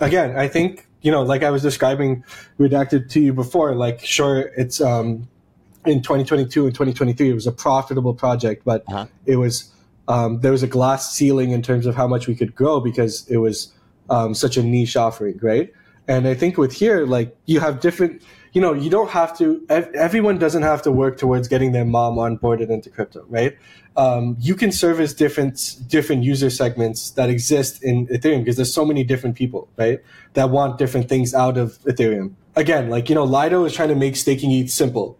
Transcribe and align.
again, 0.00 0.36
I 0.36 0.48
think 0.48 0.86
you 1.02 1.10
know, 1.10 1.22
like 1.22 1.42
I 1.42 1.50
was 1.50 1.62
describing 1.62 2.24
redacted 2.58 3.08
to 3.10 3.20
you 3.20 3.32
before. 3.32 3.74
Like, 3.74 4.04
sure, 4.04 4.52
it's 4.56 4.80
um, 4.80 5.28
in 5.86 6.02
2022 6.02 6.66
and 6.66 6.74
2023, 6.74 7.30
it 7.30 7.34
was 7.34 7.46
a 7.46 7.52
profitable 7.52 8.14
project, 8.14 8.64
but 8.64 8.84
uh-huh. 8.88 9.06
it 9.26 9.36
was 9.36 9.72
um, 10.08 10.40
there 10.40 10.52
was 10.52 10.62
a 10.62 10.66
glass 10.66 11.14
ceiling 11.14 11.52
in 11.52 11.62
terms 11.62 11.86
of 11.86 11.94
how 11.94 12.06
much 12.06 12.26
we 12.26 12.34
could 12.34 12.54
grow 12.54 12.80
because 12.80 13.26
it 13.28 13.38
was 13.38 13.72
um, 14.10 14.34
such 14.34 14.56
a 14.56 14.62
niche 14.62 14.96
offering, 14.96 15.38
right? 15.40 15.72
And 16.08 16.26
I 16.26 16.34
think 16.34 16.58
with 16.58 16.72
here, 16.72 17.06
like 17.06 17.36
you 17.46 17.60
have 17.60 17.80
different, 17.80 18.22
you 18.52 18.60
know, 18.60 18.72
you 18.72 18.90
don't 18.90 19.10
have 19.10 19.36
to. 19.38 19.64
Everyone 19.68 20.38
doesn't 20.38 20.62
have 20.62 20.82
to 20.82 20.92
work 20.92 21.18
towards 21.18 21.46
getting 21.48 21.72
their 21.72 21.84
mom 21.84 22.16
onboarded 22.16 22.70
into 22.70 22.90
crypto, 22.90 23.24
right? 23.28 23.56
Um, 23.96 24.36
you 24.40 24.54
can 24.54 24.72
service 24.72 25.14
different 25.14 25.76
different 25.86 26.24
user 26.24 26.50
segments 26.50 27.10
that 27.12 27.30
exist 27.30 27.82
in 27.82 28.06
Ethereum 28.08 28.40
because 28.40 28.56
there's 28.56 28.72
so 28.72 28.84
many 28.84 29.04
different 29.04 29.36
people, 29.36 29.68
right, 29.76 30.00
that 30.34 30.50
want 30.50 30.78
different 30.78 31.08
things 31.08 31.34
out 31.34 31.56
of 31.56 31.78
Ethereum. 31.82 32.34
Again, 32.56 32.90
like 32.90 33.08
you 33.08 33.14
know, 33.14 33.24
Lido 33.24 33.64
is 33.64 33.72
trying 33.72 33.90
to 33.90 33.94
make 33.94 34.16
staking 34.16 34.50
ETH 34.50 34.70
simple. 34.70 35.16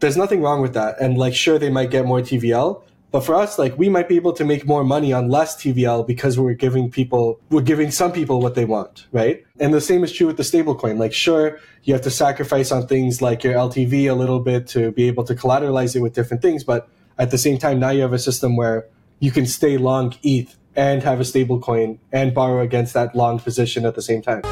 There's 0.00 0.16
nothing 0.16 0.42
wrong 0.42 0.60
with 0.60 0.74
that, 0.74 1.00
and 1.00 1.16
like 1.16 1.34
sure 1.34 1.58
they 1.58 1.70
might 1.70 1.90
get 1.90 2.04
more 2.04 2.20
TVL, 2.20 2.82
but 3.12 3.20
for 3.20 3.34
us, 3.34 3.58
like 3.58 3.78
we 3.78 3.90
might 3.90 4.08
be 4.08 4.16
able 4.16 4.32
to 4.32 4.44
make 4.44 4.66
more 4.66 4.82
money 4.82 5.12
on 5.12 5.28
less 5.28 5.54
TVL 5.54 6.06
because 6.06 6.38
we're 6.38 6.54
giving 6.54 6.90
people, 6.90 7.38
we're 7.50 7.60
giving 7.60 7.90
some 7.90 8.10
people 8.10 8.40
what 8.40 8.54
they 8.54 8.64
want, 8.64 9.06
right? 9.12 9.44
And 9.60 9.72
the 9.72 9.82
same 9.82 10.02
is 10.02 10.12
true 10.12 10.26
with 10.26 10.38
the 10.38 10.42
stablecoin. 10.42 10.98
Like, 10.98 11.12
sure, 11.12 11.60
you 11.84 11.92
have 11.92 12.02
to 12.02 12.10
sacrifice 12.10 12.72
on 12.72 12.86
things 12.86 13.20
like 13.20 13.44
your 13.44 13.52
LTV 13.52 14.10
a 14.10 14.14
little 14.14 14.40
bit 14.40 14.66
to 14.68 14.92
be 14.92 15.04
able 15.08 15.24
to 15.24 15.34
collateralize 15.34 15.94
it 15.94 16.00
with 16.00 16.14
different 16.14 16.42
things. 16.42 16.64
But 16.64 16.88
at 17.18 17.30
the 17.30 17.38
same 17.38 17.58
time, 17.58 17.78
now 17.78 17.90
you 17.90 18.00
have 18.00 18.14
a 18.14 18.18
system 18.18 18.56
where 18.56 18.86
you 19.20 19.30
can 19.30 19.44
stay 19.44 19.76
long 19.76 20.14
ETH 20.22 20.56
and 20.74 21.02
have 21.02 21.20
a 21.20 21.24
stablecoin 21.24 21.98
and 22.12 22.32
borrow 22.32 22.62
against 22.62 22.94
that 22.94 23.14
long 23.14 23.38
position 23.38 23.84
at 23.84 23.94
the 23.94 24.02
same 24.02 24.22
time. 24.22 24.42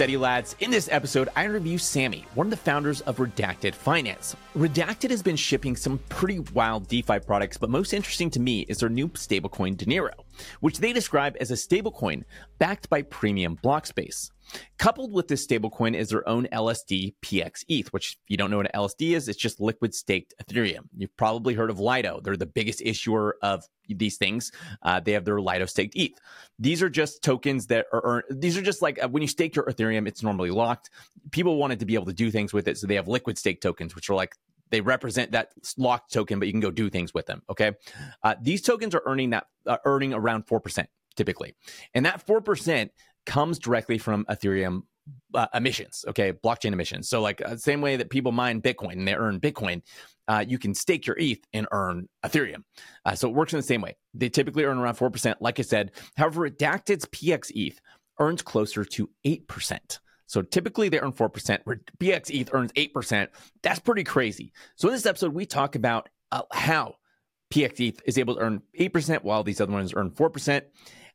Steady 0.00 0.16
Lads. 0.16 0.56
In 0.60 0.70
this 0.70 0.88
episode, 0.90 1.28
I 1.36 1.44
interview 1.44 1.76
Sami, 1.76 2.24
one 2.34 2.46
of 2.46 2.50
the 2.50 2.56
founders 2.56 3.02
of 3.02 3.18
Redacted 3.18 3.74
Finance. 3.74 4.34
Redacted 4.56 5.10
has 5.10 5.22
been 5.22 5.36
shipping 5.36 5.76
some 5.76 5.98
pretty 6.08 6.38
wild 6.54 6.88
DeFi 6.88 7.18
products, 7.18 7.58
but 7.58 7.68
most 7.68 7.92
interesting 7.92 8.30
to 8.30 8.40
me 8.40 8.60
is 8.60 8.78
their 8.78 8.88
new 8.88 9.10
stablecoin 9.10 9.76
Dinero, 9.76 10.14
which 10.60 10.78
they 10.78 10.94
describe 10.94 11.36
as 11.38 11.50
a 11.50 11.54
stablecoin 11.54 12.24
backed 12.58 12.88
by 12.88 13.02
premium 13.02 13.56
block 13.56 13.84
space. 13.84 14.30
Coupled 14.78 15.12
with 15.12 15.28
this 15.28 15.46
stablecoin 15.46 15.94
is 15.94 16.08
their 16.08 16.26
own 16.28 16.46
LSD 16.52 17.14
PX 17.22 17.64
ETH, 17.68 17.92
which 17.92 18.12
if 18.12 18.18
you 18.28 18.36
don't 18.36 18.50
know 18.50 18.56
what 18.58 18.66
an 18.66 18.80
LSD 18.80 19.14
is, 19.14 19.28
it's 19.28 19.38
just 19.38 19.60
liquid 19.60 19.94
staked 19.94 20.34
Ethereum. 20.42 20.88
You've 20.96 21.16
probably 21.16 21.54
heard 21.54 21.70
of 21.70 21.78
Lido. 21.78 22.20
They're 22.20 22.36
the 22.36 22.46
biggest 22.46 22.80
issuer 22.82 23.36
of 23.42 23.64
these 23.88 24.16
things. 24.16 24.52
Uh, 24.82 25.00
they 25.00 25.12
have 25.12 25.24
their 25.24 25.40
Lido 25.40 25.66
staked 25.66 25.96
ETH. 25.96 26.18
These 26.58 26.82
are 26.82 26.90
just 26.90 27.22
tokens 27.22 27.66
that 27.66 27.86
are 27.92 28.00
earned. 28.04 28.24
These 28.30 28.56
are 28.56 28.62
just 28.62 28.82
like 28.82 29.02
uh, 29.02 29.08
when 29.08 29.22
you 29.22 29.28
stake 29.28 29.54
your 29.54 29.66
Ethereum, 29.66 30.06
it's 30.06 30.22
normally 30.22 30.50
locked. 30.50 30.90
People 31.30 31.56
wanted 31.56 31.80
to 31.80 31.86
be 31.86 31.94
able 31.94 32.06
to 32.06 32.12
do 32.12 32.30
things 32.30 32.52
with 32.52 32.68
it. 32.68 32.78
So 32.78 32.86
they 32.86 32.94
have 32.94 33.08
liquid 33.08 33.38
stake 33.38 33.60
tokens, 33.60 33.94
which 33.94 34.08
are 34.10 34.14
like 34.14 34.34
they 34.70 34.80
represent 34.80 35.32
that 35.32 35.50
locked 35.76 36.12
token, 36.12 36.38
but 36.38 36.46
you 36.46 36.52
can 36.52 36.60
go 36.60 36.70
do 36.70 36.88
things 36.88 37.12
with 37.12 37.26
them. 37.26 37.42
Okay. 37.50 37.72
Uh, 38.22 38.36
these 38.40 38.62
tokens 38.62 38.94
are 38.94 39.02
earning 39.04 39.30
that, 39.30 39.46
uh, 39.66 39.78
earning 39.84 40.14
around 40.14 40.46
4% 40.46 40.86
typically. 41.16 41.54
And 41.92 42.06
that 42.06 42.26
4% 42.26 42.90
comes 43.26 43.58
directly 43.58 43.98
from 43.98 44.24
Ethereum 44.26 44.82
uh, 45.34 45.46
emissions, 45.54 46.04
okay, 46.08 46.32
blockchain 46.32 46.72
emissions. 46.72 47.08
So, 47.08 47.20
like, 47.20 47.42
uh, 47.44 47.56
same 47.56 47.80
way 47.80 47.96
that 47.96 48.10
people 48.10 48.32
mine 48.32 48.60
Bitcoin 48.60 48.92
and 48.92 49.08
they 49.08 49.14
earn 49.14 49.40
Bitcoin, 49.40 49.82
uh, 50.28 50.44
you 50.46 50.58
can 50.58 50.74
stake 50.74 51.06
your 51.06 51.16
ETH 51.18 51.40
and 51.52 51.66
earn 51.72 52.08
Ethereum. 52.24 52.62
Uh, 53.04 53.14
so 53.14 53.28
it 53.28 53.34
works 53.34 53.52
in 53.52 53.58
the 53.58 53.64
same 53.64 53.80
way. 53.80 53.96
They 54.14 54.28
typically 54.28 54.64
earn 54.64 54.78
around 54.78 54.96
4%, 54.96 55.36
like 55.40 55.58
I 55.58 55.62
said. 55.62 55.92
However, 56.16 56.48
Redacted's 56.48 57.06
PX 57.06 57.50
ETH 57.54 57.80
earns 58.18 58.42
closer 58.42 58.84
to 58.84 59.10
8%. 59.26 59.98
So 60.26 60.42
typically 60.42 60.88
they 60.88 61.00
earn 61.00 61.12
4%, 61.12 61.58
where 61.64 61.80
PX 61.98 62.30
ETH 62.30 62.50
earns 62.52 62.72
8%. 62.72 63.28
That's 63.62 63.80
pretty 63.80 64.04
crazy. 64.04 64.52
So 64.76 64.88
in 64.88 64.94
this 64.94 65.06
episode, 65.06 65.34
we 65.34 65.46
talk 65.46 65.74
about 65.74 66.08
uh, 66.30 66.42
how 66.52 66.94
PX 67.52 67.80
ETH 67.80 68.00
is 68.04 68.18
able 68.18 68.36
to 68.36 68.40
earn 68.40 68.62
8% 68.78 69.24
while 69.24 69.42
these 69.42 69.60
other 69.60 69.72
ones 69.72 69.92
earn 69.96 70.10
4% 70.10 70.62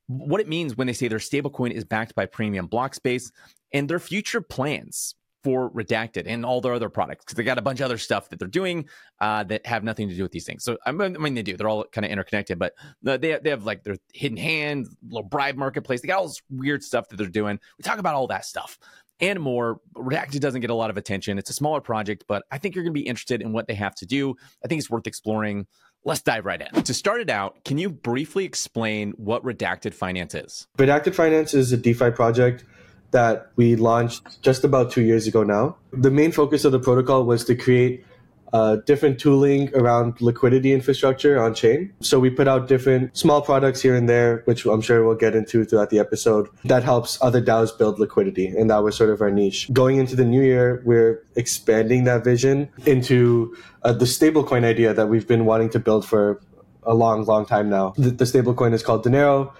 what 0.07 0.41
it 0.41 0.47
means 0.47 0.75
when 0.75 0.88
they 0.88 0.93
say 0.93 1.07
their 1.07 1.19
stablecoin 1.19 1.71
is 1.71 1.83
backed 1.83 2.16
by 2.16 2.25
premium 2.25 2.67
block 2.67 2.93
space 2.93 3.31
and 3.73 3.89
their 3.89 3.99
future 3.99 4.41
plans 4.41 5.16
for 5.45 5.69
redacted 5.69 6.23
and 6.25 6.43
all 6.43 6.59
their 6.59 6.73
other 6.73 6.89
products 6.89 7.23
because 7.23 7.35
they 7.35 7.43
got 7.43 7.59
a 7.59 7.61
bunch 7.61 7.79
of 7.79 7.85
other 7.85 7.99
stuff 7.99 8.29
that 8.29 8.39
they're 8.39 8.47
doing 8.47 8.83
uh, 9.21 9.43
that 9.43 9.63
have 9.63 9.83
nothing 9.83 10.09
to 10.09 10.16
do 10.16 10.23
with 10.23 10.31
these 10.31 10.43
things. 10.43 10.63
So 10.63 10.75
I 10.88 10.91
mean, 10.91 11.35
they 11.35 11.43
do. 11.43 11.55
They're 11.55 11.69
all 11.69 11.83
kind 11.83 12.03
of 12.03 12.09
interconnected, 12.09 12.57
but 12.57 12.73
they 13.03 13.17
they 13.17 13.51
have 13.51 13.63
like 13.63 13.83
their 13.83 13.97
hidden 14.11 14.38
hand, 14.38 14.88
little 15.07 15.27
bribe 15.27 15.55
marketplace. 15.55 16.01
They 16.01 16.07
got 16.07 16.17
all 16.17 16.27
this 16.27 16.41
weird 16.49 16.83
stuff 16.83 17.09
that 17.09 17.17
they're 17.17 17.27
doing. 17.27 17.59
We 17.77 17.83
talk 17.83 17.99
about 17.99 18.16
all 18.16 18.25
that 18.27 18.43
stuff 18.43 18.79
and 19.19 19.39
more. 19.39 19.79
Redacted 19.95 20.39
doesn't 20.39 20.61
get 20.61 20.72
a 20.72 20.75
lot 20.75 20.89
of 20.89 20.97
attention. 20.97 21.37
It's 21.37 21.51
a 21.51 21.53
smaller 21.53 21.81
project, 21.81 22.25
but 22.27 22.43
I 22.51 22.57
think 22.57 22.73
you're 22.73 22.83
going 22.83 22.93
to 22.93 22.99
be 22.99 23.07
interested 23.07 23.43
in 23.43 23.53
what 23.53 23.67
they 23.67 23.75
have 23.75 23.95
to 23.95 24.05
do. 24.05 24.35
I 24.63 24.67
think 24.67 24.79
it's 24.79 24.89
worth 24.89 25.07
exploring. 25.07 25.67
Let's 26.07 26.21
dive 26.21 26.45
right 26.45 26.61
in. 26.61 26.83
To 26.83 26.93
start 26.93 27.21
it 27.21 27.31
out, 27.31 27.63
can 27.66 27.79
you 27.79 27.89
briefly 27.89 28.45
explain 28.45 29.13
what 29.17 29.43
Redacted 29.43 29.95
Finance 29.95 30.35
is? 30.35 30.67
Redacted 30.77 31.16
Finance 31.16 31.55
is 31.55 31.71
a 31.71 31.77
DeFi 31.77 32.11
project 32.11 32.63
that 33.09 33.49
we 33.55 33.75
launched 33.75 34.39
just 34.43 34.63
about 34.63 34.91
two 34.91 35.01
years 35.01 35.25
ago 35.25 35.41
now. 35.41 35.77
The 35.91 36.11
main 36.11 36.31
focus 36.31 36.63
of 36.63 36.73
the 36.73 36.79
protocol 36.79 37.25
was 37.25 37.43
to 37.45 37.55
create 37.55 38.05
uh, 38.53 38.78
different 38.85 39.19
tooling 39.19 39.73
around 39.75 40.22
liquidity 40.22 40.72
infrastructure 40.73 41.41
on 41.41 41.53
chain. 41.53 41.94
So 42.00 42.19
we 42.19 42.29
put 42.29 42.47
out 42.47 42.67
different 42.67 43.16
small 43.17 43.41
products 43.41 43.81
here 43.81 43.95
and 43.95 44.07
there, 44.07 44.44
which 44.45 44.66
I'm 44.66 44.81
sure 44.81 45.06
we'll 45.06 45.16
get 45.16 45.35
into 45.35 45.66
throughout 45.66 45.89
the 45.89 46.00
episode, 46.00 46.47
that 46.63 46.84
helps 46.84 47.22
other 47.22 47.41
DAOs 47.41 47.78
build 47.78 48.00
liquidity. 48.00 48.47
And 48.47 48.69
that 48.69 48.84
was 48.84 48.95
sort 48.95 49.09
of 49.09 49.22
our 49.22 49.31
niche. 49.31 49.72
Going 49.73 49.97
into 49.97 50.16
the 50.16 50.25
new 50.25 50.41
year, 50.41 50.81
we're 50.85 51.23
expanding 51.35 52.05
that 52.05 52.23
vision 52.23 52.69
into 52.85 53.55
uh, 53.84 53.94
the 53.94 54.05
stablecoin 54.05 54.63
idea 54.63 54.94
that 54.94 55.07
we've 55.07 55.28
been 55.28 55.45
wanting 55.45 55.69
to 55.72 55.79
build 55.79 56.05
for 56.05 56.41
a 56.84 56.94
long, 56.94 57.25
long 57.25 57.45
time 57.45 57.69
now. 57.69 57.94
The, 57.97 58.11
the 58.11 58.25
stablecoin 58.25 58.73
is 58.73 58.84
called 58.84 59.03
Dinero. 59.03 59.53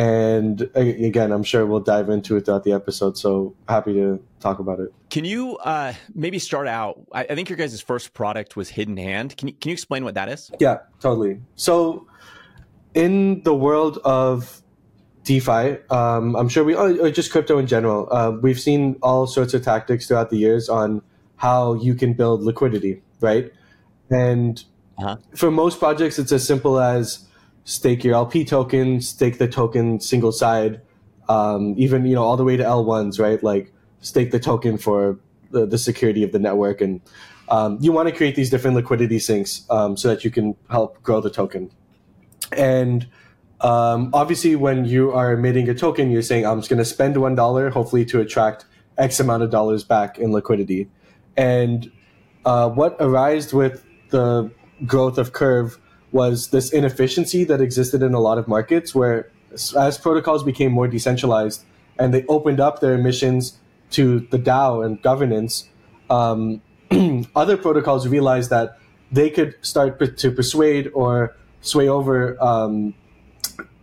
And 0.00 0.62
again, 0.74 1.30
I'm 1.30 1.42
sure 1.42 1.66
we'll 1.66 1.80
dive 1.80 2.08
into 2.08 2.34
it 2.38 2.46
throughout 2.46 2.64
the 2.64 2.72
episode. 2.72 3.18
So 3.18 3.54
happy 3.68 3.92
to 3.92 4.18
talk 4.40 4.58
about 4.58 4.80
it. 4.80 4.94
Can 5.10 5.26
you 5.26 5.58
uh, 5.58 5.92
maybe 6.14 6.38
start 6.38 6.66
out? 6.68 6.98
I, 7.12 7.24
I 7.24 7.34
think 7.34 7.50
your 7.50 7.58
guys' 7.58 7.78
first 7.82 8.14
product 8.14 8.56
was 8.56 8.70
Hidden 8.70 8.96
Hand. 8.96 9.36
Can 9.36 9.48
you, 9.48 9.54
can 9.54 9.68
you 9.68 9.74
explain 9.74 10.02
what 10.02 10.14
that 10.14 10.30
is? 10.30 10.50
Yeah, 10.58 10.78
totally. 11.00 11.42
So, 11.54 12.06
in 12.94 13.42
the 13.42 13.54
world 13.54 13.98
of 13.98 14.62
DeFi, 15.24 15.76
um, 15.90 16.34
I'm 16.34 16.48
sure 16.48 16.64
we, 16.64 16.74
or 16.74 17.10
just 17.10 17.30
crypto 17.30 17.58
in 17.58 17.66
general, 17.66 18.08
uh, 18.10 18.30
we've 18.40 18.58
seen 18.58 18.96
all 19.02 19.26
sorts 19.26 19.52
of 19.52 19.62
tactics 19.62 20.08
throughout 20.08 20.30
the 20.30 20.38
years 20.38 20.70
on 20.70 21.02
how 21.36 21.74
you 21.74 21.94
can 21.94 22.14
build 22.14 22.40
liquidity, 22.40 23.02
right? 23.20 23.52
And 24.08 24.64
uh-huh. 24.96 25.18
for 25.34 25.50
most 25.50 25.78
projects, 25.78 26.18
it's 26.18 26.32
as 26.32 26.46
simple 26.46 26.80
as 26.80 27.26
stake 27.64 28.04
your 28.04 28.14
LP 28.14 28.44
token, 28.44 29.00
stake 29.00 29.38
the 29.38 29.48
token 29.48 30.00
single 30.00 30.32
side, 30.32 30.80
um, 31.28 31.74
even 31.76 32.06
you 32.06 32.14
know 32.14 32.24
all 32.24 32.36
the 32.36 32.44
way 32.44 32.56
to 32.56 32.64
L1s, 32.64 33.20
right? 33.20 33.42
Like 33.42 33.72
stake 34.00 34.30
the 34.30 34.40
token 34.40 34.78
for 34.78 35.18
the, 35.50 35.66
the 35.66 35.78
security 35.78 36.22
of 36.22 36.32
the 36.32 36.38
network, 36.38 36.80
and 36.80 37.00
um, 37.48 37.78
you 37.80 37.92
want 37.92 38.08
to 38.08 38.14
create 38.14 38.36
these 38.36 38.50
different 38.50 38.76
liquidity 38.76 39.18
sinks 39.18 39.64
um, 39.70 39.96
so 39.96 40.08
that 40.08 40.24
you 40.24 40.30
can 40.30 40.56
help 40.70 41.02
grow 41.02 41.20
the 41.20 41.30
token. 41.30 41.70
And 42.56 43.06
um, 43.60 44.10
obviously, 44.12 44.56
when 44.56 44.84
you 44.84 45.12
are 45.12 45.32
emitting 45.32 45.68
a 45.68 45.74
token, 45.74 46.10
you're 46.10 46.22
saying 46.22 46.46
I'm 46.46 46.58
just 46.58 46.70
going 46.70 46.78
to 46.78 46.84
spend 46.84 47.16
one 47.16 47.34
dollar, 47.34 47.70
hopefully 47.70 48.04
to 48.06 48.20
attract 48.20 48.64
X 48.98 49.20
amount 49.20 49.42
of 49.42 49.50
dollars 49.50 49.84
back 49.84 50.18
in 50.18 50.32
liquidity. 50.32 50.88
And 51.36 51.90
uh, 52.44 52.70
what 52.70 52.96
arose 53.00 53.52
with 53.52 53.84
the 54.10 54.50
growth 54.86 55.18
of 55.18 55.32
Curve 55.32 55.78
was 56.12 56.48
this 56.48 56.72
inefficiency 56.72 57.44
that 57.44 57.60
existed 57.60 58.02
in 58.02 58.14
a 58.14 58.20
lot 58.20 58.38
of 58.38 58.48
markets 58.48 58.94
where 58.94 59.30
as 59.76 59.98
protocols 59.98 60.42
became 60.42 60.72
more 60.72 60.88
decentralized 60.88 61.64
and 61.98 62.14
they 62.14 62.24
opened 62.26 62.60
up 62.60 62.80
their 62.80 62.94
emissions 62.94 63.58
to 63.90 64.20
the 64.30 64.38
DAO 64.38 64.84
and 64.84 65.02
governance, 65.02 65.68
um, 66.08 66.62
other 67.36 67.56
protocols 67.56 68.06
realized 68.08 68.50
that 68.50 68.78
they 69.12 69.28
could 69.28 69.54
start 69.62 69.98
to 70.18 70.30
persuade 70.30 70.90
or 70.94 71.36
sway 71.60 71.88
over 71.88 72.42
um, 72.42 72.94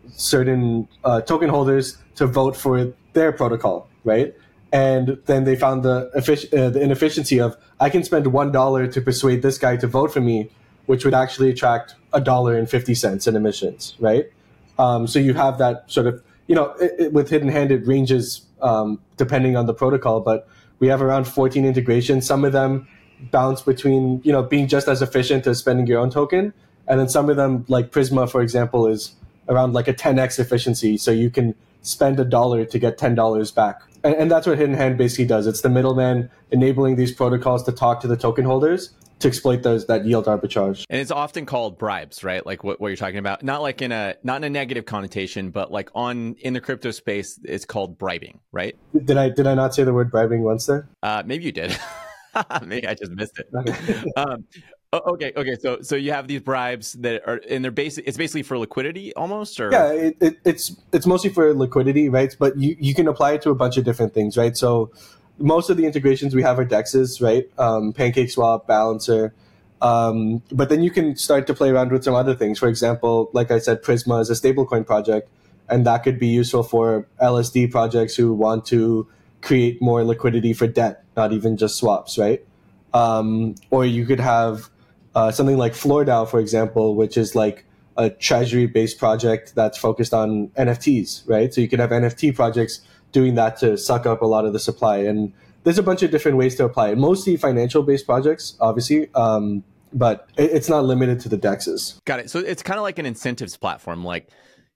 certain 0.10 0.88
uh, 1.04 1.22
token 1.22 1.50
holders 1.50 1.98
to 2.16 2.26
vote 2.26 2.56
for 2.56 2.94
their 3.14 3.32
protocol, 3.32 3.90
right? 4.04 4.34
And 4.72 5.18
then 5.26 5.44
they 5.44 5.56
found 5.56 5.84
the, 5.84 6.10
effic- 6.16 6.54
uh, 6.58 6.70
the 6.70 6.82
inefficiency 6.82 7.40
of 7.40 7.56
I 7.80 7.90
can 7.90 8.04
spend 8.04 8.28
one 8.28 8.52
dollar 8.52 8.88
to 8.88 9.02
persuade 9.02 9.42
this 9.42 9.58
guy 9.58 9.78
to 9.78 9.88
vote 9.88 10.12
for 10.12 10.22
me, 10.22 10.50
which 10.88 11.06
would 11.06 11.14
actually 11.14 11.50
attract 11.50 11.96
a 12.14 12.20
dollar 12.20 12.58
and 12.58 12.70
50 12.70 12.96
cents 12.96 13.28
in 13.28 13.36
emissions, 13.36 13.96
right? 14.00 14.26
Um, 14.80 15.08
so 15.08 15.20
you 15.20 15.34
have 15.36 15.58
that 15.60 15.90
sort 15.90 16.08
of, 16.08 16.24
you 16.48 16.56
know, 16.56 16.72
it, 16.82 16.96
it, 17.00 17.14
with 17.14 17.30
Hidden 17.30 17.50
Hand, 17.50 17.72
it 17.72 17.86
ranges 17.86 18.42
um, 18.62 19.00
depending 19.16 19.56
on 19.56 19.68
the 19.68 19.74
protocol, 19.74 20.20
but 20.20 20.48
we 20.80 20.88
have 20.88 21.02
around 21.02 21.26
14 21.26 21.64
integrations. 21.64 22.26
Some 22.26 22.44
of 22.44 22.54
them 22.54 22.88
bounce 23.32 23.62
between, 23.62 24.22
you 24.24 24.32
know, 24.32 24.44
being 24.44 24.68
just 24.68 24.88
as 24.88 25.02
efficient 25.02 25.48
as 25.48 25.60
spending 25.60 25.88
your 25.88 26.00
own 26.00 26.10
token 26.10 26.54
and 26.88 27.00
then 27.00 27.10
some 27.10 27.30
of 27.30 27.36
them, 27.36 27.66
like 27.68 27.92
Prisma, 27.92 28.30
for 28.30 28.42
example, 28.42 28.88
is 28.88 29.14
around 29.50 29.74
like 29.74 29.88
a 29.88 29.94
10x 29.94 30.40
efficiency. 30.40 30.98
So 30.98 31.12
you 31.12 31.30
can 31.30 31.54
spend 31.82 32.20
a 32.20 32.26
dollar 32.26 32.66
to 32.66 32.80
get 32.80 32.98
$10 32.98 33.56
back. 33.56 33.82
And, 34.04 34.16
and 34.16 34.32
that's 34.32 34.48
what 34.48 34.58
Hidden 34.58 34.76
Hand 34.76 34.98
basically 34.98 35.26
does. 35.26 35.48
It's 35.48 35.62
the 35.62 35.70
middleman 35.70 36.30
enabling 36.52 36.96
these 36.96 37.12
protocols 37.12 37.64
to 37.64 37.72
talk 37.72 38.00
to 38.02 38.08
the 38.08 38.18
token 38.18 38.46
holders 38.46 38.92
to 39.20 39.28
exploit 39.28 39.64
those 39.64 39.88
that 39.88 40.06
yield 40.06 40.26
arbitrage. 40.26 40.86
And 40.90 41.02
it's 41.02 41.12
often 41.12 41.46
called 41.46 41.78
bribes, 41.78 42.24
right? 42.24 42.46
Like 42.46 42.64
what, 42.64 42.80
what 42.80 42.90
you're 42.90 42.98
talking 42.98 43.18
about. 43.18 43.44
Not 43.44 43.62
like 43.62 43.82
in 43.82 43.92
a 43.92 44.16
not 44.24 44.38
in 44.38 44.44
a 44.44 44.50
negative 44.50 44.86
connotation, 44.86 45.50
but 45.50 45.72
like 45.72 45.90
on 45.96 46.36
in 46.40 46.54
the 46.54 46.62
crypto 46.62 46.92
space, 46.92 47.40
it's 47.44 47.66
called 47.66 47.98
bribing, 47.98 48.40
right? 48.52 48.78
Did 49.06 49.18
I 49.18 49.30
did 49.30 49.48
I 49.48 49.56
not 49.56 49.74
say 49.74 49.84
the 49.84 49.94
word 49.94 50.12
bribing 50.12 50.44
once 50.44 50.66
there? 50.66 50.88
Uh, 51.02 51.24
maybe 51.26 51.46
you 51.46 51.52
did. 51.52 51.78
maybe 52.66 52.88
I 52.88 52.94
just 52.94 53.12
missed 53.12 53.40
it. 53.40 54.08
um, 54.18 54.46
okay, 54.94 55.34
okay. 55.36 55.56
So 55.60 55.82
so 55.82 55.96
you 55.96 56.12
have 56.12 56.28
these 56.28 56.42
bribes 56.42 56.94
that 56.94 57.28
are 57.28 57.42
and 57.50 57.64
they're 57.64 57.72
basic. 57.72 58.08
It's 58.08 58.18
basically 58.18 58.44
for 58.44 58.58
liquidity, 58.58 59.14
almost. 59.16 59.60
Or 59.60 59.72
yeah, 59.72 59.92
it, 59.92 60.18
it, 60.20 60.38
it's 60.46 60.76
it's 60.94 61.08
mostly 61.08 61.32
for 61.32 61.54
liquidity, 61.54 62.10
right? 62.10 62.36
But 62.38 62.58
you 62.58 62.76
you 62.80 62.94
can 62.94 63.08
apply 63.08 63.34
it 63.34 63.42
to 63.44 63.50
a 63.50 63.56
bunch 63.56 63.78
of 63.78 63.84
different 63.84 64.14
things, 64.14 64.38
right? 64.38 64.56
So 64.56 64.92
most 65.40 65.70
of 65.70 65.78
the 65.78 65.86
integrations 65.86 66.36
we 66.36 66.44
have 66.44 66.60
are 66.60 66.66
dexes, 66.66 67.22
right? 67.22 67.50
Um, 67.58 67.94
Pancake 67.94 68.30
Swap, 68.30 68.68
Balancer. 68.68 69.34
Um, 69.82 70.42
but 70.52 70.70
then 70.70 70.82
you 70.82 70.90
can 70.90 71.16
start 71.16 71.48
to 71.48 71.54
play 71.54 71.70
around 71.70 71.92
with 71.92 72.04
some 72.04 72.16
other 72.16 72.34
things. 72.34 72.58
For 72.58 72.68
example, 72.68 73.30
like 73.34 73.52
I 73.52 73.60
said, 73.60 73.84
Prisma 73.84 74.22
is 74.22 74.30
a 74.30 74.34
stablecoin 74.34 74.86
project, 74.86 75.30
and 75.70 75.86
that 75.86 76.04
could 76.04 76.20
be 76.20 76.28
useful 76.28 76.64
for 76.64 77.08
LSD 77.22 77.72
projects 77.72 78.16
who 78.16 78.34
want 78.34 78.66
to 78.68 79.08
create 79.42 79.82
more 79.82 80.04
liquidity 80.04 80.54
for 80.54 80.68
debt, 80.68 81.04
not 81.16 81.32
even 81.32 81.58
just 81.58 81.78
swaps, 81.78 82.18
right? 82.18 82.44
Um, 82.94 83.56
or 83.70 83.86
you 83.86 84.06
could 84.06 84.20
have 84.20 84.70
uh, 85.14 85.32
something 85.32 85.58
like 85.58 85.74
FloorDAO, 85.74 86.28
for 86.28 86.40
example, 86.40 86.96
which 86.96 87.18
is 87.18 87.36
like 87.36 87.66
a 87.98 88.10
treasury 88.10 88.66
based 88.66 88.98
project 88.98 89.54
that's 89.56 89.78
focused 89.78 90.14
on 90.14 90.48
NFTs, 90.50 91.28
right? 91.28 91.54
So 91.54 91.62
you 91.62 91.68
could 91.68 91.80
have 91.80 91.92
NFT 91.92 92.36
projects 92.36 92.82
doing 93.12 93.36
that 93.36 93.58
to 93.58 93.78
suck 93.78 94.06
up 94.06 94.22
a 94.22 94.26
lot 94.26 94.46
of 94.46 94.54
the 94.54 94.60
supply. 94.60 94.98
And 94.98 95.34
there's 95.64 95.78
a 95.78 95.84
bunch 95.84 96.04
of 96.04 96.12
different 96.12 96.38
ways 96.38 96.56
to 96.56 96.66
apply 96.66 96.90
it, 96.90 96.98
mostly 96.98 97.38
financial 97.38 97.84
based 97.84 98.06
projects, 98.06 98.56
obviously. 98.60 99.14
Um, 99.14 99.64
but 99.94 100.30
it's 100.38 100.70
not 100.70 100.84
limited 100.84 101.20
to 101.22 101.30
the 101.30 101.38
dexes. 101.38 102.04
Got 102.06 102.20
it. 102.20 102.30
So 102.30 102.40
it's 102.40 102.62
kind 102.62 102.78
of 102.78 102.84
like 102.84 103.00
an 103.00 103.06
incentives 103.06 103.56
platform. 103.58 104.04
Like 104.04 104.30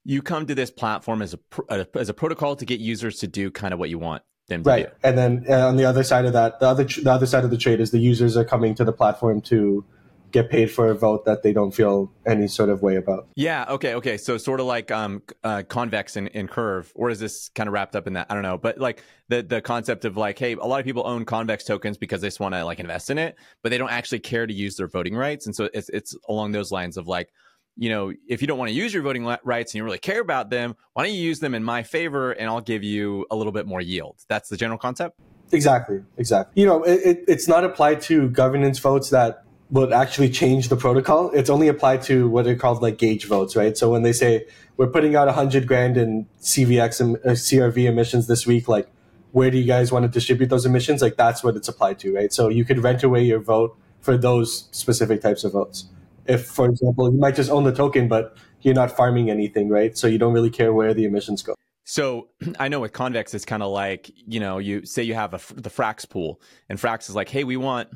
you 0.04 0.22
come 0.22 0.46
to 0.48 0.56
this 0.56 0.72
platform 0.72 1.22
as 1.22 1.36
a 1.70 1.88
as 1.96 2.10
a 2.10 2.14
protocol 2.14 2.56
to 2.56 2.66
get 2.66 2.80
users 2.80 3.20
to 3.20 3.28
do 3.28 3.52
kind 3.52 3.74
of 3.74 3.80
what 3.80 3.90
you 3.90 4.00
want 4.00 4.24
them 4.48 4.64
to 4.64 4.70
right. 4.70 4.86
do. 4.86 4.92
And 5.04 5.18
then 5.18 5.46
uh, 5.50 5.68
on 5.68 5.78
the 5.78 5.86
other 5.86 6.04
side 6.04 6.26
of 6.26 6.34
that, 6.34 6.60
the 6.60 6.68
other 6.68 6.84
the 6.84 7.12
other 7.12 7.26
side 7.26 7.44
of 7.44 7.52
the 7.52 7.58
trade 7.58 7.80
is 7.80 7.92
the 7.92 8.00
users 8.00 8.38
are 8.38 8.46
coming 8.46 8.76
to 8.76 8.84
the 8.84 8.94
platform 8.94 9.42
to 9.42 9.84
get 10.32 10.50
paid 10.50 10.72
for 10.72 10.90
a 10.90 10.96
vote 10.96 11.26
that 11.26 11.44
they 11.44 11.54
don't 11.54 11.72
feel 11.72 12.12
any 12.26 12.48
sort 12.48 12.70
of 12.70 12.82
way 12.82 12.96
about. 12.96 13.28
Yeah. 13.36 13.66
Okay. 13.70 13.96
Okay. 13.96 14.18
So 14.18 14.38
sort 14.38 14.60
of 14.60 14.66
like 14.66 14.92
um, 14.92 15.22
uh, 15.44 15.64
convex 15.68 16.16
and, 16.16 16.30
and 16.34 16.50
curve, 16.50 16.92
or 16.96 17.10
is 17.10 17.20
this 17.20 17.50
kind 17.50 17.68
of 17.68 17.74
wrapped 17.74 17.96
up 17.96 18.08
in 18.08 18.14
that? 18.14 18.28
I 18.30 18.34
don't 18.34 18.44
know. 18.44 18.58
But 18.58 18.78
like 18.78 19.04
the 19.30 19.44
the 19.44 19.62
concept 19.62 20.06
of 20.06 20.18
like, 20.18 20.40
hey, 20.40 20.54
a 20.54 20.66
lot 20.66 20.80
of 20.80 20.86
people 20.86 21.04
own 21.06 21.26
convex 21.26 21.64
tokens 21.64 21.98
because 21.98 22.22
they 22.22 22.28
just 22.28 22.40
want 22.40 22.56
to 22.56 22.64
like 22.64 22.80
invest 22.80 23.10
in 23.10 23.18
it, 23.18 23.36
but 23.64 23.70
they 23.70 23.78
don't 23.78 23.92
actually 23.92 24.20
care 24.20 24.48
to 24.48 24.54
use 24.54 24.76
their 24.76 24.88
voting 24.88 25.16
rights. 25.16 25.46
And 25.46 25.56
so 25.56 25.70
it's 25.74 25.90
it's 25.90 26.16
along 26.28 26.52
those 26.52 26.72
lines 26.72 26.98
of 26.98 27.08
like, 27.08 27.30
you 27.78 27.90
know, 27.90 28.14
if 28.28 28.42
you 28.42 28.48
don't 28.48 28.58
want 28.58 28.70
to 28.70 28.76
use 28.76 28.94
your 28.94 29.04
voting 29.04 29.26
rights 29.44 29.74
and 29.74 29.80
you 29.80 29.84
really 29.84 30.00
care 30.00 30.22
about 30.22 30.50
them, 30.50 30.76
why 30.94 31.04
don't 31.04 31.14
you 31.14 31.22
use 31.22 31.40
them 31.40 31.56
in 31.56 31.64
my 31.64 31.84
favor 31.84 32.32
and 32.32 32.50
I'll 32.50 32.62
give 32.62 32.84
you 32.84 33.26
a 33.32 33.36
little 33.36 33.54
bit 33.54 33.66
more 33.66 33.82
yield? 33.82 34.18
That's 34.28 34.50
the 34.50 34.58
general 34.58 34.78
concept. 34.78 35.20
Exactly. 35.54 36.02
Exactly. 36.18 36.62
You 36.62 36.68
know, 36.68 36.84
it, 36.84 37.02
it, 37.04 37.24
it's 37.28 37.48
not 37.48 37.64
applied 37.64 38.02
to 38.04 38.30
governance 38.30 38.80
votes 38.80 39.10
that 39.10 39.44
would 39.72 39.94
actually 39.94 40.30
change 40.30 40.68
the 40.68 40.76
protocol. 40.76 41.32
It's 41.32 41.50
only 41.50 41.70
applied 41.70 42.02
to 42.04 42.28
what 42.30 42.46
are 42.46 42.56
called 42.56 42.82
like 42.82 42.98
gauge 42.98 43.26
votes, 43.26 43.56
right? 43.56 43.78
So 43.78 43.90
when 43.90 44.04
they 44.04 44.12
say 44.12 44.46
we're 44.76 44.88
putting 44.88 45.16
out 45.16 45.30
a 45.30 45.32
hundred 45.32 45.66
grand 45.66 45.98
in 45.98 46.28
CVX 46.42 47.00
and 47.00 47.16
uh, 47.18 47.32
CRV 47.32 47.86
emissions 47.86 48.28
this 48.28 48.46
week, 48.46 48.68
like 48.68 48.90
where 49.32 49.50
do 49.50 49.58
you 49.58 49.66
guys 49.66 49.92
want 49.92 50.04
to 50.04 50.10
distribute 50.10 50.50
those 50.50 50.66
emissions? 50.66 51.02
Like 51.02 51.16
that's 51.16 51.44
what 51.44 51.56
it's 51.56 51.70
applied 51.70 52.00
to, 52.00 52.14
right? 52.14 52.34
So 52.34 52.50
you 52.50 52.66
could 52.66 52.80
rent 52.80 53.02
away 53.04 53.24
your 53.24 53.40
vote 53.40 53.78
for 54.02 54.18
those 54.18 54.68
specific 54.72 55.22
types 55.22 55.46
of 55.46 55.54
votes. 55.54 55.86
If, 56.26 56.46
for 56.46 56.66
example, 56.66 57.12
you 57.12 57.20
might 57.20 57.36
just 57.36 57.50
own 57.50 57.64
the 57.64 57.74
token, 57.74 58.10
but 58.10 58.36
you're 58.62 58.76
not 58.76 58.92
farming 58.92 59.30
anything, 59.30 59.70
right? 59.70 59.98
So 59.98 60.08
you 60.08 60.18
don't 60.18 60.34
really 60.34 60.50
care 60.50 60.74
where 60.74 60.94
the 60.94 61.06
emissions 61.06 61.44
go. 61.44 61.56
So 61.86 62.28
I 62.60 62.68
know 62.68 62.82
with 62.82 62.92
Convex, 62.92 63.34
it's 63.34 63.46
kind 63.46 63.64
of 63.64 63.72
like, 63.72 64.12
you 64.16 64.42
know, 64.42 64.58
you 64.58 64.86
say 64.86 65.04
you 65.04 65.14
have 65.14 65.34
a, 65.34 65.54
the 65.54 65.70
Frax 65.70 66.08
pool 66.08 66.42
and 66.68 66.78
Frax 66.78 67.10
is 67.10 67.16
like, 67.16 67.30
hey, 67.30 67.46
we 67.46 67.56
want 67.56 67.90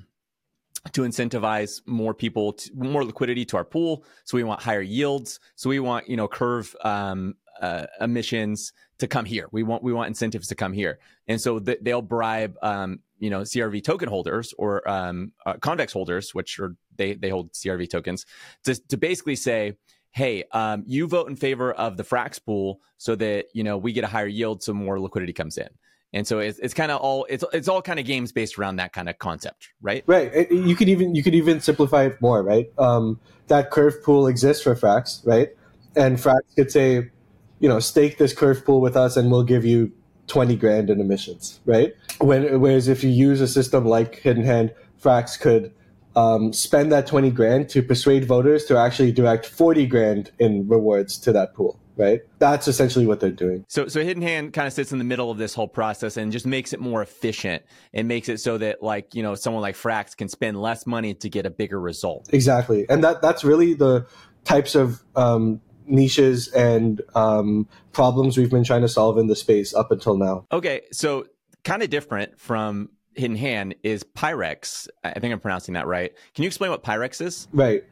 to 0.92 1.02
incentivize 1.02 1.82
more 1.86 2.14
people, 2.14 2.54
to, 2.54 2.72
more 2.76 3.04
liquidity 3.04 3.46
to 3.46 3.58
our 3.58 3.66
pool. 3.66 4.06
So 4.24 4.38
we 4.38 4.44
want 4.44 4.62
higher 4.62 4.82
yields. 4.82 5.40
So 5.56 5.70
we 5.70 5.80
want, 5.80 6.10
you 6.10 6.16
know, 6.16 6.28
curve 6.28 6.76
um, 6.84 7.36
uh, 7.62 7.86
emissions 8.02 8.74
to 9.00 9.08
come 9.08 9.26
here. 9.26 9.48
We 9.52 9.64
want 9.64 9.84
we 9.84 9.94
want 9.94 10.08
incentives 10.08 10.48
to 10.48 10.56
come 10.56 10.74
here, 10.74 11.00
and 11.28 11.40
so 11.40 11.60
th- 11.60 11.80
they'll 11.82 12.02
bribe, 12.02 12.56
um, 12.62 13.00
you 13.20 13.30
know, 13.30 13.42
CRV 13.42 13.84
token 13.84 14.10
holders 14.10 14.54
or 14.58 14.88
um, 14.90 15.32
uh, 15.46 15.54
convex 15.54 15.94
holders, 15.94 16.34
which 16.34 16.60
are 16.60 16.76
they 16.96 17.14
they 17.14 17.30
hold 17.30 17.52
CRV 17.54 17.90
tokens, 17.90 18.26
to 18.64 18.76
to 18.88 18.98
basically 18.98 19.36
say, 19.36 19.78
hey, 20.12 20.44
um, 20.52 20.84
you 20.86 21.08
vote 21.08 21.30
in 21.30 21.36
favor 21.36 21.74
of 21.74 21.98
the 21.98 22.04
Frax 22.04 22.44
pool 22.44 22.80
so 22.98 23.16
that 23.16 23.48
you 23.54 23.64
know 23.64 23.78
we 23.78 23.94
get 23.94 24.04
a 24.04 24.08
higher 24.08 24.28
yield, 24.28 24.64
so 24.64 24.74
more 24.74 25.00
liquidity 25.00 25.34
comes 25.34 25.58
in. 25.58 25.70
And 26.16 26.26
so 26.26 26.40
it's, 26.40 26.58
it's 26.60 26.74
kind 26.74 26.94
of 26.94 27.02
all 27.02 27.28
it's 27.30 27.44
it's 27.52 27.68
all 27.68 27.82
kind 27.82 28.00
of 28.00 28.06
games 28.06 28.32
based 28.32 28.58
around 28.58 28.78
that 28.78 28.94
kind 28.94 29.10
of 29.10 29.20
concept, 29.20 29.70
right? 29.82 30.02
Right. 30.08 30.50
You 30.50 30.74
could 30.74 30.88
even 30.88 31.14
you 31.14 31.22
could 31.22 31.36
even 31.36 31.60
simplify 31.60 32.06
it 32.06 32.22
more, 32.22 32.42
right? 32.42 32.68
Um, 32.78 33.20
that 33.48 33.70
curve 33.70 34.02
pool 34.02 34.26
exists 34.26 34.64
for 34.64 34.74
Frax, 34.76 35.28
right? 35.28 35.50
And 35.98 36.18
Frax 36.18 36.40
could 36.56 36.72
say, 36.72 37.12
you 37.60 37.68
know, 37.68 37.80
stake 37.82 38.18
this 38.18 38.32
curve 38.34 38.66
pool 38.66 38.80
with 38.80 38.96
us, 38.96 39.18
and 39.18 39.30
we'll 39.30 39.44
give 39.44 39.66
you 39.66 39.92
twenty 40.28 40.56
grand 40.56 40.90
in 40.90 41.02
emissions, 41.02 41.60
right? 41.66 41.94
When, 42.22 42.62
whereas 42.62 42.88
if 42.88 43.04
you 43.04 43.10
use 43.10 43.42
a 43.42 43.48
system 43.48 43.84
like 43.84 44.16
Hidden 44.16 44.46
Hand, 44.46 44.74
Frax 45.04 45.38
could 45.38 45.74
um, 46.16 46.54
spend 46.54 46.94
that 46.94 47.08
20 47.08 47.30
grand 47.32 47.68
to 47.70 47.84
persuade 47.84 48.24
voters 48.24 48.64
to 48.66 48.78
actually 48.78 49.12
direct 49.12 49.46
40 49.46 49.86
grand 49.86 50.32
in 50.40 50.66
rewards 50.66 51.18
to 51.20 51.34
that 51.34 51.54
pool 51.54 51.78
right? 51.98 52.22
That's 52.40 52.68
essentially 52.68 53.06
what 53.06 53.20
they're 53.20 53.32
doing. 53.32 53.66
So, 53.68 53.88
so 53.88 54.04
Hidden 54.04 54.24
Hand 54.24 54.54
kind 54.54 54.68
of 54.68 54.74
sits 54.74 54.92
in 54.92 54.98
the 54.98 55.04
middle 55.04 55.32
of 55.32 55.38
this 55.38 55.54
whole 55.54 55.68
process 55.68 56.18
and 56.18 56.32
just 56.32 56.46
makes 56.46 56.74
it 56.74 56.80
more 56.80 57.02
efficient. 57.02 57.64
It 57.94 58.04
makes 58.06 58.30
it 58.30 58.40
so 58.40 58.58
that, 58.58 58.82
like, 58.84 59.16
you 59.16 59.24
know, 59.24 59.36
someone 59.36 59.62
like 59.62 59.76
Frax 59.76 60.16
can 60.16 60.30
spend 60.30 60.62
less 60.62 60.86
money 60.86 61.14
to 61.16 61.30
get 61.30 61.46
a 61.46 61.50
bigger 61.50 61.80
result. 61.80 62.30
Exactly, 62.34 62.86
and 62.90 63.04
that 63.04 63.22
that's 63.22 63.44
really 63.44 63.74
the 63.74 64.06
types 64.44 64.76
of 64.76 65.04
um, 65.16 65.62
niches 65.88 66.48
and 66.50 67.02
um, 67.16 67.68
problems 67.92 68.38
we've 68.38 68.52
been 68.52 68.64
trying 68.64 68.82
to 68.82 68.88
solve 68.88 69.18
in 69.18 69.28
the 69.28 69.36
space 69.36 69.74
up 69.74 69.92
until 69.92 70.18
now. 70.18 70.46
Okay, 70.52 70.82
so 70.92 71.26
kind 71.64 71.82
of 71.84 71.90
different 71.90 72.40
from 72.40 72.90
Hidden 73.16 73.38
Hand 73.38 73.76
is 73.84 74.04
Pirex. 74.04 74.88
I 75.04 75.20
think 75.20 75.34
I'm 75.34 75.40
pronouncing 75.40 75.74
that 75.74 75.88
right. 75.88 76.14
Can 76.34 76.44
you 76.44 76.48
explain 76.48 76.72
what 76.72 76.84
Pirex 76.84 77.22
is? 77.22 77.48
Right. 77.52 77.84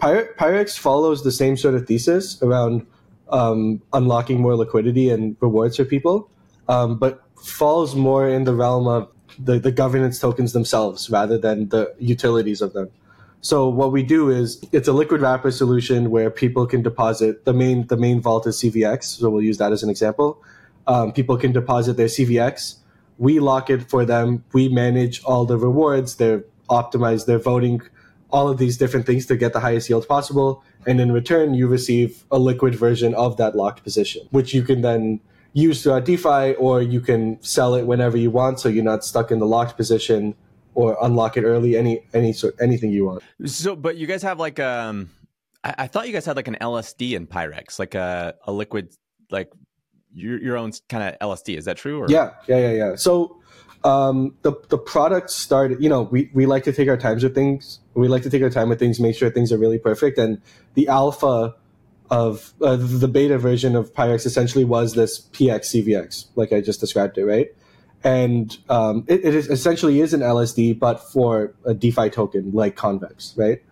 Pirex 0.00 0.78
follows 0.78 1.22
the 1.22 1.32
same 1.32 1.56
sort 1.56 1.74
of 1.74 1.86
thesis 1.86 2.42
around 2.42 2.86
um, 3.30 3.82
unlocking 3.92 4.40
more 4.40 4.56
liquidity 4.56 5.10
and 5.10 5.36
rewards 5.40 5.76
for 5.76 5.84
people, 5.84 6.30
um, 6.68 6.98
but 6.98 7.22
falls 7.42 7.94
more 7.94 8.28
in 8.28 8.44
the 8.44 8.54
realm 8.54 8.86
of 8.86 9.08
the, 9.38 9.58
the 9.58 9.72
governance 9.72 10.18
tokens 10.18 10.52
themselves 10.52 11.10
rather 11.10 11.38
than 11.38 11.68
the 11.68 11.92
utilities 11.98 12.60
of 12.60 12.72
them. 12.72 12.90
So 13.42 13.68
what 13.68 13.90
we 13.90 14.02
do 14.02 14.28
is 14.28 14.62
it's 14.70 14.86
a 14.86 14.92
liquid 14.92 15.22
wrapper 15.22 15.50
solution 15.50 16.10
where 16.10 16.30
people 16.30 16.66
can 16.66 16.82
deposit 16.82 17.46
the 17.46 17.54
main 17.54 17.86
the 17.86 17.96
main 17.96 18.20
vault 18.20 18.46
is 18.46 18.58
CVX. 18.60 19.04
So 19.04 19.30
we'll 19.30 19.42
use 19.42 19.56
that 19.58 19.72
as 19.72 19.82
an 19.82 19.88
example. 19.88 20.42
Um, 20.86 21.12
people 21.12 21.38
can 21.38 21.52
deposit 21.52 21.96
their 21.96 22.06
CVX. 22.06 22.76
We 23.16 23.40
lock 23.40 23.70
it 23.70 23.88
for 23.88 24.04
them. 24.04 24.44
We 24.52 24.68
manage 24.68 25.22
all 25.24 25.46
the 25.46 25.56
rewards. 25.56 26.16
They're 26.16 26.44
optimized. 26.68 27.26
They're 27.26 27.38
voting 27.38 27.80
all 28.32 28.48
of 28.48 28.58
these 28.58 28.76
different 28.76 29.06
things 29.06 29.26
to 29.26 29.36
get 29.36 29.52
the 29.52 29.60
highest 29.60 29.88
yield 29.88 30.06
possible. 30.06 30.62
And 30.86 31.00
in 31.00 31.12
return, 31.12 31.54
you 31.54 31.66
receive 31.66 32.24
a 32.30 32.38
liquid 32.38 32.74
version 32.74 33.14
of 33.14 33.36
that 33.36 33.54
locked 33.54 33.82
position, 33.82 34.26
which 34.30 34.54
you 34.54 34.62
can 34.62 34.82
then 34.82 35.20
use 35.52 35.82
throughout 35.82 36.04
DeFi, 36.04 36.54
or 36.54 36.80
you 36.82 37.00
can 37.00 37.42
sell 37.42 37.74
it 37.74 37.86
whenever 37.86 38.16
you 38.16 38.30
want, 38.30 38.60
so 38.60 38.68
you're 38.68 38.84
not 38.84 39.04
stuck 39.04 39.30
in 39.30 39.38
the 39.38 39.46
locked 39.46 39.76
position, 39.76 40.34
or 40.74 40.96
unlock 41.02 41.36
it 41.36 41.44
early. 41.44 41.76
Any 41.76 42.02
any 42.14 42.32
sort 42.32 42.54
anything 42.60 42.90
you 42.92 43.06
want. 43.06 43.22
So, 43.46 43.74
but 43.74 43.96
you 43.96 44.06
guys 44.06 44.22
have 44.22 44.38
like 44.38 44.60
um, 44.60 45.10
I, 45.64 45.74
I 45.78 45.86
thought 45.86 46.06
you 46.06 46.12
guys 46.12 46.24
had 46.24 46.36
like 46.36 46.48
an 46.48 46.56
LSD 46.60 47.12
in 47.12 47.26
Pirex, 47.26 47.78
like 47.78 47.94
a 47.94 48.34
a 48.46 48.52
liquid 48.52 48.94
like 49.30 49.50
your 50.12 50.40
your 50.40 50.56
own 50.56 50.72
kind 50.88 51.14
of 51.14 51.18
LSD. 51.18 51.56
Is 51.56 51.64
that 51.64 51.76
true? 51.76 52.00
Or? 52.00 52.06
Yeah, 52.08 52.30
yeah, 52.46 52.58
yeah, 52.58 52.72
yeah. 52.72 52.96
So 52.96 53.40
um, 53.84 54.34
the 54.42 54.52
the 54.68 54.78
product 54.78 55.30
started. 55.30 55.82
You 55.82 55.88
know, 55.88 56.02
we 56.02 56.30
we 56.34 56.46
like 56.46 56.64
to 56.64 56.72
take 56.72 56.88
our 56.88 56.96
times 56.96 57.22
with 57.22 57.34
things. 57.34 57.80
We 57.94 58.08
like 58.08 58.22
to 58.22 58.30
take 58.30 58.42
our 58.42 58.50
time 58.50 58.68
with 58.68 58.78
things, 58.78 59.00
make 59.00 59.16
sure 59.16 59.30
things 59.30 59.52
are 59.52 59.58
really 59.58 59.78
perfect. 59.78 60.18
And 60.18 60.40
the 60.74 60.88
alpha 60.88 61.54
of 62.10 62.52
uh, 62.60 62.76
the 62.76 63.08
beta 63.08 63.38
version 63.38 63.76
of 63.76 63.92
Pirex 63.94 64.26
essentially 64.26 64.64
was 64.64 64.94
this 64.94 65.20
PX 65.20 65.84
CVX, 65.84 66.26
like 66.34 66.52
I 66.52 66.60
just 66.60 66.80
described 66.80 67.16
it, 67.18 67.24
right? 67.24 67.48
And 68.02 68.56
um, 68.68 69.04
it, 69.06 69.24
it 69.24 69.34
is 69.34 69.48
essentially 69.48 70.00
is 70.00 70.12
an 70.12 70.20
LSD, 70.20 70.78
but 70.78 70.96
for 70.96 71.54
a 71.64 71.72
DeFi 71.72 72.10
token 72.10 72.50
like 72.52 72.74
Convex, 72.74 73.34
right? 73.36 73.62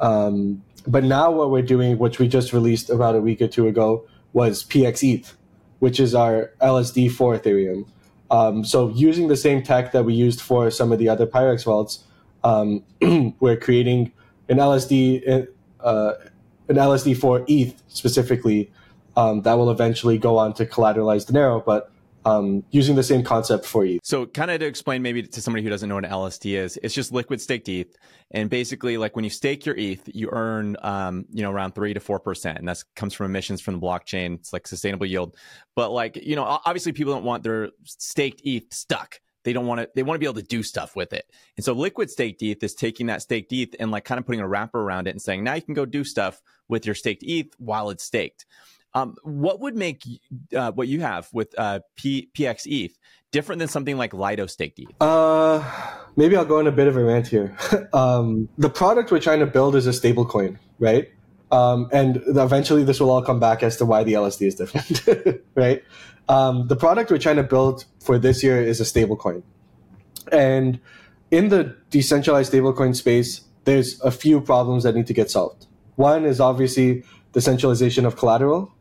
Um, 0.00 0.62
but 0.86 1.04
now 1.04 1.30
what 1.30 1.50
we're 1.50 1.62
doing, 1.62 1.98
which 1.98 2.18
we 2.18 2.26
just 2.26 2.52
released 2.52 2.88
about 2.88 3.16
a 3.16 3.20
week 3.20 3.42
or 3.42 3.48
two 3.48 3.66
ago, 3.66 4.06
was 4.32 4.64
PXETH, 4.64 5.34
which 5.78 6.00
is 6.00 6.14
our 6.14 6.52
LSD 6.60 7.10
for 7.10 7.36
Ethereum. 7.38 7.86
Um, 8.30 8.64
so 8.64 8.88
using 8.90 9.28
the 9.28 9.36
same 9.36 9.62
tech 9.62 9.92
that 9.92 10.04
we 10.04 10.14
used 10.14 10.40
for 10.40 10.70
some 10.70 10.92
of 10.92 10.98
the 10.98 11.08
other 11.08 11.26
Pirex 11.26 11.64
vaults, 11.64 12.04
um, 12.42 12.82
we're 13.40 13.56
creating 13.56 14.12
an 14.48 14.58
LSD, 14.58 15.48
uh, 15.80 16.12
an 16.68 16.76
LSD 16.76 17.16
for 17.16 17.44
ETH 17.48 17.82
specifically 17.88 18.70
um, 19.16 19.42
that 19.42 19.54
will 19.54 19.70
eventually 19.70 20.18
go 20.18 20.38
on 20.38 20.52
to 20.54 20.66
collateralize 20.66 21.26
Dinero, 21.26 21.62
but 21.64 21.90
um, 22.24 22.64
using 22.70 22.96
the 22.96 23.02
same 23.02 23.22
concept 23.22 23.66
for 23.66 23.84
ETH. 23.84 24.00
So, 24.02 24.26
kind 24.26 24.50
of 24.50 24.60
to 24.60 24.66
explain 24.66 25.02
maybe 25.02 25.22
to 25.22 25.42
somebody 25.42 25.62
who 25.62 25.70
doesn't 25.70 25.88
know 25.88 25.96
what 25.96 26.04
an 26.04 26.10
LSD 26.10 26.56
is, 26.56 26.78
it's 26.82 26.94
just 26.94 27.12
liquid 27.12 27.40
staked 27.40 27.68
ETH, 27.68 27.96
and 28.30 28.48
basically, 28.48 28.96
like 28.96 29.16
when 29.16 29.24
you 29.24 29.30
stake 29.30 29.66
your 29.66 29.76
ETH, 29.76 30.08
you 30.14 30.28
earn, 30.32 30.76
um, 30.82 31.26
you 31.30 31.42
know, 31.42 31.50
around 31.50 31.74
three 31.74 31.94
to 31.94 32.00
four 32.00 32.20
percent, 32.20 32.58
and 32.58 32.68
that 32.68 32.82
comes 32.96 33.14
from 33.14 33.26
emissions 33.26 33.60
from 33.60 33.74
the 33.74 33.80
blockchain. 33.80 34.34
It's 34.34 34.52
like 34.52 34.66
sustainable 34.66 35.06
yield, 35.06 35.36
but 35.76 35.90
like 35.90 36.16
you 36.16 36.36
know, 36.36 36.44
obviously, 36.44 36.92
people 36.92 37.12
don't 37.12 37.24
want 37.24 37.42
their 37.42 37.70
staked 37.84 38.42
ETH 38.44 38.72
stuck. 38.72 39.20
They 39.44 39.52
don't 39.52 39.66
want 39.66 39.82
to. 39.82 39.90
They 39.94 40.02
want 40.02 40.16
to 40.16 40.20
be 40.20 40.26
able 40.26 40.40
to 40.40 40.46
do 40.46 40.62
stuff 40.62 40.96
with 40.96 41.12
it. 41.12 41.26
And 41.56 41.64
so, 41.64 41.74
liquid 41.74 42.10
staked 42.10 42.42
ETH 42.42 42.62
is 42.62 42.74
taking 42.74 43.06
that 43.06 43.22
staked 43.22 43.52
ETH 43.52 43.76
and 43.78 43.90
like 43.90 44.04
kind 44.04 44.18
of 44.18 44.26
putting 44.26 44.40
a 44.40 44.48
wrapper 44.48 44.80
around 44.80 45.06
it 45.06 45.10
and 45.10 45.20
saying, 45.20 45.44
now 45.44 45.54
you 45.54 45.62
can 45.62 45.74
go 45.74 45.84
do 45.84 46.02
stuff 46.02 46.40
with 46.68 46.86
your 46.86 46.94
staked 46.94 47.22
ETH 47.22 47.52
while 47.58 47.90
it's 47.90 48.04
staked. 48.04 48.46
Um, 48.94 49.16
what 49.22 49.60
would 49.60 49.74
make 49.74 50.04
uh, 50.56 50.72
what 50.72 50.88
you 50.88 51.00
have 51.00 51.28
with 51.32 51.54
uh, 51.58 51.80
P- 51.96 52.30
PXETH 52.34 52.92
different 53.32 53.58
than 53.58 53.68
something 53.68 53.96
like 53.96 54.14
Lido 54.14 54.46
staked 54.46 54.78
ETH? 54.78 54.88
Uh, 55.00 55.62
maybe 56.16 56.36
I'll 56.36 56.44
go 56.44 56.60
in 56.60 56.66
a 56.66 56.72
bit 56.72 56.86
of 56.86 56.96
a 56.96 57.02
rant 57.02 57.26
here. 57.26 57.56
um, 57.92 58.48
the 58.56 58.70
product 58.70 59.10
we're 59.10 59.20
trying 59.20 59.40
to 59.40 59.46
build 59.46 59.74
is 59.74 59.86
a 59.86 59.90
stablecoin, 59.90 60.58
right? 60.78 61.08
Um, 61.50 61.88
and 61.92 62.22
eventually 62.26 62.84
this 62.84 63.00
will 63.00 63.10
all 63.10 63.22
come 63.22 63.40
back 63.40 63.62
as 63.62 63.76
to 63.78 63.84
why 63.84 64.04
the 64.04 64.14
LSD 64.14 64.46
is 64.46 64.54
different, 64.54 65.42
right? 65.54 65.82
Um, 66.28 66.68
the 66.68 66.76
product 66.76 67.10
we're 67.10 67.18
trying 67.18 67.36
to 67.36 67.42
build 67.42 67.84
for 68.00 68.18
this 68.18 68.42
year 68.42 68.62
is 68.62 68.80
a 68.80 68.84
stablecoin. 68.84 69.42
And 70.32 70.80
in 71.30 71.48
the 71.48 71.76
decentralized 71.90 72.52
stablecoin 72.52 72.96
space, 72.96 73.42
there's 73.64 74.00
a 74.00 74.10
few 74.10 74.40
problems 74.40 74.84
that 74.84 74.94
need 74.94 75.06
to 75.06 75.12
get 75.12 75.30
solved. 75.30 75.66
One 75.96 76.24
is 76.24 76.40
obviously 76.40 77.04
the 77.32 77.40
centralization 77.40 78.06
of 78.06 78.16
collateral. 78.16 78.72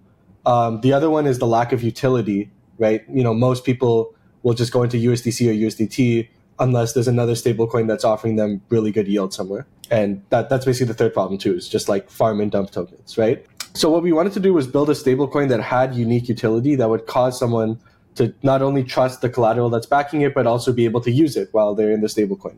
Um, 0.45 0.81
the 0.81 0.93
other 0.93 1.09
one 1.09 1.25
is 1.25 1.39
the 1.39 1.47
lack 1.47 1.71
of 1.71 1.83
utility, 1.83 2.51
right? 2.77 3.03
You 3.09 3.23
know, 3.23 3.33
most 3.33 3.63
people 3.63 4.13
will 4.43 4.53
just 4.53 4.71
go 4.71 4.83
into 4.83 4.97
USDC 4.97 5.49
or 5.49 5.53
USDT 5.53 6.27
unless 6.59 6.93
there's 6.93 7.07
another 7.07 7.33
stablecoin 7.33 7.87
that's 7.87 8.03
offering 8.03 8.35
them 8.35 8.61
really 8.69 8.91
good 8.91 9.07
yield 9.07 9.33
somewhere. 9.33 9.65
And 9.89 10.23
that, 10.29 10.49
that's 10.49 10.65
basically 10.65 10.87
the 10.87 10.93
third 10.93 11.13
problem 11.13 11.37
too, 11.37 11.53
is 11.53 11.67
just 11.67 11.89
like 11.89 12.09
farm 12.09 12.41
and 12.41 12.51
dump 12.51 12.71
tokens, 12.71 13.17
right? 13.17 13.45
So 13.73 13.89
what 13.89 14.03
we 14.03 14.11
wanted 14.11 14.33
to 14.33 14.39
do 14.39 14.53
was 14.53 14.67
build 14.67 14.89
a 14.89 14.93
stablecoin 14.93 15.49
that 15.49 15.61
had 15.61 15.95
unique 15.95 16.29
utility 16.29 16.75
that 16.75 16.89
would 16.89 17.07
cause 17.07 17.39
someone 17.39 17.79
to 18.15 18.33
not 18.43 18.61
only 18.61 18.83
trust 18.83 19.21
the 19.21 19.29
collateral 19.29 19.69
that's 19.69 19.87
backing 19.87 20.21
it, 20.21 20.35
but 20.35 20.45
also 20.45 20.71
be 20.71 20.85
able 20.85 21.01
to 21.01 21.11
use 21.11 21.35
it 21.35 21.49
while 21.51 21.73
they're 21.73 21.91
in 21.91 22.01
the 22.01 22.07
stablecoin. 22.07 22.57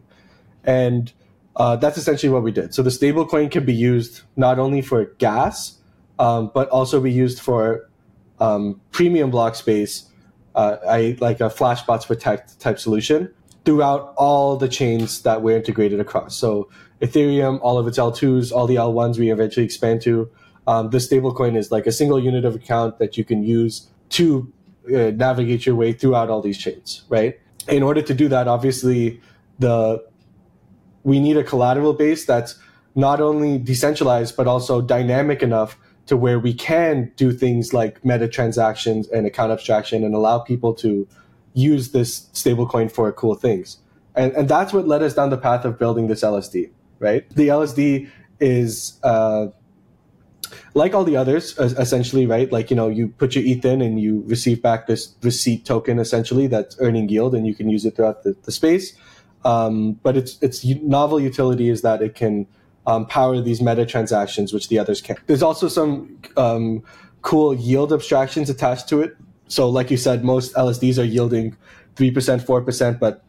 And 0.65 1.13
uh, 1.55 1.77
that's 1.77 1.97
essentially 1.97 2.29
what 2.29 2.43
we 2.43 2.51
did. 2.51 2.73
So 2.73 2.83
the 2.83 2.89
stablecoin 2.89 3.49
can 3.49 3.65
be 3.65 3.73
used 3.73 4.21
not 4.35 4.59
only 4.59 4.81
for 4.81 5.05
gas, 5.17 5.79
um, 6.19 6.51
but 6.53 6.69
also 6.69 6.99
be 6.99 7.11
used 7.11 7.39
for 7.39 7.89
um, 8.39 8.81
premium 8.91 9.31
block 9.31 9.55
space, 9.55 10.09
uh, 10.55 10.77
I 10.87 11.17
like 11.19 11.41
a 11.41 11.49
Flashbots 11.49 12.07
Protect 12.07 12.59
type 12.59 12.79
solution 12.79 13.33
throughout 13.65 14.13
all 14.15 14.57
the 14.57 14.67
chains 14.67 15.23
that 15.23 15.41
we're 15.41 15.57
integrated 15.57 15.99
across. 15.99 16.35
So 16.35 16.69
Ethereum, 17.01 17.59
all 17.61 17.77
of 17.77 17.87
its 17.87 17.97
L2s, 17.97 18.51
all 18.51 18.67
the 18.67 18.75
L1s 18.75 19.17
we 19.17 19.31
eventually 19.31 19.65
expand 19.65 20.01
to. 20.03 20.29
Um, 20.67 20.89
this 20.89 21.09
stablecoin 21.09 21.57
is 21.57 21.71
like 21.71 21.85
a 21.85 21.91
single 21.91 22.19
unit 22.19 22.45
of 22.45 22.55
account 22.55 22.99
that 22.99 23.17
you 23.17 23.23
can 23.23 23.43
use 23.43 23.87
to 24.09 24.51
uh, 24.87 25.11
navigate 25.11 25.65
your 25.65 25.75
way 25.75 25.93
throughout 25.93 26.29
all 26.29 26.41
these 26.41 26.57
chains, 26.57 27.03
right? 27.09 27.39
In 27.67 27.83
order 27.83 28.01
to 28.01 28.13
do 28.13 28.27
that, 28.29 28.47
obviously, 28.47 29.19
the 29.59 30.03
we 31.03 31.19
need 31.19 31.37
a 31.37 31.43
collateral 31.43 31.93
base 31.93 32.25
that's 32.25 32.59
not 32.95 33.21
only 33.21 33.57
decentralized 33.57 34.35
but 34.35 34.47
also 34.47 34.81
dynamic 34.81 35.43
enough 35.43 35.77
to 36.07 36.15
where 36.15 36.39
we 36.39 36.53
can 36.53 37.11
do 37.15 37.31
things 37.31 37.73
like 37.73 38.03
meta 38.05 38.27
transactions 38.27 39.07
and 39.09 39.25
account 39.25 39.51
abstraction 39.51 40.03
and 40.03 40.13
allow 40.13 40.39
people 40.39 40.73
to 40.73 41.07
use 41.53 41.91
this 41.91 42.29
stablecoin 42.33 42.91
for 42.91 43.11
cool 43.11 43.35
things. 43.35 43.77
And, 44.15 44.31
and 44.33 44.47
that's 44.47 44.71
what 44.71 44.87
led 44.87 45.01
us 45.01 45.13
down 45.13 45.29
the 45.29 45.37
path 45.37 45.65
of 45.65 45.79
building 45.79 46.07
this 46.07 46.21
LSD, 46.21 46.69
right? 46.99 47.27
The 47.31 47.47
LSD 47.47 48.09
is 48.39 48.99
uh, 49.03 49.47
like 50.73 50.93
all 50.93 51.03
the 51.03 51.17
others, 51.17 51.57
essentially, 51.57 52.25
right? 52.25 52.51
Like, 52.51 52.69
you 52.69 52.75
know, 52.75 52.87
you 52.87 53.07
put 53.07 53.35
your 53.35 53.43
ETH 53.45 53.65
in 53.65 53.81
and 53.81 53.99
you 53.99 54.23
receive 54.27 54.61
back 54.61 54.87
this 54.87 55.15
receipt 55.21 55.65
token, 55.65 55.99
essentially, 55.99 56.47
that's 56.47 56.77
earning 56.79 57.09
yield 57.09 57.33
and 57.33 57.47
you 57.47 57.55
can 57.55 57.69
use 57.69 57.85
it 57.85 57.95
throughout 57.95 58.23
the, 58.23 58.35
the 58.43 58.51
space. 58.51 58.95
Um, 59.43 59.93
but 60.03 60.17
its, 60.17 60.41
its 60.41 60.65
novel 60.65 61.19
utility 61.19 61.69
is 61.69 61.81
that 61.81 62.01
it 62.01 62.15
can 62.15 62.47
um, 62.87 63.05
power 63.07 63.41
these 63.41 63.61
meta 63.61 63.85
transactions, 63.85 64.53
which 64.53 64.69
the 64.69 64.79
others 64.79 65.01
can't. 65.01 65.19
There's 65.27 65.43
also 65.43 65.67
some 65.67 66.19
um, 66.37 66.83
cool 67.21 67.53
yield 67.53 67.91
abstractions 67.91 68.49
attached 68.49 68.87
to 68.89 69.01
it. 69.01 69.15
So, 69.47 69.69
like 69.69 69.91
you 69.91 69.97
said, 69.97 70.23
most 70.23 70.53
LSDs 70.55 70.97
are 70.97 71.05
yielding 71.05 71.55
3%, 71.95 72.13
4%, 72.41 72.99
but 72.99 73.23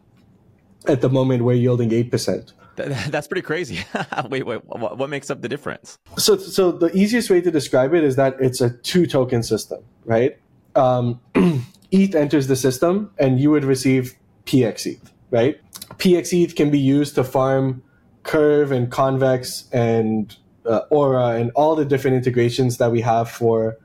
at 0.87 1.01
the 1.01 1.09
moment 1.09 1.43
we're 1.43 1.53
yielding 1.53 1.89
8%. 1.89 2.53
That's 2.75 3.27
pretty 3.27 3.41
crazy. 3.41 3.79
wait, 4.29 4.45
wait, 4.45 4.63
what 4.65 5.09
makes 5.09 5.31
up 5.31 5.41
the 5.41 5.49
difference? 5.49 5.97
So, 6.17 6.37
so 6.37 6.71
the 6.71 6.95
easiest 6.95 7.29
way 7.29 7.41
to 7.41 7.49
describe 7.49 7.93
it 7.95 8.03
is 8.03 8.15
that 8.17 8.35
it's 8.39 8.61
a 8.61 8.69
two 8.69 9.07
token 9.07 9.41
system, 9.41 9.83
right? 10.05 10.37
Um, 10.75 11.19
ETH 11.91 12.13
enters 12.13 12.47
the 12.47 12.55
system 12.55 13.11
and 13.17 13.39
you 13.39 13.49
would 13.49 13.65
receive 13.65 14.15
PXETH, 14.45 15.11
right? 15.31 15.59
PXETH 15.97 16.55
can 16.55 16.69
be 16.69 16.79
used 16.79 17.15
to 17.15 17.23
farm 17.23 17.81
Curve 18.27 18.71
and 18.71 18.91
Convex 18.91 19.67
and 19.71 20.35
uh, 20.65 20.81
Aura 20.91 21.29
and 21.39 21.49
all 21.55 21.75
the 21.75 21.85
different 21.85 22.17
integrations 22.17 22.77
that 22.77 22.91
we 22.91 23.01
have 23.01 23.31
for 23.31 23.77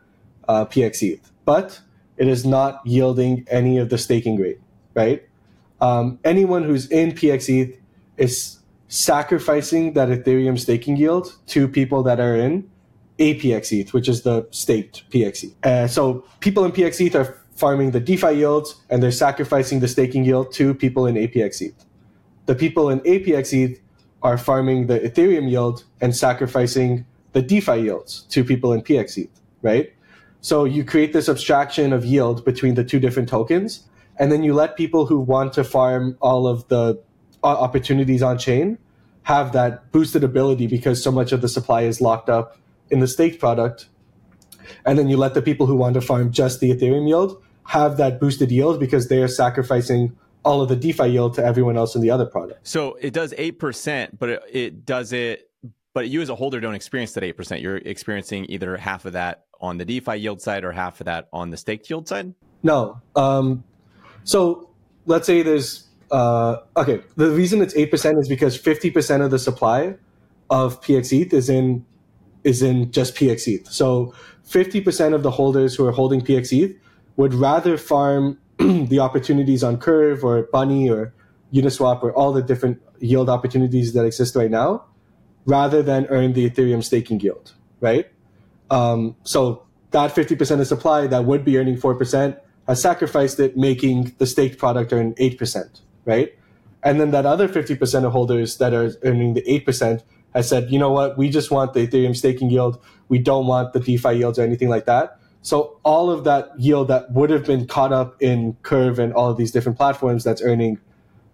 uh, 0.49 0.67
PXETH. 0.67 1.21
But 1.45 1.81
it 2.17 2.29
is 2.29 2.45
not 2.45 2.85
yielding 2.85 3.47
any 3.49 3.79
of 3.79 3.89
the 3.89 3.97
staking 3.97 4.37
rate, 4.37 4.61
right? 4.95 5.23
Um, 5.81 6.19
anyone 6.25 6.65
who's 6.65 6.87
in 6.91 7.13
PXETH 7.13 7.79
is 8.17 8.59
sacrificing 8.89 9.95
that 9.95 10.09
Ethereum 10.09 10.59
staking 10.59 10.97
yield 10.97 11.39
to 11.47 11.67
people 11.67 12.03
that 12.03 12.21
are 12.21 12.37
in 12.37 12.69
APXETH, 13.19 13.93
which 13.93 14.09
is 14.09 14.23
the 14.23 14.47
staked 14.51 15.09
PXETH. 15.11 15.55
Uh, 15.65 15.87
so 15.87 16.25
people 16.41 16.65
in 16.65 16.73
PXETH 16.73 17.15
are 17.15 17.39
farming 17.55 17.93
the 17.93 18.01
DeFi 18.01 18.33
yields 18.33 18.75
and 18.91 19.03
they're 19.03 19.13
sacrificing 19.13 19.81
the 19.81 19.89
staking 19.89 20.25
yield 20.25 20.53
to 20.53 20.75
people 20.75 21.07
in 21.07 21.15
APXETH. 21.15 21.85
The 22.47 22.57
people 22.57 22.91
in 22.91 23.01
APXETH 23.01 23.79
are 24.23 24.38
farming 24.38 24.87
the 24.87 25.00
Ethereum 25.00 25.50
yield 25.50 25.85
and 26.00 26.14
sacrificing 26.14 27.05
the 27.33 27.43
DeFi 27.43 27.81
yields 27.81 28.23
to 28.31 28.45
people 28.45 28.73
in 28.73 28.83
PXETH, 28.83 29.31
right? 29.62 29.93
So 30.41 30.64
you 30.64 30.85
create 30.85 31.12
this 31.12 31.29
abstraction 31.29 31.93
of 31.93 32.05
yield 32.05 32.45
between 32.45 32.75
the 32.75 32.85
two 32.85 33.00
different 33.00 33.29
tokens, 33.29 33.88
and 34.19 34.31
then 34.31 34.43
you 34.43 34.55
let 34.55 34.76
people 34.76 35.07
who 35.07 35.21
want 35.21 35.52
to 35.55 35.64
farm 35.64 36.17
all 36.21 36.47
of 36.47 36.69
the 36.69 37.00
uh, 37.43 37.47
opportunities 37.47 38.23
on 38.23 38.38
chain 38.38 38.79
have 39.25 39.52
that 39.52 39.91
boosted 39.93 40.25
ability 40.25 40.67
because 40.67 41.02
so 41.02 41.11
much 41.11 41.33
of 41.33 41.41
the 41.41 41.49
supply 41.49 41.83
is 41.83 42.00
locked 42.00 42.29
up 42.29 42.59
in 42.91 43.00
the 43.00 43.07
staked 43.07 43.41
product. 43.41 43.87
And 44.85 44.99
then 44.99 45.09
you 45.09 45.17
let 45.17 45.35
the 45.35 45.43
people 45.43 45.67
who 45.67 45.76
want 45.76 45.95
to 45.95 46.00
farm 46.00 46.33
just 46.33 46.61
the 46.61 46.71
Ethereum 46.71 47.07
yield 47.07 47.43
have 47.67 47.97
that 47.97 48.21
boosted 48.21 48.50
yield 48.50 48.81
because 48.81 49.09
they 49.09 49.23
are 49.23 49.29
sacrificing 49.29 50.17
all 50.45 50.61
of 50.61 50.69
the 50.69 50.77
DeFi 50.77 51.09
yield 51.09 51.35
to 51.35 51.45
everyone 51.45 51.77
else 51.77 51.95
in 51.95 52.03
the 52.03 52.11
other 52.11 52.27
product. 52.27 52.67
So 52.67 52.95
it 53.01 53.13
does 53.13 53.33
8%, 53.33 54.19
but 54.19 54.29
it, 54.29 54.43
it 54.51 54.87
does 54.87 55.13
it, 55.13 55.49
but 55.95 56.09
you 56.09 56.21
as 56.21 56.29
a 56.29 56.35
holder 56.35 56.61
don't 56.61 56.75
experience 56.75 57.13
that 57.13 57.23
8%. 57.23 57.61
You're 57.61 57.77
experiencing 57.77 58.47
either 58.49 58.77
half 58.77 59.05
of 59.05 59.13
that 59.13 59.45
on 59.61 59.79
the 59.79 59.85
DeFi 59.85 60.17
yield 60.17 60.41
side 60.41 60.65
or 60.65 60.73
half 60.73 61.01
of 61.01 61.07
that 61.07 61.29
on 61.33 61.51
the 61.51 61.57
staked 61.57 61.89
yield 61.89 62.09
side? 62.09 62.35
No. 62.63 63.01
Um, 63.15 63.63
so 64.25 64.71
let's 65.07 65.27
say 65.27 65.43
there's, 65.43 65.89
uh, 66.11 66.57
okay, 66.77 67.03
the 67.17 67.31
reason 67.31 67.63
it's 67.63 67.75
8% 67.75 68.19
is 68.21 68.29
because 68.29 68.61
50% 68.61 69.25
of 69.25 69.31
the 69.31 69.39
supply 69.39 69.95
of 70.51 70.81
PXETH 70.83 71.33
is 71.33 71.49
in, 71.49 71.87
is 72.45 72.63
in 72.63 72.91
just 72.91 73.15
PXETH. 73.15 73.69
So 73.69 74.13
50% 74.49 75.15
of 75.15 75.23
the 75.23 75.31
holders 75.31 75.77
who 75.77 75.87
are 75.87 75.93
holding 75.93 76.21
PXETH 76.21 76.77
would 77.17 77.35
rather 77.35 77.79
farm 77.79 78.39
the 78.88 78.99
opportunities 79.00 79.62
on 79.62 79.78
Curve 79.78 80.25
or 80.25 80.42
Bunny 80.45 80.88
or 80.88 81.12
Uniswap 81.52 82.02
or 82.02 82.12
all 82.12 82.33
the 82.33 82.42
different 82.42 82.81
yield 82.99 83.28
opportunities 83.28 83.92
that 83.95 84.04
exist 84.04 84.37
right 84.37 84.50
now, 84.50 84.85
rather 85.47 85.83
than 85.83 86.07
earn 86.07 86.33
the 86.33 86.49
Ethereum 86.49 86.83
staking 86.83 87.21
yield, 87.21 87.52
right? 87.81 88.07
Um, 88.71 89.16
so 89.25 89.64
that 89.90 90.14
50% 90.14 90.61
of 90.61 90.66
supply 90.66 91.07
that 91.07 91.25
would 91.25 91.45
be 91.45 91.59
earning 91.59 91.76
4% 91.76 92.38
has 92.66 92.81
sacrificed 92.81 93.40
it, 93.40 93.57
making 93.57 94.14
the 94.19 94.26
staked 94.26 94.59
product 94.59 94.92
earn 94.92 95.14
8%, 95.14 95.81
right? 96.04 96.33
And 96.83 97.00
then 97.00 97.11
that 97.11 97.26
other 97.26 97.49
50% 97.49 98.04
of 98.04 98.12
holders 98.12 98.59
that 98.59 98.73
are 98.73 98.92
earning 99.02 99.35
the 99.35 99.42
8% 99.42 100.02
has 100.35 100.49
said, 100.49 100.71
you 100.71 100.78
know 100.78 100.90
what, 100.90 101.19
we 101.19 101.28
just 101.28 101.50
want 101.50 101.75
the 101.75 101.87
Ethereum 101.87 102.16
staking 102.16 102.50
yield. 102.50 102.83
We 103.09 103.19
don't 103.19 103.47
want 103.47 103.73
the 103.73 103.81
DeFi 103.81 104.14
yields 104.14 104.38
or 104.38 104.42
anything 104.42 104.69
like 104.69 104.87
that. 104.87 105.19
So 105.43 105.81
all 105.83 106.11
of 106.11 106.25
that 106.25 106.51
yield 106.59 106.89
that 106.89 107.11
would 107.13 107.31
have 107.31 107.45
been 107.45 107.67
caught 107.67 107.93
up 107.93 108.23
in 108.23 108.57
Curve 108.63 108.99
and 108.99 109.13
all 109.13 109.29
of 109.29 109.37
these 109.37 109.51
different 109.51 109.77
platforms 109.77 110.23
that's 110.23 110.41
earning 110.41 110.79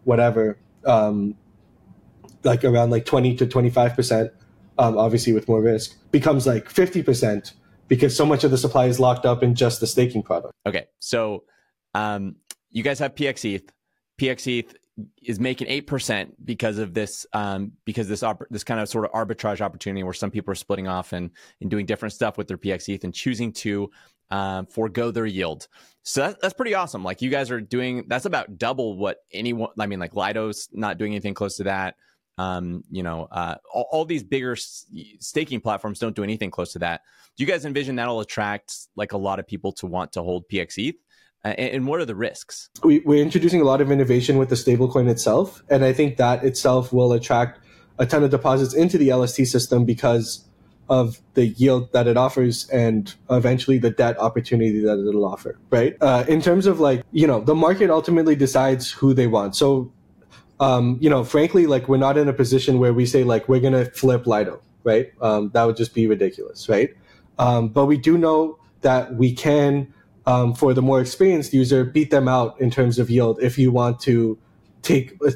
whatever, 0.05 0.59
um, 0.87 1.37
like 2.43 2.65
around 2.65 2.91
like 2.91 3.05
20 3.05 3.37
to 3.37 3.47
25%, 3.47 4.31
um, 4.79 4.97
obviously 4.97 5.35
with 5.35 5.47
more 5.47 5.61
risk, 5.61 5.95
becomes 6.11 6.47
like 6.47 6.73
50% 6.73 7.53
because 7.89 8.17
so 8.17 8.25
much 8.25 8.45
of 8.45 8.51
the 8.51 8.59
supply 8.59 8.87
is 8.87 8.99
locked 8.99 9.27
up 9.27 9.43
in 9.43 9.55
just 9.55 9.81
the 9.81 9.87
staking 9.87 10.23
product. 10.23 10.55
Okay. 10.67 10.87
So 11.01 11.45
um, 11.95 12.37
you 12.71 12.83
guys 12.83 12.99
have 13.01 13.15
PXETH. 13.15 13.69
PXETH 14.19 14.75
is 15.23 15.39
making 15.39 15.69
eight 15.69 15.87
percent 15.87 16.35
because 16.45 16.79
of 16.79 16.95
this 16.95 17.27
um, 17.33 17.73
because 17.85 18.09
this 18.09 18.23
op- 18.23 18.45
this 18.51 18.65
kind 18.65 18.81
of 18.81 18.89
sort 18.89 19.05
of 19.05 19.13
arbitrage 19.13 19.61
opportunity 19.61 20.03
where 20.03 20.13
some 20.13 20.31
people 20.31 20.53
are 20.53 20.57
splitting 20.57 20.89
off 20.89 21.13
and 21.13 21.31
and 21.61 21.71
doing 21.71 21.87
different 21.87 22.13
stuff 22.13 22.39
with 22.39 22.49
their 22.49 22.59
PXETH 22.59 23.05
and 23.05 23.15
choosing 23.15 23.53
to 23.53 23.91
um, 24.31 24.67
forego 24.67 25.11
their 25.11 25.27
yield. 25.27 25.69
So 26.03 26.23
that, 26.23 26.41
that's 26.41 26.55
pretty 26.55 26.75
awesome. 26.75 27.05
Like 27.05 27.23
you 27.23 27.31
guys 27.31 27.51
are 27.51 27.61
doing 27.61 28.05
that's 28.09 28.25
about 28.25 28.59
double 28.59 28.97
what 28.97 29.19
anyone. 29.33 29.71
I 29.79 29.87
mean, 29.87 30.01
like 30.01 30.15
Lido's 30.15 30.69
not 30.73 30.99
doing 30.99 31.13
anything 31.13 31.35
close 31.35 31.57
to 31.57 31.65
that. 31.65 31.97
Um, 32.39 32.85
you 32.89 33.03
know, 33.03 33.27
uh, 33.33 33.57
all, 33.73 33.89
all, 33.91 34.05
these 34.05 34.23
bigger 34.23 34.55
staking 34.55 35.61
platforms 35.61 35.99
don't 35.99 36.15
do 36.15 36.23
anything 36.23 36.53
close 36.53 36.73
to 36.75 36.79
that. 36.79 37.01
Do 37.37 37.43
you 37.43 37.51
guys 37.51 37.65
envision 37.65 37.97
that'll 37.97 38.21
attract 38.21 38.73
like 38.95 39.13
a 39.13 39.19
lot 39.19 39.41
of 39.41 39.47
people 39.49 39.73
to 39.73 39.87
want 39.87 40.13
to 40.13 40.23
hold 40.23 40.49
PXETH? 40.49 40.95
Uh, 40.95 40.95
and 41.57 41.87
what 41.87 42.01
are 42.01 42.05
the 42.05 42.15
risks? 42.15 42.69
We, 42.83 43.01
we're 43.01 43.23
introducing 43.23 43.61
a 43.61 43.65
lot 43.65 43.81
of 43.81 43.91
innovation 43.91 44.39
with 44.39 44.49
the 44.49 44.55
stablecoin 44.55 45.09
itself, 45.09 45.63
and 45.69 45.85
I 45.85 45.93
think 45.93 46.17
that 46.17 46.45
itself 46.45 46.93
will 46.93 47.13
attract 47.13 47.61
a 47.99 48.07
ton 48.07 48.23
of 48.23 48.31
deposits 48.31 48.75
into 48.75 48.99
the 48.99 49.13
LST 49.13 49.47
system 49.47 49.85
because 49.85 50.45
of 50.89 51.21
the 51.35 51.49
yield 51.49 51.93
that 51.93 52.07
it 52.07 52.17
offers 52.17 52.69
and 52.71 53.15
eventually 53.31 53.79
the 53.79 53.91
debt 53.91 54.19
opportunity 54.19 54.81
that 54.81 54.99
it'll 55.07 55.25
offer, 55.25 55.59
right? 55.71 55.97
Uh, 56.01 56.25
in 56.29 56.41
terms 56.41 56.67
of 56.67 56.81
like, 56.81 57.05
you 57.13 57.27
know, 57.27 57.41
the 57.41 57.55
market 57.55 57.91
ultimately 57.91 58.35
decides 58.35 58.91
who 58.91 59.13
they 59.13 59.27
want. 59.27 59.55
So, 59.55 59.93
um, 60.61 60.97
you 61.01 61.11
know, 61.11 61.25
frankly, 61.25 61.67
like 61.67 61.89
we're 61.89 61.99
not 61.99 62.17
in 62.17 62.29
a 62.29 62.33
position 62.33 62.79
where 62.79 62.95
we 62.95 63.05
say 63.05 63.23
like 63.23 63.49
we're 63.49 63.61
gonna 63.61 63.85
flip 63.85 64.27
Lido, 64.27 64.63
right? 64.83 65.13
Um, 65.21 65.51
that 65.53 65.65
would 65.65 65.77
just 65.77 65.95
be 65.95 66.07
ridiculous, 66.07 66.69
right? 66.69 66.95
Um, 67.39 67.69
but 67.69 67.85
we 67.87 67.99
do 67.99 68.17
know 68.17 68.59
that 68.81 69.15
we 69.15 69.35
can 69.35 69.93
um, 70.29 70.53
for 70.55 70.75
the 70.75 70.83
more 70.83 71.01
experienced 71.01 71.55
user, 71.55 71.85
beat 71.85 72.11
them 72.11 72.29
out 72.29 72.61
in 72.61 72.71
terms 72.71 72.99
of 72.99 73.09
yield 73.09 73.39
if 73.43 73.57
you 73.57 73.73
want 73.73 73.99
to 74.01 74.39
take 74.83 75.17
uh, 75.27 75.31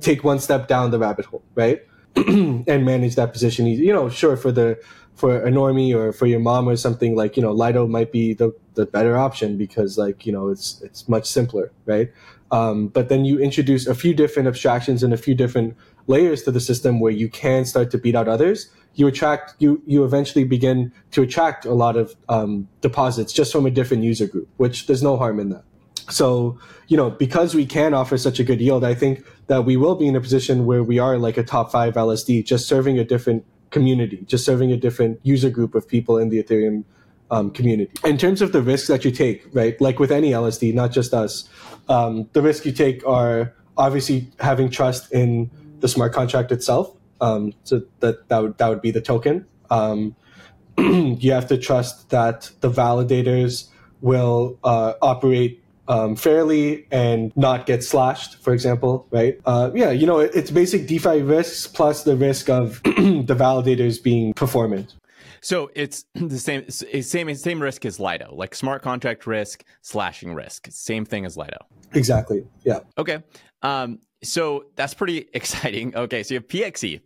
take 0.00 0.22
one 0.22 0.38
step 0.38 0.68
down 0.68 0.92
the 0.92 1.00
rabbit 1.00 1.24
hole, 1.24 1.42
right? 1.56 1.82
and 2.16 2.84
manage 2.84 3.16
that 3.16 3.32
position. 3.32 3.66
You 3.66 3.92
know, 3.92 4.08
sure 4.08 4.36
for 4.36 4.52
the 4.52 4.78
for 5.16 5.44
a 5.44 5.50
normie 5.50 5.92
or 5.92 6.12
for 6.12 6.26
your 6.26 6.38
mom 6.38 6.68
or 6.68 6.76
something 6.76 7.16
like 7.16 7.36
you 7.36 7.42
know 7.42 7.50
Lido 7.50 7.88
might 7.88 8.12
be 8.12 8.34
the 8.34 8.54
the 8.74 8.86
better 8.86 9.16
option 9.16 9.58
because 9.58 9.98
like 9.98 10.24
you 10.24 10.32
know 10.32 10.48
it's 10.50 10.80
it's 10.80 11.08
much 11.08 11.26
simpler, 11.26 11.72
right? 11.84 12.12
Um, 12.52 12.86
but 12.86 13.08
then 13.08 13.24
you 13.24 13.40
introduce 13.40 13.88
a 13.88 13.96
few 13.96 14.14
different 14.14 14.46
abstractions 14.46 15.02
and 15.02 15.12
a 15.12 15.16
few 15.16 15.34
different 15.34 15.76
layers 16.06 16.44
to 16.44 16.52
the 16.52 16.60
system 16.60 17.00
where 17.00 17.10
you 17.10 17.28
can 17.28 17.64
start 17.64 17.90
to 17.90 17.98
beat 17.98 18.14
out 18.14 18.28
others 18.28 18.70
you 18.96 19.06
attract 19.06 19.54
you 19.58 19.80
you 19.86 20.04
eventually 20.04 20.44
begin 20.44 20.92
to 21.12 21.22
attract 21.22 21.64
a 21.64 21.74
lot 21.74 21.96
of 21.96 22.14
um, 22.28 22.68
deposits 22.80 23.32
just 23.32 23.52
from 23.52 23.66
a 23.66 23.70
different 23.70 24.02
user 24.02 24.26
group, 24.26 24.48
which 24.56 24.86
there's 24.86 25.02
no 25.02 25.16
harm 25.16 25.38
in 25.38 25.50
that. 25.50 25.64
So 26.10 26.58
you 26.88 26.96
know 26.96 27.10
because 27.10 27.54
we 27.54 27.66
can 27.66 27.94
offer 27.94 28.18
such 28.18 28.40
a 28.40 28.44
good 28.44 28.60
yield, 28.60 28.84
I 28.84 28.94
think 28.94 29.24
that 29.46 29.64
we 29.64 29.76
will 29.76 29.94
be 29.94 30.08
in 30.08 30.16
a 30.16 30.20
position 30.20 30.66
where 30.66 30.82
we 30.82 30.98
are 30.98 31.16
like 31.18 31.36
a 31.36 31.44
top 31.44 31.70
five 31.70 31.94
LSD, 31.94 32.44
just 32.44 32.66
serving 32.66 32.98
a 32.98 33.04
different 33.04 33.44
community, 33.70 34.24
just 34.26 34.44
serving 34.44 34.72
a 34.72 34.76
different 34.76 35.20
user 35.22 35.50
group 35.50 35.74
of 35.74 35.86
people 35.86 36.18
in 36.18 36.30
the 36.30 36.42
Ethereum 36.42 36.84
um, 37.30 37.50
community. 37.50 37.92
In 38.04 38.16
terms 38.16 38.40
of 38.40 38.52
the 38.52 38.62
risks 38.62 38.88
that 38.88 39.04
you 39.04 39.10
take, 39.10 39.44
right, 39.52 39.78
like 39.80 39.98
with 39.98 40.12
any 40.12 40.30
LSD, 40.30 40.72
not 40.74 40.92
just 40.92 41.12
us, 41.12 41.48
um, 41.88 42.28
the 42.32 42.42
risks 42.42 42.64
you 42.64 42.72
take 42.72 43.06
are 43.06 43.54
obviously 43.76 44.30
having 44.40 44.70
trust 44.70 45.12
in 45.12 45.50
the 45.80 45.88
smart 45.88 46.12
contract 46.12 46.52
itself. 46.52 46.96
Um, 47.20 47.52
so 47.64 47.82
that 48.00 48.28
that 48.28 48.42
would 48.42 48.58
that 48.58 48.68
would 48.68 48.82
be 48.82 48.90
the 48.90 49.00
token. 49.00 49.46
Um, 49.70 50.16
you 50.78 51.32
have 51.32 51.48
to 51.48 51.56
trust 51.58 52.10
that 52.10 52.50
the 52.60 52.70
validators 52.70 53.68
will 54.00 54.58
uh, 54.62 54.94
operate 55.00 55.62
um, 55.88 56.16
fairly 56.16 56.86
and 56.90 57.32
not 57.36 57.66
get 57.66 57.84
slashed, 57.84 58.42
for 58.42 58.52
example, 58.52 59.06
right? 59.10 59.40
Uh, 59.46 59.70
yeah, 59.74 59.90
you 59.90 60.06
know, 60.06 60.18
it, 60.18 60.32
it's 60.34 60.50
basic 60.50 60.86
DeFi 60.86 61.22
risks 61.22 61.66
plus 61.66 62.04
the 62.04 62.16
risk 62.16 62.50
of 62.50 62.82
the 62.84 63.36
validators 63.38 64.02
being 64.02 64.34
performant. 64.34 64.94
So 65.40 65.70
it's 65.74 66.04
the 66.14 66.38
same 66.38 66.68
same 66.70 67.34
same 67.34 67.62
risk 67.62 67.84
as 67.84 68.00
Lido, 68.00 68.34
like 68.34 68.54
smart 68.54 68.82
contract 68.82 69.26
risk, 69.26 69.64
slashing 69.82 70.34
risk, 70.34 70.68
same 70.70 71.04
thing 71.04 71.24
as 71.24 71.36
Lido. 71.36 71.58
Exactly. 71.92 72.44
Yeah. 72.64 72.80
Okay. 72.98 73.22
Um, 73.62 74.00
so 74.26 74.66
that's 74.76 74.94
pretty 74.94 75.28
exciting. 75.34 75.96
Okay, 75.96 76.22
so 76.22 76.34
you 76.34 76.40
have 76.40 76.48
PXETH. 76.48 77.02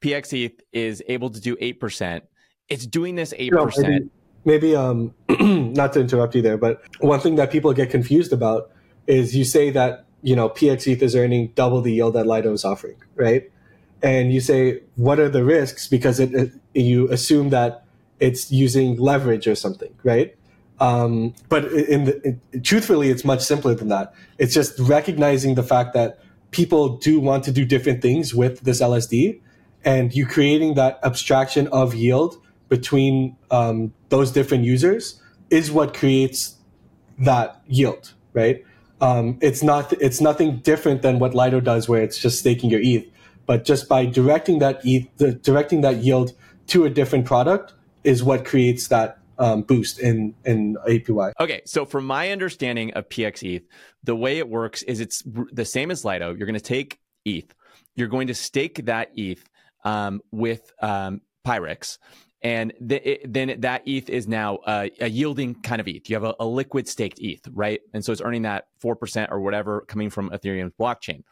PXETH 0.00 0.60
is 0.72 1.02
able 1.08 1.30
to 1.30 1.40
do 1.40 1.56
8%. 1.56 2.22
It's 2.68 2.86
doing 2.86 3.14
this 3.14 3.32
8%. 3.32 3.50
No, 3.52 3.70
maybe, 3.76 4.10
maybe 4.44 4.76
um, 4.76 5.14
not 5.74 5.92
to 5.92 6.00
interrupt 6.00 6.34
you 6.34 6.42
there, 6.42 6.58
but 6.58 6.82
one 7.00 7.20
thing 7.20 7.36
that 7.36 7.50
people 7.50 7.72
get 7.72 7.90
confused 7.90 8.32
about 8.32 8.70
is 9.06 9.36
you 9.36 9.44
say 9.44 9.70
that, 9.70 10.06
you 10.22 10.34
know, 10.36 10.48
PXETH 10.48 11.02
is 11.02 11.14
earning 11.14 11.52
double 11.54 11.80
the 11.82 11.92
yield 11.92 12.14
that 12.14 12.26
Lido 12.26 12.52
is 12.52 12.64
offering, 12.64 12.96
right? 13.14 13.50
And 14.02 14.32
you 14.32 14.40
say, 14.40 14.80
what 14.96 15.20
are 15.20 15.28
the 15.28 15.44
risks? 15.44 15.86
Because 15.86 16.18
it, 16.18 16.34
it 16.34 16.52
you 16.74 17.08
assume 17.10 17.50
that 17.50 17.84
it's 18.18 18.50
using 18.50 18.96
leverage 18.96 19.46
or 19.46 19.54
something, 19.54 19.94
right? 20.02 20.36
Um, 20.80 21.34
but 21.48 21.64
in 21.66 22.04
the, 22.04 22.38
it, 22.52 22.64
truthfully, 22.64 23.10
it's 23.10 23.24
much 23.24 23.40
simpler 23.40 23.74
than 23.74 23.88
that. 23.88 24.14
It's 24.38 24.54
just 24.54 24.78
recognizing 24.80 25.54
the 25.54 25.62
fact 25.62 25.92
that 25.94 26.18
people 26.52 26.96
do 26.98 27.18
want 27.18 27.42
to 27.44 27.52
do 27.52 27.64
different 27.64 28.00
things 28.00 28.34
with 28.34 28.60
this 28.60 28.80
LSD, 28.80 29.40
and 29.84 30.14
you 30.14 30.26
creating 30.26 30.74
that 30.74 31.00
abstraction 31.02 31.66
of 31.68 31.94
yield 31.94 32.36
between 32.68 33.36
um, 33.50 33.92
those 34.10 34.30
different 34.30 34.64
users 34.64 35.20
is 35.50 35.70
what 35.70 35.92
creates 35.92 36.56
that 37.18 37.60
yield, 37.66 38.12
right? 38.32 38.64
Um, 39.00 39.38
it's 39.42 39.62
not 39.62 39.92
it's 39.94 40.20
nothing 40.20 40.58
different 40.58 41.02
than 41.02 41.18
what 41.18 41.34
Lido 41.34 41.60
does, 41.60 41.88
where 41.88 42.02
it's 42.02 42.18
just 42.18 42.38
staking 42.38 42.70
your 42.70 42.80
ETH, 42.82 43.04
but 43.46 43.64
just 43.64 43.88
by 43.88 44.06
directing 44.06 44.60
that 44.60 44.80
ETH, 44.84 45.08
the, 45.16 45.32
directing 45.32 45.80
that 45.80 45.96
yield 45.96 46.32
to 46.68 46.84
a 46.84 46.90
different 46.90 47.26
product 47.26 47.74
is 48.04 48.22
what 48.22 48.44
creates 48.44 48.88
that 48.88 49.18
um, 49.42 49.62
boost 49.62 49.98
in 49.98 50.34
in 50.44 50.76
APY. 50.88 51.32
Okay, 51.40 51.62
so 51.66 51.84
from 51.84 52.06
my 52.06 52.30
understanding 52.30 52.92
of 52.92 53.08
PX 53.08 53.42
ETH, 53.42 53.66
the 54.04 54.14
way 54.14 54.38
it 54.38 54.48
works 54.48 54.82
is 54.84 55.00
it's 55.00 55.22
the 55.52 55.64
same 55.64 55.90
as 55.90 56.04
Lido. 56.04 56.32
You're 56.32 56.46
going 56.46 56.54
to 56.54 56.60
take 56.60 57.00
ETH, 57.24 57.52
you're 57.96 58.08
going 58.08 58.28
to 58.28 58.34
stake 58.34 58.86
that 58.86 59.10
ETH 59.16 59.44
um, 59.84 60.20
with 60.30 60.72
um, 60.80 61.20
Pirex. 61.44 61.98
And 62.44 62.72
it, 62.90 63.32
then 63.32 63.60
that 63.60 63.86
ETH 63.86 64.08
is 64.08 64.26
now 64.26 64.58
a, 64.66 64.90
a, 65.00 65.08
yielding 65.08 65.54
kind 65.62 65.80
of 65.80 65.86
ETH. 65.86 66.10
You 66.10 66.16
have 66.16 66.24
a, 66.24 66.34
a, 66.40 66.46
liquid 66.46 66.88
staked 66.88 67.20
ETH, 67.20 67.46
right? 67.52 67.80
And 67.94 68.04
so 68.04 68.10
it's 68.10 68.20
earning 68.20 68.42
that 68.42 68.64
4% 68.82 69.30
or 69.30 69.40
whatever 69.40 69.82
coming 69.86 70.10
from 70.10 70.30
Ethereum's 70.30 70.72
blockchain. 70.78 71.22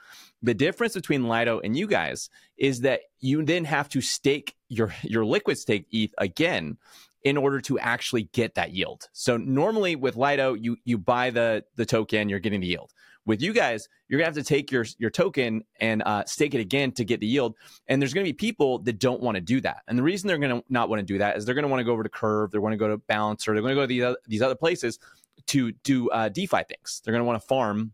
The 0.40 0.54
difference 0.54 0.94
between 0.94 1.26
Lido 1.28 1.58
and 1.58 1.76
you 1.76 1.88
guys 1.88 2.30
is 2.56 2.82
that 2.82 3.00
you 3.18 3.44
then 3.44 3.64
have 3.64 3.88
to 3.88 4.00
stake 4.00 4.54
your, 4.68 4.94
your 5.02 5.24
liquid 5.24 5.58
staked 5.58 5.92
ETH 5.92 6.14
again 6.16 6.78
in 7.24 7.36
order 7.36 7.60
to 7.60 7.78
actually 7.78 8.24
get 8.32 8.54
that 8.54 8.72
yield. 8.72 9.08
So 9.12 9.36
normally 9.36 9.96
with 9.96 10.16
Lido, 10.16 10.54
you 10.54 10.76
you 10.84 10.98
buy 10.98 11.30
the 11.30 11.64
the 11.76 11.86
token, 11.86 12.28
you're 12.28 12.40
getting 12.40 12.60
the 12.60 12.66
yield. 12.66 12.92
With 13.26 13.42
you 13.42 13.52
guys, 13.52 13.86
you're 14.08 14.18
gonna 14.18 14.26
have 14.26 14.34
to 14.34 14.42
take 14.42 14.72
your 14.72 14.86
your 14.98 15.10
token 15.10 15.62
and 15.80 16.02
uh, 16.04 16.24
stake 16.24 16.54
it 16.54 16.60
again 16.60 16.92
to 16.92 17.04
get 17.04 17.20
the 17.20 17.26
yield. 17.26 17.54
And 17.88 18.00
there's 18.00 18.14
gonna 18.14 18.24
be 18.24 18.32
people 18.32 18.78
that 18.80 18.98
don't 18.98 19.20
want 19.20 19.34
to 19.34 19.40
do 19.40 19.60
that. 19.60 19.82
And 19.88 19.98
the 19.98 20.02
reason 20.02 20.28
they're 20.28 20.38
gonna 20.38 20.62
not 20.68 20.88
want 20.88 21.00
to 21.00 21.06
do 21.06 21.18
that 21.18 21.36
is 21.36 21.44
they're 21.44 21.54
gonna 21.54 21.68
want 21.68 21.80
to 21.80 21.84
go 21.84 21.92
over 21.92 22.02
to 22.02 22.08
Curve, 22.08 22.50
they're 22.50 22.60
to 22.60 22.76
go 22.76 22.88
to 22.88 22.96
Balancer, 22.96 23.52
they're 23.52 23.62
going 23.62 23.72
to 23.72 23.76
go 23.76 23.82
to 23.82 23.86
these 23.86 24.02
other, 24.02 24.16
these 24.26 24.42
other 24.42 24.54
places 24.54 24.98
to 25.48 25.72
do 25.84 26.08
uh, 26.10 26.28
DeFi 26.28 26.64
things. 26.68 27.02
They're 27.04 27.12
to 27.16 27.24
want 27.24 27.40
to 27.40 27.46
farm 27.46 27.92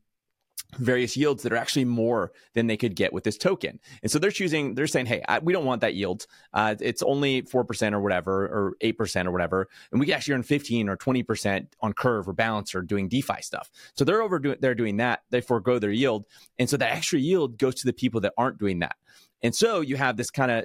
various 0.79 1.17
yields 1.17 1.43
that 1.43 1.53
are 1.53 1.57
actually 1.57 1.85
more 1.85 2.33
than 2.55 2.67
they 2.67 2.77
could 2.77 2.95
get 2.95 3.12
with 3.12 3.25
this 3.25 3.37
token. 3.37 3.79
And 4.03 4.11
so 4.11 4.19
they're 4.19 4.31
choosing, 4.31 4.75
they're 4.75 4.87
saying, 4.87 5.07
hey, 5.07 5.23
I, 5.29 5.39
we 5.39 5.53
don't 5.53 5.65
want 5.65 5.81
that 5.81 5.95
yield. 5.95 6.27
Uh, 6.53 6.75
it's 6.81 7.03
only 7.03 7.43
4% 7.43 7.93
or 7.93 8.01
whatever, 8.01 8.45
or 8.45 8.77
8% 8.83 9.27
or 9.27 9.31
whatever. 9.31 9.69
And 9.91 10.01
we 10.01 10.07
can 10.07 10.15
actually 10.15 10.35
earn 10.35 10.43
15 10.43 10.89
or 10.89 10.97
20% 10.97 11.67
on 11.81 11.93
curve 11.93 12.29
or 12.29 12.33
balance 12.33 12.75
or 12.75 12.83
doing 12.83 13.09
DeFi 13.09 13.41
stuff. 13.43 13.71
So 13.95 14.05
they're 14.05 14.23
over 14.23 14.39
doing, 14.39 14.59
they're 14.61 14.75
doing 14.75 14.99
that. 14.99 15.23
They 15.31 15.41
forego 15.41 15.79
their 15.79 15.91
yield. 15.91 16.25
And 16.59 16.69
so 16.69 16.77
that 16.77 16.93
extra 16.93 17.19
yield 17.19 17.59
goes 17.59 17.77
to 17.77 17.87
the 17.87 17.93
people 17.93 18.21
that 18.23 18.33
aren't 18.37 18.59
doing 18.59 18.81
that. 18.81 18.97
And 19.43 19.55
so 19.55 19.81
you 19.81 19.97
have 19.97 20.17
this 20.17 20.31
kind 20.31 20.51
of 20.51 20.65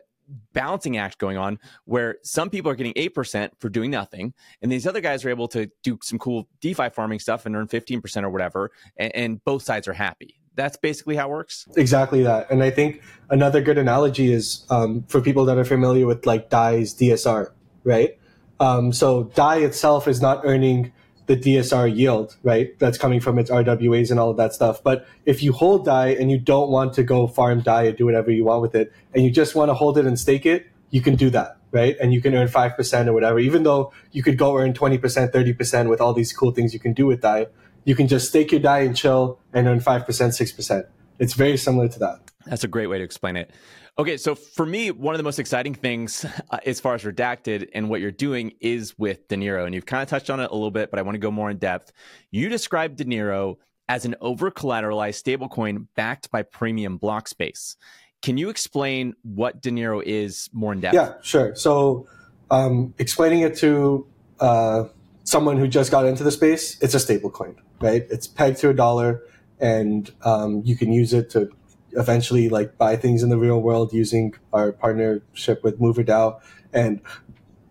balancing 0.53 0.97
act 0.97 1.17
going 1.17 1.37
on 1.37 1.59
where 1.85 2.17
some 2.23 2.49
people 2.49 2.71
are 2.71 2.75
getting 2.75 2.93
8% 2.93 3.51
for 3.59 3.69
doing 3.69 3.91
nothing 3.91 4.33
and 4.61 4.71
these 4.71 4.87
other 4.87 5.01
guys 5.01 5.23
are 5.25 5.29
able 5.29 5.47
to 5.49 5.69
do 5.83 5.97
some 6.01 6.19
cool 6.19 6.47
defi 6.61 6.89
farming 6.89 7.19
stuff 7.19 7.45
and 7.45 7.55
earn 7.55 7.67
15% 7.67 8.23
or 8.23 8.29
whatever 8.29 8.71
and, 8.97 9.15
and 9.15 9.43
both 9.43 9.63
sides 9.63 9.87
are 9.87 9.93
happy 9.93 10.41
that's 10.55 10.77
basically 10.77 11.15
how 11.15 11.27
it 11.27 11.31
works. 11.31 11.65
Exactly 11.77 12.23
that. 12.23 12.49
And 12.51 12.61
I 12.61 12.69
think 12.69 13.01
another 13.29 13.61
good 13.61 13.77
analogy 13.77 14.33
is 14.33 14.65
um, 14.69 15.03
for 15.07 15.21
people 15.21 15.45
that 15.45 15.57
are 15.57 15.65
familiar 15.65 16.05
with 16.05 16.25
like 16.25 16.49
Dai's 16.49 16.93
DSR, 16.93 17.51
right? 17.83 18.17
Um, 18.59 18.91
so 18.91 19.23
Dai 19.23 19.57
itself 19.57 20.07
is 20.07 20.21
not 20.21 20.41
earning 20.43 20.91
the 21.31 21.55
DSR 21.55 21.95
yield, 21.95 22.35
right? 22.43 22.77
That's 22.77 22.97
coming 22.97 23.21
from 23.21 23.39
its 23.39 23.49
RWAs 23.49 24.11
and 24.11 24.19
all 24.19 24.29
of 24.29 24.37
that 24.37 24.53
stuff. 24.53 24.83
But 24.83 25.07
if 25.25 25.41
you 25.41 25.53
hold 25.53 25.85
Dai 25.85 26.09
and 26.09 26.29
you 26.29 26.37
don't 26.37 26.69
want 26.69 26.93
to 26.95 27.03
go 27.03 27.25
farm 27.25 27.61
Dai 27.61 27.83
and 27.83 27.97
do 27.97 28.05
whatever 28.05 28.31
you 28.31 28.43
want 28.43 28.61
with 28.61 28.75
it, 28.75 28.91
and 29.13 29.23
you 29.23 29.31
just 29.31 29.55
want 29.55 29.69
to 29.69 29.73
hold 29.73 29.97
it 29.97 30.05
and 30.05 30.19
stake 30.19 30.45
it, 30.45 30.67
you 30.89 30.99
can 30.99 31.15
do 31.15 31.29
that, 31.29 31.57
right? 31.71 31.95
And 32.01 32.13
you 32.13 32.21
can 32.21 32.35
earn 32.35 32.49
5% 32.49 33.07
or 33.07 33.13
whatever, 33.13 33.39
even 33.39 33.63
though 33.63 33.93
you 34.11 34.23
could 34.23 34.37
go 34.37 34.57
earn 34.57 34.73
20%, 34.73 34.99
30% 34.99 35.89
with 35.89 36.01
all 36.01 36.13
these 36.13 36.33
cool 36.33 36.51
things 36.51 36.73
you 36.73 36.81
can 36.81 36.91
do 36.91 37.05
with 37.05 37.21
Dai. 37.21 37.47
You 37.85 37.95
can 37.95 38.09
just 38.09 38.27
stake 38.27 38.51
your 38.51 38.59
Dai 38.59 38.79
and 38.79 38.95
chill 38.95 39.39
and 39.53 39.67
earn 39.67 39.79
5%, 39.79 40.05
6%. 40.05 40.85
It's 41.17 41.33
very 41.33 41.55
similar 41.55 41.87
to 41.87 41.99
that. 41.99 42.30
That's 42.45 42.63
a 42.63 42.67
great 42.67 42.87
way 42.87 42.97
to 42.97 43.03
explain 43.03 43.35
it. 43.35 43.51
Okay, 43.97 44.17
so 44.17 44.35
for 44.35 44.65
me, 44.65 44.89
one 44.91 45.13
of 45.13 45.19
the 45.19 45.23
most 45.23 45.39
exciting 45.39 45.73
things 45.73 46.25
uh, 46.49 46.57
as 46.65 46.79
far 46.79 46.95
as 46.95 47.03
redacted 47.03 47.69
and 47.73 47.89
what 47.89 47.99
you're 47.99 48.11
doing 48.11 48.53
is 48.61 48.97
with 48.97 49.27
Dinero. 49.27 49.65
And 49.65 49.75
you've 49.75 49.85
kind 49.85 50.01
of 50.01 50.09
touched 50.09 50.29
on 50.29 50.39
it 50.39 50.49
a 50.49 50.53
little 50.53 50.71
bit, 50.71 50.89
but 50.89 50.99
I 50.99 51.03
want 51.03 51.15
to 51.15 51.19
go 51.19 51.31
more 51.31 51.49
in 51.49 51.57
depth. 51.57 51.91
You 52.31 52.49
described 52.49 52.97
Dinero 52.97 53.57
as 53.89 54.05
an 54.05 54.15
over 54.21 54.49
collateralized 54.49 55.21
stablecoin 55.21 55.87
backed 55.95 56.31
by 56.31 56.43
premium 56.43 56.97
block 56.97 57.27
space. 57.27 57.75
Can 58.21 58.37
you 58.37 58.49
explain 58.49 59.13
what 59.23 59.61
Dinero 59.61 59.99
is 59.99 60.49
more 60.53 60.71
in 60.71 60.79
depth? 60.79 60.93
Yeah, 60.93 61.13
sure. 61.21 61.55
So, 61.55 62.07
um, 62.49 62.93
explaining 62.97 63.41
it 63.41 63.57
to 63.57 64.07
uh, 64.39 64.85
someone 65.23 65.57
who 65.57 65.67
just 65.67 65.91
got 65.91 66.05
into 66.05 66.23
the 66.23 66.31
space, 66.31 66.81
it's 66.81 66.93
a 66.93 66.97
stablecoin, 66.97 67.55
right? 67.81 68.05
It's 68.09 68.27
pegged 68.27 68.59
to 68.59 68.69
a 68.69 68.73
dollar, 68.73 69.23
and 69.59 70.11
um, 70.23 70.61
you 70.63 70.75
can 70.75 70.93
use 70.93 71.13
it 71.13 71.29
to 71.31 71.49
eventually 71.93 72.49
like 72.49 72.77
buy 72.77 72.95
things 72.95 73.23
in 73.23 73.29
the 73.29 73.37
real 73.37 73.61
world 73.61 73.93
using 73.93 74.33
our 74.53 74.71
partnership 74.71 75.63
with 75.63 75.79
MoverDAO 75.79 76.39
and 76.73 77.01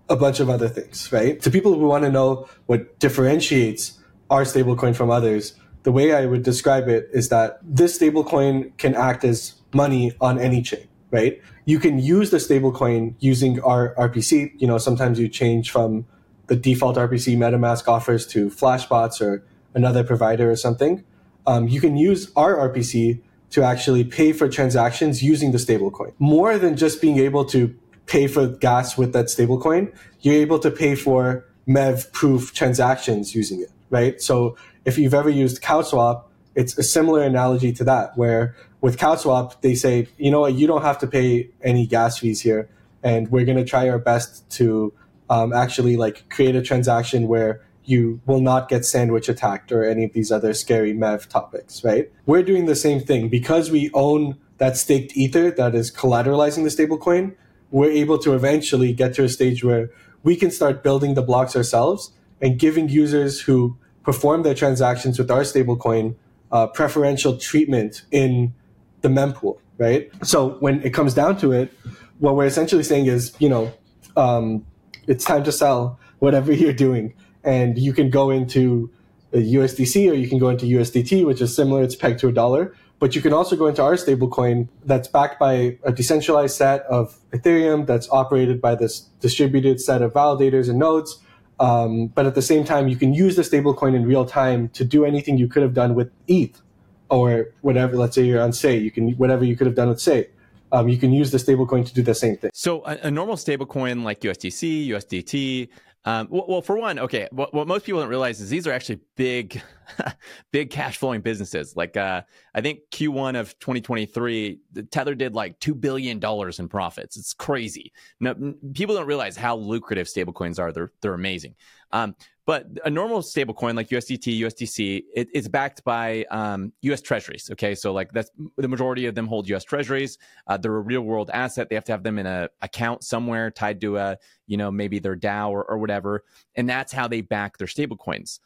a 0.09 0.17
bunch 0.17 0.41
of 0.41 0.51
other 0.51 0.69
things, 0.69 1.11
right? 1.13 1.41
To 1.43 1.51
people 1.51 1.75
who 1.75 1.87
want 1.87 2.05
to 2.05 2.11
know 2.11 2.49
what 2.67 2.99
differentiates 2.99 3.99
our 4.29 4.43
stablecoin 4.43 4.95
from 4.95 5.11
others, 5.11 5.55
the 5.85 5.93
way 5.93 6.13
I 6.13 6.27
would 6.27 6.43
describe 6.43 6.89
it 6.89 7.09
is 7.13 7.29
that 7.31 7.59
this 7.63 7.99
stablecoin 7.99 8.77
can 8.77 8.95
act 8.95 9.25
as 9.25 9.55
money 9.73 10.13
on 10.21 10.39
any 10.39 10.63
chain, 10.63 10.87
right? 11.11 11.41
You 11.65 11.79
can 11.79 11.99
use 11.99 12.31
the 12.31 12.39
stablecoin 12.39 13.15
using 13.21 13.61
our 13.63 13.95
RPC. 13.95 14.53
You 14.59 14.67
know, 14.67 14.79
sometimes 14.79 15.19
you 15.19 15.29
change 15.29 15.71
from 15.71 16.07
the 16.49 16.57
default 16.57 16.97
RPC 16.97 17.37
MetaMask 17.37 17.87
offers 17.87 18.27
to 18.29 18.51
Flashbots 18.51 19.21
or 19.21 19.45
another 19.75 20.03
provider 20.03 20.51
or 20.51 20.57
something. 20.57 21.05
Um, 21.47 21.69
you 21.69 21.81
can 21.81 21.97
use 21.97 22.33
our 22.37 22.57
RPC 22.69 23.23
to 23.51 23.63
actually 23.63 24.05
pay 24.05 24.33
for 24.33 24.49
transactions 24.49 25.23
using 25.23 25.53
the 25.53 25.59
stablecoin. 25.59 26.13
More 26.19 26.59
than 26.59 26.77
just 26.77 27.01
being 27.01 27.19
able 27.19 27.45
to 27.47 27.75
pay 28.07 28.27
for 28.27 28.47
gas 28.47 28.97
with 28.97 29.13
that 29.13 29.27
stablecoin, 29.27 29.93
you're 30.21 30.37
able 30.37 30.59
to 30.61 30.71
pay 30.71 30.95
for 30.95 31.47
MEV 31.69 32.11
proof 32.13 32.53
transactions 32.55 33.35
using 33.35 33.61
it, 33.61 33.71
right? 33.91 34.21
So 34.21 34.57
if 34.85 34.99
you've 34.99 35.15
ever 35.15 35.31
used 35.31 35.63
CowSwap, 35.63 36.25
it's 36.55 36.77
a 36.79 36.83
similar 36.83 37.23
analogy 37.23 37.73
to 37.75 37.85
that, 37.85 38.17
where 38.17 38.57
with 38.81 38.99
CowSwap, 38.99 39.61
they 39.61 39.75
say, 39.75 40.09
you 40.17 40.31
know 40.31 40.41
what, 40.41 40.55
you 40.55 40.67
don't 40.67 40.83
have 40.83 40.99
to 40.99 41.07
pay 41.07 41.51
any 41.63 41.87
gas 41.87 42.19
fees 42.19 42.41
here. 42.41 42.69
And 43.03 43.31
we're 43.31 43.45
going 43.45 43.59
to 43.59 43.65
try 43.65 43.89
our 43.89 43.99
best 43.99 44.49
to 44.53 44.93
um, 45.29 45.53
actually 45.53 45.97
like 45.97 46.29
create 46.29 46.57
a 46.57 46.63
transaction 46.63 47.29
where 47.29 47.63
you 47.91 48.21
will 48.25 48.41
not 48.41 48.69
get 48.69 48.85
sandwich 48.85 49.29
attacked 49.29 49.73
or 49.73 49.85
any 49.85 50.05
of 50.05 50.13
these 50.13 50.31
other 50.31 50.55
scary 50.55 50.95
MEV 50.95 51.27
topics, 51.27 51.83
right? 51.83 52.11
We're 52.25 52.45
doing 52.45 52.67
the 52.67 52.77
same 52.77 53.01
thing 53.01 53.29
because 53.29 53.71
we 53.71 53.91
own 53.93 54.39
that 54.59 54.77
staked 54.77 55.17
ether 55.17 55.51
that 55.51 55.75
is 55.75 55.91
collateralizing 55.91 56.63
the 56.63 56.71
stablecoin. 56.71 57.35
We're 57.71 57.91
able 57.91 58.19
to 58.19 58.35
eventually 58.35 58.93
get 58.93 59.15
to 59.15 59.25
a 59.25 59.29
stage 59.29 59.65
where 59.65 59.91
we 60.23 60.37
can 60.37 60.51
start 60.51 60.83
building 60.83 61.15
the 61.15 61.23
blocks 61.23 61.57
ourselves 61.57 62.13
and 62.41 62.59
giving 62.59 62.89
users 62.89 63.41
who 63.41 63.77
perform 64.05 64.43
their 64.43 64.55
transactions 64.55 65.19
with 65.19 65.31
our 65.31 65.41
stablecoin 65.41 66.15
uh, 66.53 66.67
preferential 66.69 67.37
treatment 67.39 68.03
in 68.11 68.55
the 69.01 69.09
mempool, 69.09 69.59
right? 69.79 70.11
So 70.23 70.51
when 70.61 70.83
it 70.83 70.91
comes 70.91 71.15
down 71.15 71.39
to 71.39 71.53
it, 71.53 71.73
what 72.19 72.37
we're 72.37 72.47
essentially 72.47 72.83
saying 72.83 73.07
is, 73.07 73.35
you 73.39 73.49
know, 73.49 73.73
um, 74.17 74.65
it's 75.07 75.25
time 75.25 75.43
to 75.45 75.53
sell 75.53 75.99
whatever 76.19 76.53
you're 76.61 76.73
doing 76.73 77.15
and 77.45 77.79
you 77.79 77.93
can 77.93 78.11
go 78.11 78.31
into 78.31 78.91
USDC 79.33 80.11
or 80.11 80.15
you 80.15 80.29
can 80.29 80.39
go 80.39 80.49
into 80.49 80.67
USDT, 80.67 81.25
which 81.25 81.41
is 81.41 81.55
similar. 81.55 81.83
It's 81.83 81.95
pegged 81.95 82.21
to 82.21 82.29
a 82.29 82.33
dollar. 82.33 82.75
But 82.99 83.17
you 83.17 83.23
can 83.23 83.33
also 83.33 83.57
go 83.57 83.67
into 83.67 83.83
our 83.83 83.95
stablecoin 83.95 84.69
that's 84.85 85.09
backed 85.09 85.41
by 85.41 85.79
a 85.85 85.91
decentralized 85.91 86.55
set 86.55 86.83
of 86.83 87.19
Ethereum 87.31 87.87
that's 87.87 88.09
operated 88.11 88.61
by 88.61 88.75
this 88.75 89.01
distributed 89.21 89.81
set 89.81 90.03
of 90.03 90.13
validators 90.13 90.69
and 90.69 90.79
nodes. 90.79 91.19
Um, 91.59 92.09
but 92.09 92.27
at 92.27 92.35
the 92.35 92.43
same 92.43 92.65
time, 92.65 92.89
you 92.89 92.97
can 92.97 93.15
use 93.15 93.37
the 93.37 93.43
stablecoin 93.43 93.95
in 93.95 94.05
real 94.07 94.27
time 94.27 94.69
to 94.71 94.85
do 94.85 95.07
anything 95.07 95.39
you 95.39 95.49
could 95.49 95.63
have 95.63 95.73
done 95.73 95.95
with 95.95 96.11
ETH 96.29 96.61
or 97.09 97.49
whatever. 97.63 97.97
Let's 97.97 98.15
say 98.15 98.25
you're 98.25 98.41
on 98.41 98.53
Sei, 98.53 98.77
you 98.77 98.91
can 98.91 99.13
whatever 99.13 99.45
you 99.45 99.57
could 99.57 99.67
have 99.67 99.77
done 99.77 99.89
with 99.89 100.01
Sei. 100.01 100.29
Um, 100.73 100.89
you 100.89 100.99
can 100.99 101.13
use 101.13 101.31
the 101.33 101.39
stablecoin 101.39 101.85
to 101.87 101.95
do 101.95 102.03
the 102.03 102.15
same 102.15 102.37
thing. 102.37 102.51
So 102.55 102.85
a, 102.85 102.99
a 103.05 103.11
normal 103.11 103.37
stablecoin 103.37 104.05
like 104.05 104.21
USDC, 104.21 104.89
USDT, 104.89 105.69
um, 106.07 106.29
well, 106.31 106.63
for 106.63 106.79
one, 106.79 106.99
okay, 106.99 107.29
what, 107.31 107.53
what, 107.53 107.67
most 107.67 107.85
people 107.85 108.01
don't 108.01 108.09
realize 108.09 108.41
is 108.41 108.49
these 108.49 108.67
are 108.67 108.73
actually 108.73 109.01
big, 109.17 109.61
big 110.53 110.71
cash 110.71 110.97
flowing 110.97 111.21
businesses. 111.21 111.77
Like, 111.77 111.95
uh, 111.95 112.23
I 112.55 112.63
think 112.63 112.81
Q1 112.91 113.39
of 113.39 113.59
2023, 113.59 114.61
Tether 114.91 115.15
did 115.15 115.35
like 115.35 115.61
$2 115.61 115.79
billion 115.79 116.19
in 116.59 116.69
profits. 116.69 117.19
It's 117.19 117.35
crazy. 117.35 117.93
No, 118.19 118.55
people 118.73 118.95
don't 118.95 119.07
realize 119.07 119.37
how 119.37 119.57
lucrative 119.57 120.07
stablecoins 120.07 120.59
are. 120.59 120.73
They're, 120.73 120.93
they're 121.03 121.13
amazing. 121.13 121.55
Um, 121.93 122.15
but 122.47 122.67
a 122.85 122.91
normal 122.91 123.23
stable 123.23 123.55
coin 123.55 123.77
like 123.77 123.91
USDT, 123.91 124.41
USDC, 124.41 125.05
it, 125.15 125.29
it's 125.33 125.47
backed 125.47 125.85
by 125.85 126.25
um, 126.31 126.73
US 126.83 127.01
treasuries. 127.01 127.49
Okay. 127.53 127.75
So, 127.77 127.93
like, 127.93 128.11
that's 128.13 128.31
the 128.57 128.67
majority 128.67 129.07
of 129.07 129.15
them 129.15 129.29
hold 129.29 129.49
US 129.51 129.63
treasuries. 129.63 130.19
Uh, 130.47 130.57
they're 130.57 130.75
a 130.75 130.81
real 130.81 131.03
world 131.03 131.31
asset. 131.33 131.69
They 131.69 131.77
have 131.77 131.85
to 131.85 131.93
have 131.93 132.03
them 132.03 132.19
in 132.19 132.27
an 132.27 132.49
account 132.61 133.05
somewhere 133.05 133.53
tied 133.53 133.81
to 133.83 133.99
a, 133.99 134.17
you 134.49 134.57
know, 134.57 134.71
maybe 134.71 134.99
their 134.99 135.17
DAO 135.17 135.51
or, 135.51 135.65
or 135.65 135.79
whatever. 135.79 136.25
And 136.57 136.69
that's 136.69 136.93
how 136.93 137.07
they 137.07 137.21
back 137.21 137.57
their 137.57 137.69
stable 137.69 137.97
coins. 137.97 138.41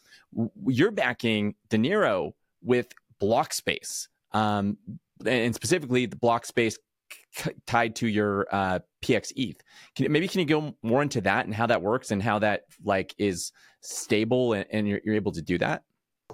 You're 0.67 0.91
backing 0.91 1.55
Dinero 1.71 2.35
with 2.63 2.89
block 3.19 3.55
space. 3.55 4.09
Um, 4.33 4.77
and 5.25 5.55
specifically 5.55 6.07
the 6.07 6.17
block 6.17 6.45
space 6.45 6.77
tied 7.67 7.97
to 7.97 8.07
your 8.07 8.47
uh, 8.51 8.79
PX 9.03 9.33
ETH. 9.37 9.63
Can, 9.97 10.11
maybe 10.11 10.29
can 10.29 10.41
you 10.41 10.47
go 10.47 10.75
more 10.83 11.03
into 11.03 11.21
that 11.23 11.47
and 11.47 11.55
how 11.55 11.67
that 11.67 11.83
works 11.83 12.11
and 12.11 12.23
how 12.23 12.39
that 12.41 12.63
like 12.85 13.15
is 13.19 13.53
stable 13.81 14.53
and, 14.53 14.67
and 14.71 14.89
you're, 14.89 15.01
you're 15.05 15.15
able 15.15 15.33
to 15.33 15.43
do 15.43 15.59
that? 15.59 15.83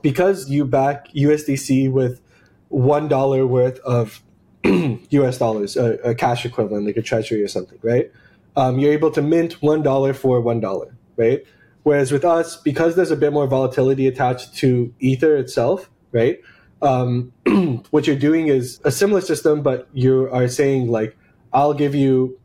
Because 0.02 0.48
you 0.48 0.64
back 0.64 1.08
USDC 1.08 1.90
with 1.90 2.20
one 2.68 3.08
dollar 3.08 3.46
worth 3.46 3.78
of 3.80 4.22
US 4.64 5.38
dollars, 5.38 5.76
a, 5.76 5.94
a, 6.04 6.14
cash 6.14 6.44
equivalent, 6.44 6.86
like 6.86 6.96
a 6.96 7.02
treasury 7.02 7.42
or 7.42 7.48
something, 7.48 7.78
right? 7.82 8.10
Um, 8.56 8.78
you're 8.78 8.92
able 8.92 9.10
to 9.12 9.22
mint 9.22 9.54
one 9.62 9.82
dollar 9.82 10.14
for 10.14 10.40
one 10.40 10.60
dollar, 10.60 10.94
right? 11.16 11.44
Whereas 11.82 12.12
with 12.12 12.24
us, 12.24 12.56
because 12.56 12.94
there's 12.94 13.10
a 13.10 13.16
bit 13.16 13.32
more 13.32 13.46
volatility 13.46 14.06
attached 14.06 14.54
to 14.56 14.94
Ether 15.00 15.36
itself, 15.36 15.90
right? 16.12 16.40
Um, 16.82 17.32
what 17.90 18.06
you're 18.06 18.16
doing 18.16 18.48
is 18.48 18.80
a 18.84 18.90
similar 18.90 19.20
system, 19.20 19.62
but 19.62 19.88
you 19.92 20.28
are 20.32 20.48
saying 20.48 20.88
like, 20.88 21.16
I'll 21.52 21.74
give 21.74 21.94
you, 21.94 22.38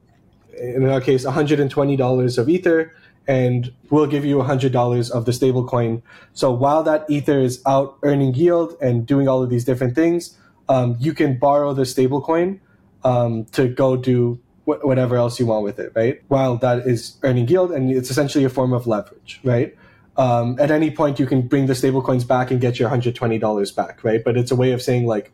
in 0.57 0.87
our 0.89 1.01
case, 1.01 1.25
$120 1.25 2.37
of 2.37 2.49
Ether, 2.49 2.93
and 3.27 3.73
we'll 3.89 4.07
give 4.07 4.25
you 4.25 4.37
$100 4.37 5.11
of 5.11 5.25
the 5.25 5.33
stable 5.33 5.67
coin. 5.67 6.03
So 6.33 6.51
while 6.51 6.83
that 6.83 7.05
Ether 7.09 7.39
is 7.39 7.61
out 7.65 7.97
earning 8.03 8.33
yield 8.35 8.75
and 8.81 9.05
doing 9.05 9.27
all 9.27 9.41
of 9.41 9.49
these 9.49 9.65
different 9.65 9.95
things, 9.95 10.37
um, 10.69 10.97
you 10.99 11.13
can 11.13 11.37
borrow 11.37 11.73
the 11.73 11.85
stable 11.85 12.21
coin 12.21 12.59
um, 13.03 13.45
to 13.45 13.67
go 13.67 13.95
do 13.95 14.39
wh- 14.65 14.83
whatever 14.83 15.15
else 15.15 15.39
you 15.39 15.45
want 15.45 15.63
with 15.63 15.79
it, 15.79 15.91
right? 15.95 16.21
While 16.27 16.57
that 16.57 16.79
is 16.79 17.17
earning 17.23 17.47
yield, 17.47 17.71
and 17.71 17.91
it's 17.91 18.09
essentially 18.09 18.43
a 18.43 18.49
form 18.49 18.73
of 18.73 18.87
leverage, 18.87 19.39
right? 19.43 19.75
Um, 20.17 20.57
at 20.59 20.71
any 20.71 20.91
point, 20.91 21.19
you 21.19 21.25
can 21.25 21.41
bring 21.41 21.65
the 21.65 21.73
stablecoins 21.73 22.27
back 22.27 22.51
and 22.51 22.61
get 22.61 22.79
your 22.79 22.89
$120 22.89 23.75
back, 23.75 24.03
right? 24.03 24.23
But 24.23 24.37
it's 24.37 24.51
a 24.51 24.55
way 24.55 24.71
of 24.71 24.81
saying, 24.81 25.05
like, 25.05 25.33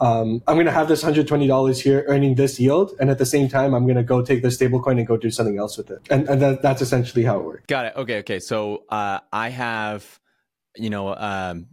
um, 0.00 0.42
I'm 0.46 0.56
going 0.56 0.66
to 0.66 0.72
have 0.72 0.88
this 0.88 1.02
$120 1.02 1.80
here 1.80 2.04
earning 2.06 2.34
this 2.36 2.60
yield. 2.60 2.94
And 3.00 3.10
at 3.10 3.18
the 3.18 3.26
same 3.26 3.48
time, 3.48 3.74
I'm 3.74 3.84
going 3.84 3.96
to 3.96 4.02
go 4.02 4.22
take 4.22 4.42
the 4.42 4.48
stablecoin 4.48 4.98
and 4.98 5.06
go 5.06 5.16
do 5.16 5.30
something 5.30 5.58
else 5.58 5.76
with 5.76 5.90
it. 5.90 6.00
And, 6.10 6.28
and 6.28 6.40
that, 6.40 6.62
that's 6.62 6.82
essentially 6.82 7.24
how 7.24 7.38
it 7.38 7.44
works. 7.44 7.64
Got 7.66 7.86
it. 7.86 7.92
Okay. 7.96 8.18
Okay. 8.18 8.40
So 8.40 8.84
uh, 8.88 9.20
I 9.32 9.48
have, 9.48 10.20
you 10.76 10.90
know, 10.90 11.14
um, 11.14 11.66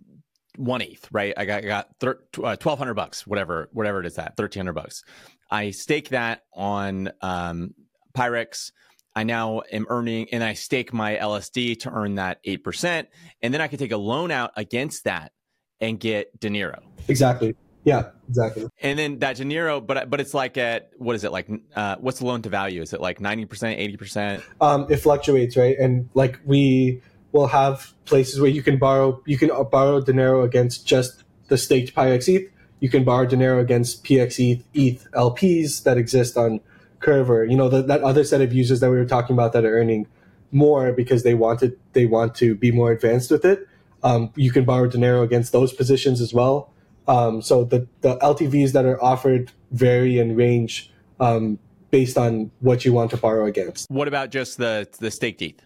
one 0.55 0.81
ETH, 0.81 1.07
right? 1.11 1.33
I 1.37 1.45
got, 1.45 1.63
I 1.63 1.67
got 1.67 1.89
thir- 1.99 2.23
uh, 2.37 2.57
1200 2.57 2.93
bucks, 2.93 3.27
whatever, 3.27 3.69
whatever 3.73 3.99
it 3.99 4.05
is 4.05 4.15
that 4.15 4.33
1300 4.37 4.73
bucks. 4.73 5.03
I 5.51 5.71
stake 5.71 6.09
that 6.09 6.43
on 6.53 7.11
um, 7.21 7.75
Pirex. 8.15 8.71
I 9.15 9.23
now 9.23 9.61
am 9.71 9.85
earning, 9.89 10.27
and 10.31 10.43
I 10.43 10.53
stake 10.53 10.93
my 10.93 11.15
LSD 11.15 11.79
to 11.81 11.91
earn 11.91 12.15
that 12.15 12.43
8%. 12.43 13.07
And 13.41 13.53
then 13.53 13.61
I 13.61 13.67
can 13.67 13.79
take 13.79 13.91
a 13.91 13.97
loan 13.97 14.31
out 14.31 14.51
against 14.57 15.05
that 15.05 15.31
and 15.79 15.99
get 15.99 16.37
Dinero. 16.39 16.81
Exactly. 17.07 17.55
Yeah, 17.85 18.09
exactly. 18.27 18.67
And 18.81 18.97
then 18.97 19.19
that 19.19 19.37
Dinero, 19.37 19.79
but 19.79 20.09
but 20.09 20.19
it's 20.19 20.33
like 20.33 20.57
at 20.57 20.89
what 20.97 21.15
is 21.15 21.23
it 21.23 21.31
like? 21.31 21.47
Uh, 21.75 21.97
what's 21.99 22.17
the 22.17 22.25
loan 22.25 22.41
to 22.41 22.49
value? 22.49 22.81
Is 22.81 22.93
it 22.93 22.99
like 22.99 23.21
ninety 23.21 23.45
percent, 23.45 23.79
eighty 23.79 23.95
percent? 23.95 24.43
Um, 24.59 24.87
it 24.89 24.97
fluctuates, 24.97 25.55
right? 25.55 25.77
And 25.77 26.09
like 26.15 26.39
we 26.45 27.03
will 27.31 27.47
have 27.47 27.93
places 28.05 28.41
where 28.41 28.49
you 28.49 28.63
can 28.63 28.77
borrow, 28.79 29.21
you 29.27 29.37
can 29.37 29.51
borrow 29.69 30.01
Dinero 30.01 30.43
against 30.43 30.87
just 30.87 31.23
the 31.49 31.57
staked 31.57 31.93
Pirex 31.93 32.27
ETH. 32.27 32.49
You 32.79 32.89
can 32.89 33.03
borrow 33.03 33.25
Dinero 33.25 33.59
against 33.59 34.03
PX 34.03 34.39
ETH, 34.39 34.63
ETH 34.73 35.07
LPs 35.11 35.83
that 35.83 35.97
exist 35.97 36.37
on 36.37 36.61
Curve, 37.05 37.29
or 37.29 37.45
you 37.45 37.55
know 37.55 37.69
the, 37.69 37.83
that 37.83 38.01
other 38.01 38.23
set 38.23 38.41
of 38.41 38.51
users 38.51 38.79
that 38.79 38.89
we 38.89 38.97
were 38.97 39.05
talking 39.05 39.35
about 39.35 39.53
that 39.53 39.63
are 39.63 39.79
earning 39.79 40.07
more 40.51 40.91
because 40.91 41.23
they 41.23 41.35
wanted 41.35 41.77
they 41.93 42.05
want 42.05 42.33
to 42.35 42.55
be 42.55 42.71
more 42.71 42.91
advanced 42.91 43.29
with 43.29 43.45
it. 43.45 43.67
Um, 44.03 44.31
you 44.35 44.51
can 44.51 44.65
borrow 44.65 44.87
Dinero 44.87 45.21
against 45.21 45.51
those 45.51 45.71
positions 45.71 46.19
as 46.21 46.33
well. 46.33 46.71
Um, 47.07 47.41
so 47.41 47.63
the, 47.63 47.87
the 48.01 48.17
LTVs 48.17 48.71
that 48.71 48.85
are 48.85 49.01
offered 49.03 49.51
vary 49.71 50.17
in 50.17 50.35
range 50.35 50.91
um, 51.19 51.59
based 51.91 52.17
on 52.17 52.51
what 52.59 52.83
you 52.83 52.93
want 52.93 53.11
to 53.11 53.17
borrow 53.17 53.45
against. 53.45 53.89
What 53.89 54.07
about 54.07 54.31
just 54.31 54.57
the 54.57 54.87
the 54.99 55.11
staked 55.11 55.41
ETH? 55.41 55.61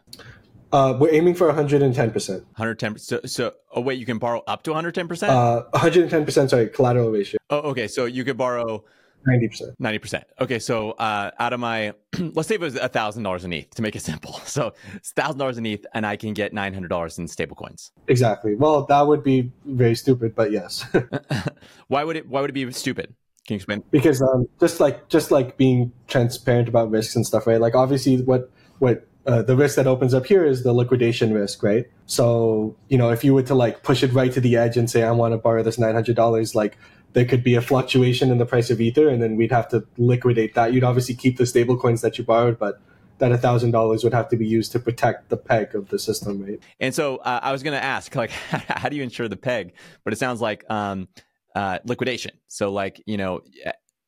Uh, 0.71 0.95
we're 0.99 1.11
aiming 1.11 1.33
for 1.33 1.51
110%. 1.51 2.29
110. 2.29 2.97
So, 2.99 3.19
so, 3.25 3.53
oh 3.73 3.81
wait, 3.81 3.97
you 3.97 4.05
can 4.05 4.19
borrow 4.19 4.43
up 4.45 4.61
to 4.63 4.71
110%? 4.71 5.27
Uh, 5.27 5.63
110%, 5.73 6.49
sorry, 6.49 6.67
collateral 6.67 7.09
ratio. 7.09 7.39
Oh, 7.49 7.71
okay. 7.71 7.87
So 7.87 8.05
you 8.05 8.23
could 8.23 8.37
borrow 8.37 8.83
90%. 9.27 9.75
90%. 9.81 10.23
Okay. 10.41 10.59
So, 10.59 10.91
uh, 10.91 11.31
out 11.39 11.53
of 11.53 11.59
my, 11.59 11.93
let's 12.19 12.47
say 12.47 12.55
it 12.55 12.61
was 12.61 12.75
$1,000 12.75 13.43
in 13.43 13.53
ETH 13.53 13.69
to 13.71 13.81
make 13.81 13.95
it 13.95 14.01
simple. 14.01 14.39
So 14.49 14.73
it's 14.95 15.13
$1,000 15.13 15.57
in 15.57 15.65
ETH 15.65 15.85
and 15.93 16.05
I 16.05 16.15
can 16.15 16.33
get 16.33 16.53
$900 16.53 17.19
in 17.19 17.27
stable 17.27 17.55
coins. 17.55 17.91
Exactly. 18.07 18.55
Well, 18.55 18.85
that 18.85 19.05
would 19.05 19.23
be 19.23 19.51
very 19.65 19.95
stupid, 19.95 20.35
but 20.35 20.51
yes. 20.51 20.85
why 21.87 22.03
would 22.03 22.15
it, 22.15 22.27
why 22.27 22.41
would 22.41 22.49
it 22.49 22.53
be 22.53 22.71
stupid? 22.71 23.13
Can 23.45 23.53
you 23.53 23.57
explain? 23.57 23.83
Because, 23.91 24.21
um, 24.21 24.47
just 24.59 24.79
like, 24.79 25.07
just 25.09 25.31
like 25.31 25.57
being 25.57 25.91
transparent 26.07 26.67
about 26.67 26.89
risks 26.89 27.15
and 27.15 27.25
stuff, 27.25 27.45
right? 27.45 27.61
Like 27.61 27.75
obviously 27.75 28.21
what, 28.21 28.51
what 28.79 29.07
uh, 29.25 29.43
the 29.43 29.55
risk 29.55 29.75
that 29.75 29.85
opens 29.85 30.13
up 30.13 30.25
here 30.25 30.43
is 30.43 30.63
the 30.63 30.73
liquidation 30.73 31.33
risk, 31.33 31.61
right? 31.61 31.85
So, 32.07 32.75
you 32.87 32.97
know, 32.97 33.09
if 33.09 33.23
you 33.23 33.33
were 33.33 33.43
to 33.43 33.53
like 33.55 33.83
push 33.83 34.01
it 34.01 34.11
right 34.13 34.31
to 34.31 34.41
the 34.41 34.55
edge 34.57 34.77
and 34.77 34.89
say, 34.89 35.03
I 35.03 35.11
want 35.11 35.33
to 35.33 35.37
borrow 35.37 35.61
this 35.61 35.77
$900, 35.77 36.55
like 36.55 36.77
there 37.13 37.25
could 37.25 37.43
be 37.43 37.55
a 37.55 37.61
fluctuation 37.61 38.31
in 38.31 38.37
the 38.37 38.45
price 38.45 38.69
of 38.69 38.79
Ether 38.79 39.09
and 39.09 39.21
then 39.21 39.35
we'd 39.35 39.51
have 39.51 39.67
to 39.69 39.85
liquidate 39.97 40.53
that. 40.55 40.73
You'd 40.73 40.83
obviously 40.83 41.15
keep 41.15 41.37
the 41.37 41.45
stable 41.45 41.77
coins 41.77 42.01
that 42.01 42.17
you 42.17 42.23
borrowed, 42.23 42.59
but 42.59 42.79
that 43.17 43.31
$1,000 43.31 44.03
would 44.03 44.13
have 44.13 44.29
to 44.29 44.37
be 44.37 44.47
used 44.47 44.71
to 44.71 44.79
protect 44.79 45.29
the 45.29 45.37
peg 45.37 45.75
of 45.75 45.89
the 45.89 45.99
system, 45.99 46.41
right? 46.41 46.59
And 46.79 46.93
so 46.93 47.17
uh, 47.17 47.39
I 47.41 47.51
was 47.51 47.63
going 47.63 47.77
to 47.77 47.83
ask, 47.83 48.15
like, 48.23 48.31
how 48.31 48.89
do 48.89 48.95
you 48.95 49.03
ensure 49.03 49.27
the 49.27 49.37
peg? 49.37 49.73
But 50.03 50.13
it 50.13 50.17
sounds 50.17 50.41
like 50.41 50.69
um, 50.69 51.07
uh, 51.55 51.79
liquidation. 51.85 52.31
So, 52.47 52.71
like, 52.71 53.01
you 53.05 53.17
know, 53.17 53.41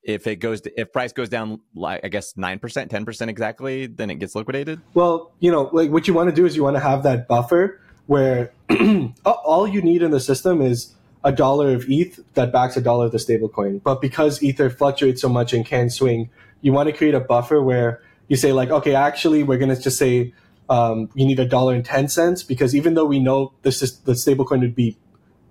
if 0.03 0.25
it 0.27 0.37
goes 0.37 0.61
to, 0.61 0.81
if 0.81 0.91
price 0.91 1.13
goes 1.13 1.29
down 1.29 1.59
like 1.75 2.03
i 2.03 2.07
guess 2.07 2.33
9% 2.33 2.59
10% 2.59 3.27
exactly 3.27 3.85
then 3.85 4.09
it 4.09 4.15
gets 4.15 4.33
liquidated 4.33 4.81
well 4.95 5.31
you 5.39 5.51
know 5.51 5.69
like 5.73 5.91
what 5.91 6.07
you 6.07 6.13
want 6.15 6.27
to 6.27 6.35
do 6.35 6.45
is 6.45 6.55
you 6.55 6.63
want 6.63 6.75
to 6.75 6.79
have 6.79 7.03
that 7.03 7.27
buffer 7.27 7.79
where 8.07 8.51
all 9.25 9.67
you 9.67 9.81
need 9.81 10.01
in 10.01 10.11
the 10.11 10.19
system 10.19 10.59
is 10.59 10.95
a 11.23 11.31
dollar 11.31 11.73
of 11.73 11.89
eth 11.89 12.19
that 12.33 12.51
backs 12.51 12.75
a 12.77 12.81
dollar 12.81 13.05
of 13.05 13.11
the 13.11 13.17
stablecoin. 13.17 13.81
But 13.83 14.01
because 14.01 14.41
ether 14.41 14.69
fluctuates 14.69 15.21
so 15.21 15.29
much 15.29 15.53
and 15.53 15.65
can 15.65 15.89
swing 15.89 16.29
you 16.61 16.71
want 16.71 16.87
to 16.87 16.93
create 16.93 17.13
a 17.13 17.19
buffer 17.19 17.61
where 17.61 18.01
you 18.27 18.37
say 18.37 18.53
like 18.53 18.69
okay 18.69 18.95
actually 18.95 19.43
we're 19.43 19.57
going 19.57 19.75
to 19.75 19.81
just 19.81 19.97
say 19.97 20.33
um, 20.69 21.09
you 21.15 21.25
need 21.25 21.39
a 21.39 21.45
dollar 21.45 21.73
and 21.73 21.83
10 21.83 22.07
cents 22.07 22.43
because 22.43 22.73
even 22.73 22.93
though 22.93 23.05
we 23.05 23.19
know 23.19 23.51
this 23.63 23.81
is 23.81 23.99
the 23.99 24.13
stablecoin 24.13 24.61
would 24.61 24.75
be 24.75 24.95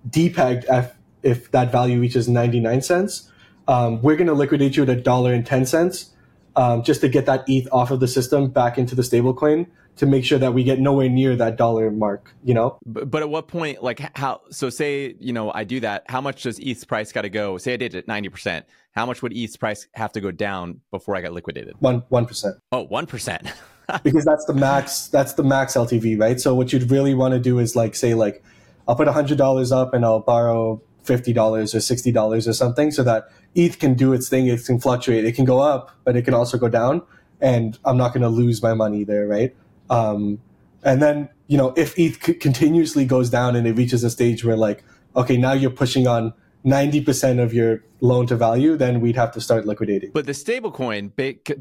depegged 0.09 0.65
if, 0.67 0.95
if 1.21 1.51
that 1.51 1.71
value 1.71 1.99
reaches 1.99 2.27
99 2.27 2.81
cents 2.81 3.29
um, 3.67 4.01
we're 4.01 4.15
going 4.15 4.27
to 4.27 4.33
liquidate 4.33 4.75
you 4.75 4.83
at 4.83 4.89
a 4.89 4.95
dollar 4.95 5.33
and 5.33 5.45
10 5.45 5.65
cents 5.67 6.11
um, 6.55 6.81
just 6.81 7.01
to 7.01 7.07
get 7.07 7.27
that 7.27 7.43
ETH 7.47 7.67
off 7.71 7.91
of 7.91 7.99
the 7.99 8.07
system 8.07 8.49
back 8.49 8.77
into 8.77 8.95
the 8.95 9.03
stablecoin 9.03 9.67
to 9.97 10.05
make 10.05 10.25
sure 10.25 10.39
that 10.39 10.53
we 10.53 10.63
get 10.63 10.79
nowhere 10.79 11.09
near 11.09 11.35
that 11.35 11.57
dollar 11.57 11.91
mark, 11.91 12.33
you 12.43 12.53
know? 12.53 12.77
But, 12.85 13.11
but, 13.11 13.21
at 13.21 13.29
what 13.29 13.47
point, 13.47 13.83
like 13.83 13.99
how, 14.17 14.41
so 14.49 14.69
say, 14.69 15.15
you 15.19 15.33
know, 15.33 15.51
I 15.51 15.63
do 15.63 15.79
that, 15.81 16.05
how 16.07 16.21
much 16.21 16.43
does 16.43 16.59
ETH's 16.59 16.85
price 16.85 17.11
got 17.11 17.21
to 17.21 17.29
go? 17.29 17.57
Say 17.57 17.73
I 17.73 17.77
did 17.77 17.93
it 17.93 17.99
at 17.99 18.07
90%. 18.07 18.63
How 18.91 19.05
much 19.05 19.21
would 19.21 19.33
ETH's 19.35 19.57
price 19.57 19.87
have 19.93 20.11
to 20.13 20.21
go 20.21 20.31
down 20.31 20.81
before 20.91 21.15
I 21.15 21.21
got 21.21 21.33
liquidated? 21.33 21.75
One, 21.79 22.01
1%. 22.11 22.59
Oh, 22.71 22.87
1%. 22.87 23.51
because 24.03 24.25
that's 24.25 24.45
the 24.45 24.53
max, 24.53 25.07
that's 25.07 25.33
the 25.33 25.43
max 25.43 25.73
LTV, 25.73 26.19
right? 26.19 26.39
So 26.39 26.55
what 26.55 26.71
you'd 26.73 26.89
really 26.89 27.13
want 27.13 27.33
to 27.33 27.39
do 27.39 27.59
is 27.59 27.75
like, 27.75 27.95
say 27.95 28.13
like, 28.13 28.43
I'll 28.87 28.95
put 28.95 29.07
$100 29.07 29.71
up 29.71 29.93
and 29.93 30.03
I'll 30.05 30.19
borrow 30.19 30.81
$50 31.05 31.35
or 31.37 31.77
$60 31.77 32.47
or 32.47 32.53
something 32.53 32.91
so 32.91 33.03
that 33.03 33.29
ETH 33.55 33.79
can 33.79 33.93
do 33.93 34.13
its 34.13 34.29
thing. 34.29 34.47
It 34.47 34.65
can 34.65 34.79
fluctuate. 34.79 35.25
It 35.25 35.33
can 35.33 35.45
go 35.45 35.59
up, 35.59 35.91
but 36.03 36.15
it 36.15 36.23
can 36.23 36.33
also 36.33 36.57
go 36.57 36.69
down. 36.69 37.01
And 37.39 37.77
I'm 37.85 37.97
not 37.97 38.13
going 38.13 38.21
to 38.21 38.29
lose 38.29 38.61
my 38.61 38.73
money 38.73 39.03
there, 39.03 39.27
right? 39.27 39.55
Um, 39.91 40.39
and 40.83 41.01
then, 41.01 41.29
you 41.47 41.57
know, 41.57 41.73
if 41.77 41.97
ETH 41.99 42.23
c- 42.23 42.33
continuously 42.33 43.05
goes 43.05 43.29
down 43.29 43.55
and 43.55 43.67
it 43.67 43.73
reaches 43.73 44.03
a 44.03 44.09
stage 44.09 44.43
where 44.43 44.57
like, 44.57 44.83
okay, 45.15 45.37
now 45.37 45.51
you're 45.51 45.69
pushing 45.69 46.07
on 46.07 46.33
90% 46.65 47.43
of 47.43 47.53
your 47.53 47.83
loan 47.99 48.25
to 48.27 48.35
value, 48.35 48.77
then 48.77 49.01
we'd 49.01 49.15
have 49.15 49.31
to 49.33 49.41
start 49.41 49.65
liquidating. 49.67 50.11
But 50.11 50.25
the 50.25 50.31
stablecoin, 50.31 51.11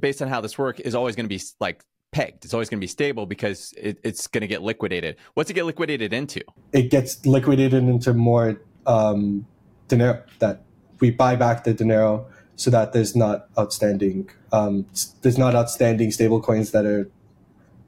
based 0.00 0.22
on 0.22 0.28
how 0.28 0.40
this 0.40 0.56
works, 0.56 0.80
is 0.80 0.94
always 0.94 1.16
going 1.16 1.28
to 1.28 1.34
be 1.34 1.42
like 1.58 1.84
pegged. 2.12 2.44
It's 2.44 2.54
always 2.54 2.68
going 2.68 2.78
to 2.78 2.84
be 2.84 2.88
stable 2.88 3.26
because 3.26 3.74
it, 3.76 3.98
it's 4.02 4.26
going 4.26 4.42
to 4.42 4.46
get 4.46 4.62
liquidated. 4.62 5.16
What's 5.34 5.50
it 5.50 5.54
get 5.54 5.64
liquidated 5.64 6.12
into? 6.12 6.40
It 6.72 6.90
gets 6.90 7.24
liquidated 7.26 7.82
into 7.82 8.14
more 8.14 8.60
um, 8.86 9.46
dinero 9.88 10.22
that 10.38 10.62
we 11.00 11.10
buy 11.10 11.36
back 11.36 11.64
the 11.64 11.74
dinero 11.74 12.26
so 12.56 12.70
that 12.70 12.92
there's 12.92 13.16
not 13.16 13.48
outstanding 13.58 14.28
um, 14.52 14.86
there's 15.22 15.38
not 15.38 15.54
outstanding 15.54 16.10
stable 16.10 16.40
coins 16.40 16.72
that 16.72 16.84
are 16.84 17.10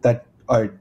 that 0.00 0.26
are 0.48 0.72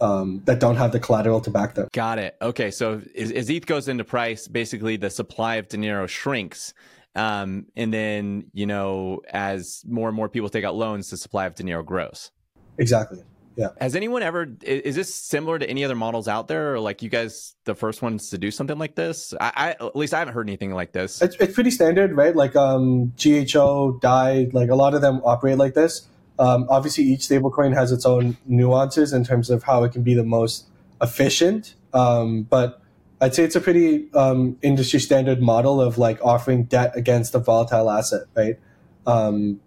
um, 0.00 0.42
that 0.46 0.58
don't 0.58 0.76
have 0.76 0.92
the 0.92 1.00
collateral 1.00 1.40
to 1.40 1.50
back 1.50 1.74
them. 1.74 1.88
Got 1.92 2.18
it. 2.18 2.36
Okay, 2.42 2.70
so 2.70 3.00
as, 3.16 3.30
as 3.30 3.48
ETH 3.48 3.66
goes 3.66 3.88
into 3.88 4.04
price, 4.04 4.48
basically 4.48 4.96
the 4.96 5.10
supply 5.10 5.56
of 5.56 5.68
dinero 5.68 6.06
shrinks, 6.06 6.74
um, 7.14 7.66
and 7.76 7.92
then 7.94 8.46
you 8.52 8.66
know 8.66 9.22
as 9.30 9.84
more 9.86 10.08
and 10.08 10.16
more 10.16 10.28
people 10.28 10.48
take 10.48 10.64
out 10.64 10.74
loans, 10.74 11.10
the 11.10 11.16
supply 11.16 11.46
of 11.46 11.54
dinero 11.54 11.82
grows. 11.82 12.30
Exactly. 12.78 13.22
Yeah. 13.56 13.68
Has 13.80 13.94
anyone 13.94 14.22
ever? 14.22 14.46
Is 14.62 14.96
this 14.96 15.14
similar 15.14 15.58
to 15.58 15.68
any 15.68 15.84
other 15.84 15.94
models 15.94 16.26
out 16.26 16.48
there, 16.48 16.74
or 16.74 16.80
like 16.80 17.02
you 17.02 17.10
guys 17.10 17.54
the 17.64 17.74
first 17.74 18.00
ones 18.00 18.30
to 18.30 18.38
do 18.38 18.50
something 18.50 18.78
like 18.78 18.94
this? 18.94 19.34
I, 19.40 19.52
I 19.54 19.86
at 19.86 19.96
least 19.96 20.14
I 20.14 20.20
haven't 20.20 20.34
heard 20.34 20.48
anything 20.48 20.72
like 20.72 20.92
this. 20.92 21.20
It's, 21.20 21.36
it's 21.36 21.54
pretty 21.54 21.70
standard, 21.70 22.16
right? 22.16 22.34
Like 22.34 22.56
um, 22.56 23.12
GHO, 23.22 23.98
Dai, 24.00 24.48
like 24.52 24.70
a 24.70 24.74
lot 24.74 24.94
of 24.94 25.02
them 25.02 25.20
operate 25.24 25.58
like 25.58 25.74
this. 25.74 26.08
Um, 26.38 26.66
obviously, 26.68 27.04
each 27.04 27.20
stablecoin 27.20 27.74
has 27.74 27.92
its 27.92 28.06
own 28.06 28.36
nuances 28.46 29.12
in 29.12 29.24
terms 29.24 29.50
of 29.50 29.62
how 29.62 29.84
it 29.84 29.92
can 29.92 30.02
be 30.02 30.14
the 30.14 30.24
most 30.24 30.66
efficient. 31.00 31.74
Um, 31.92 32.44
but 32.44 32.80
I'd 33.20 33.34
say 33.34 33.44
it's 33.44 33.56
a 33.56 33.60
pretty 33.60 34.12
um, 34.14 34.56
industry 34.62 34.98
standard 34.98 35.40
model 35.40 35.80
of 35.80 35.98
like 35.98 36.18
offering 36.24 36.64
debt 36.64 36.92
against 36.96 37.34
a 37.34 37.38
volatile 37.38 37.90
asset, 37.90 38.22
right? 38.34 38.58
Um, 39.06 39.60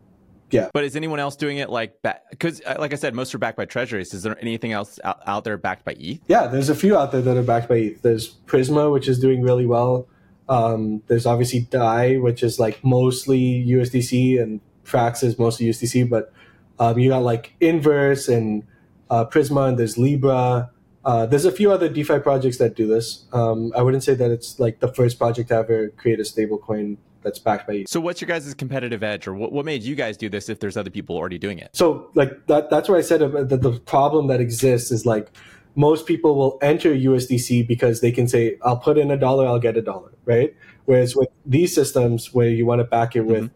yeah. 0.52 0.70
But 0.74 0.84
is 0.84 0.96
anyone 0.96 1.20
else 1.20 1.36
doing 1.36 1.58
it 1.58 1.70
like 1.70 2.02
because 2.30 2.62
uh, 2.66 2.76
like 2.80 2.94
I 2.94 2.96
said, 2.96 3.14
most 3.14 3.34
are 3.34 3.38
backed 3.38 3.58
by 3.58 3.66
treasuries. 3.66 4.14
Is 4.14 4.24
there 4.24 4.38
anything 4.42 4.72
else 4.72 5.00
out, 5.04 5.22
out 5.26 5.44
there 5.44 5.58
backed 5.58 5.86
by 5.86 5.96
ETH? 6.00 6.20
Yeah, 6.28 6.48
there's 6.48 6.70
a 6.70 6.76
few 6.76 6.98
out 6.98 7.12
there 7.12 7.22
that 7.22 7.38
are 7.38 7.44
backed 7.44 7.68
by 7.68 7.76
ETH. 7.76 8.02
There's 8.02 8.36
Prisma, 8.46 8.92
which 8.92 9.08
is 9.08 9.20
doing 9.20 9.42
really 9.42 9.66
well. 9.66 10.08
Um, 10.48 11.02
there's 11.08 11.26
obviously 11.26 11.62
Dai, 11.62 12.18
which 12.18 12.44
is 12.44 12.60
like 12.60 12.84
mostly 12.84 13.66
USDC, 13.68 14.42
and 14.42 14.62
Frax 14.86 15.24
is 15.24 15.40
mostly 15.40 15.68
USDC. 15.68 16.10
But 16.10 16.32
um, 16.80 17.00
you 17.00 17.10
got 17.10 17.24
like 17.24 17.54
Inverse 17.60 18.28
and 18.28 18.64
uh, 19.10 19.26
Prisma, 19.26 19.70
and 19.70 19.80
there's 19.80 19.98
Libra. 19.98 20.72
Uh, 21.04 21.26
there's 21.26 21.46
a 21.46 21.52
few 21.52 21.72
other 21.72 21.88
DeFi 21.88 22.20
projects 22.20 22.58
that 22.58 22.76
do 22.76 22.88
this. 22.88 23.26
Um, 23.32 23.72
I 23.76 23.84
wouldn't 23.84 24.04
say 24.04 24.16
that 24.16 24.32
it's 24.32 24.60
like 24.60 24.80
the 24.80 24.88
first 24.88 25.20
project 25.20 25.50
to 25.50 25.56
ever 25.56 25.90
create 25.90 26.20
a 26.20 26.24
stablecoin 26.24 26.98
that's 27.22 27.40
backed 27.40 27.68
by 27.68 27.74
you. 27.74 27.86
So 27.88 28.00
what's 28.00 28.22
your 28.22 28.28
guys' 28.28 28.54
competitive 28.54 29.04
edge 29.04 29.28
or 29.28 29.34
what, 29.34 29.52
what 29.52 29.66
made 29.66 29.84
you 29.84 29.96
guys 29.96 30.18
do 30.18 30.30
this 30.30 30.50
if 30.50 30.60
there's 30.60 30.78
other 30.78 30.90
people 30.90 31.16
already 31.16 31.38
doing 31.38 31.60
it? 31.60 31.70
So 31.74 32.10
like 32.16 32.48
that 32.48 32.70
that's 32.70 32.88
why 32.90 32.98
I 32.98 33.02
said 33.02 33.20
that 33.20 33.62
the 33.62 33.80
problem 33.86 34.28
that 34.28 34.40
exists 34.40 34.92
is 34.92 35.06
like 35.06 35.32
most 35.76 36.06
people 36.06 36.36
will 36.36 36.58
enter 36.62 36.94
USDC 36.94 37.68
because 37.68 38.02
they 38.02 38.12
can 38.12 38.28
say, 38.28 38.58
I'll 38.64 38.78
put 38.78 38.98
in 38.98 39.12
a 39.12 39.18
dollar, 39.18 39.46
I'll 39.46 39.60
get 39.60 39.76
a 39.76 39.82
dollar, 39.82 40.12
right? 40.24 40.56
Whereas 40.86 41.16
with 41.16 41.30
these 41.46 41.76
systems 41.76 42.34
where 42.34 42.48
you 42.48 42.66
want 42.66 42.80
to 42.80 42.86
back 42.86 43.16
it 43.16 43.22
with 43.22 43.46
mm-hmm. 43.46 43.56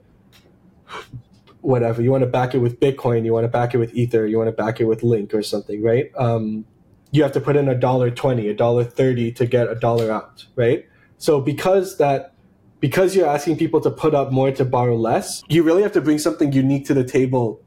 Whatever, 1.61 2.01
you 2.01 2.11
want 2.11 2.23
to 2.23 2.29
back 2.29 2.53
it 2.53 2.59
with 2.59 2.79
Bitcoin, 2.79 3.25
you 3.25 3.33
want 3.33 3.43
to 3.43 3.49
back 3.49 3.73
it 3.73 3.77
with 3.77 3.93
Ether, 3.93 4.25
you 4.25 4.37
want 4.37 4.47
to 4.47 4.63
back 4.63 4.79
it 4.79 4.85
with 4.85 5.03
Link 5.03 5.33
or 5.33 5.43
something, 5.43 5.81
right? 5.83 6.11
Um, 6.17 6.65
you 7.11 7.23
have 7.23 7.31
to 7.33 7.41
put 7.41 7.55
in 7.55 7.67
a 7.67 7.75
dollar 7.75 8.11
twenty, 8.11 8.49
a 8.49 8.53
dollar 8.53 8.83
thirty 8.83 9.31
to 9.33 9.45
get 9.45 9.69
a 9.69 9.75
dollar 9.75 10.11
out, 10.11 10.45
right? 10.55 10.85
So 11.17 11.41
because 11.41 11.97
that 11.97 12.33
because 12.79 13.15
you're 13.15 13.27
asking 13.27 13.57
people 13.57 13.81
to 13.81 13.91
put 13.91 14.13
up 14.15 14.31
more 14.31 14.51
to 14.51 14.63
borrow 14.63 14.95
less, 14.95 15.43
you 15.49 15.63
really 15.63 15.81
have 15.81 15.91
to 15.93 16.01
bring 16.01 16.17
something 16.17 16.53
unique 16.53 16.85
to 16.85 16.93
the 16.93 17.03
table 17.03 17.61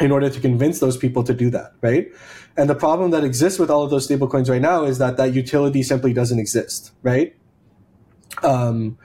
in 0.00 0.10
order 0.10 0.28
to 0.28 0.40
convince 0.40 0.80
those 0.80 0.96
people 0.96 1.22
to 1.22 1.32
do 1.34 1.50
that, 1.50 1.72
right? 1.80 2.08
And 2.56 2.68
the 2.68 2.74
problem 2.74 3.10
that 3.12 3.22
exists 3.24 3.58
with 3.58 3.70
all 3.70 3.84
of 3.84 3.90
those 3.90 4.08
stablecoins 4.08 4.48
right 4.48 4.60
now 4.60 4.84
is 4.84 4.98
that 4.98 5.16
that 5.18 5.34
utility 5.34 5.82
simply 5.82 6.12
doesn't 6.12 6.38
exist, 6.38 6.92
right? 7.02 7.36
Um, 8.42 8.98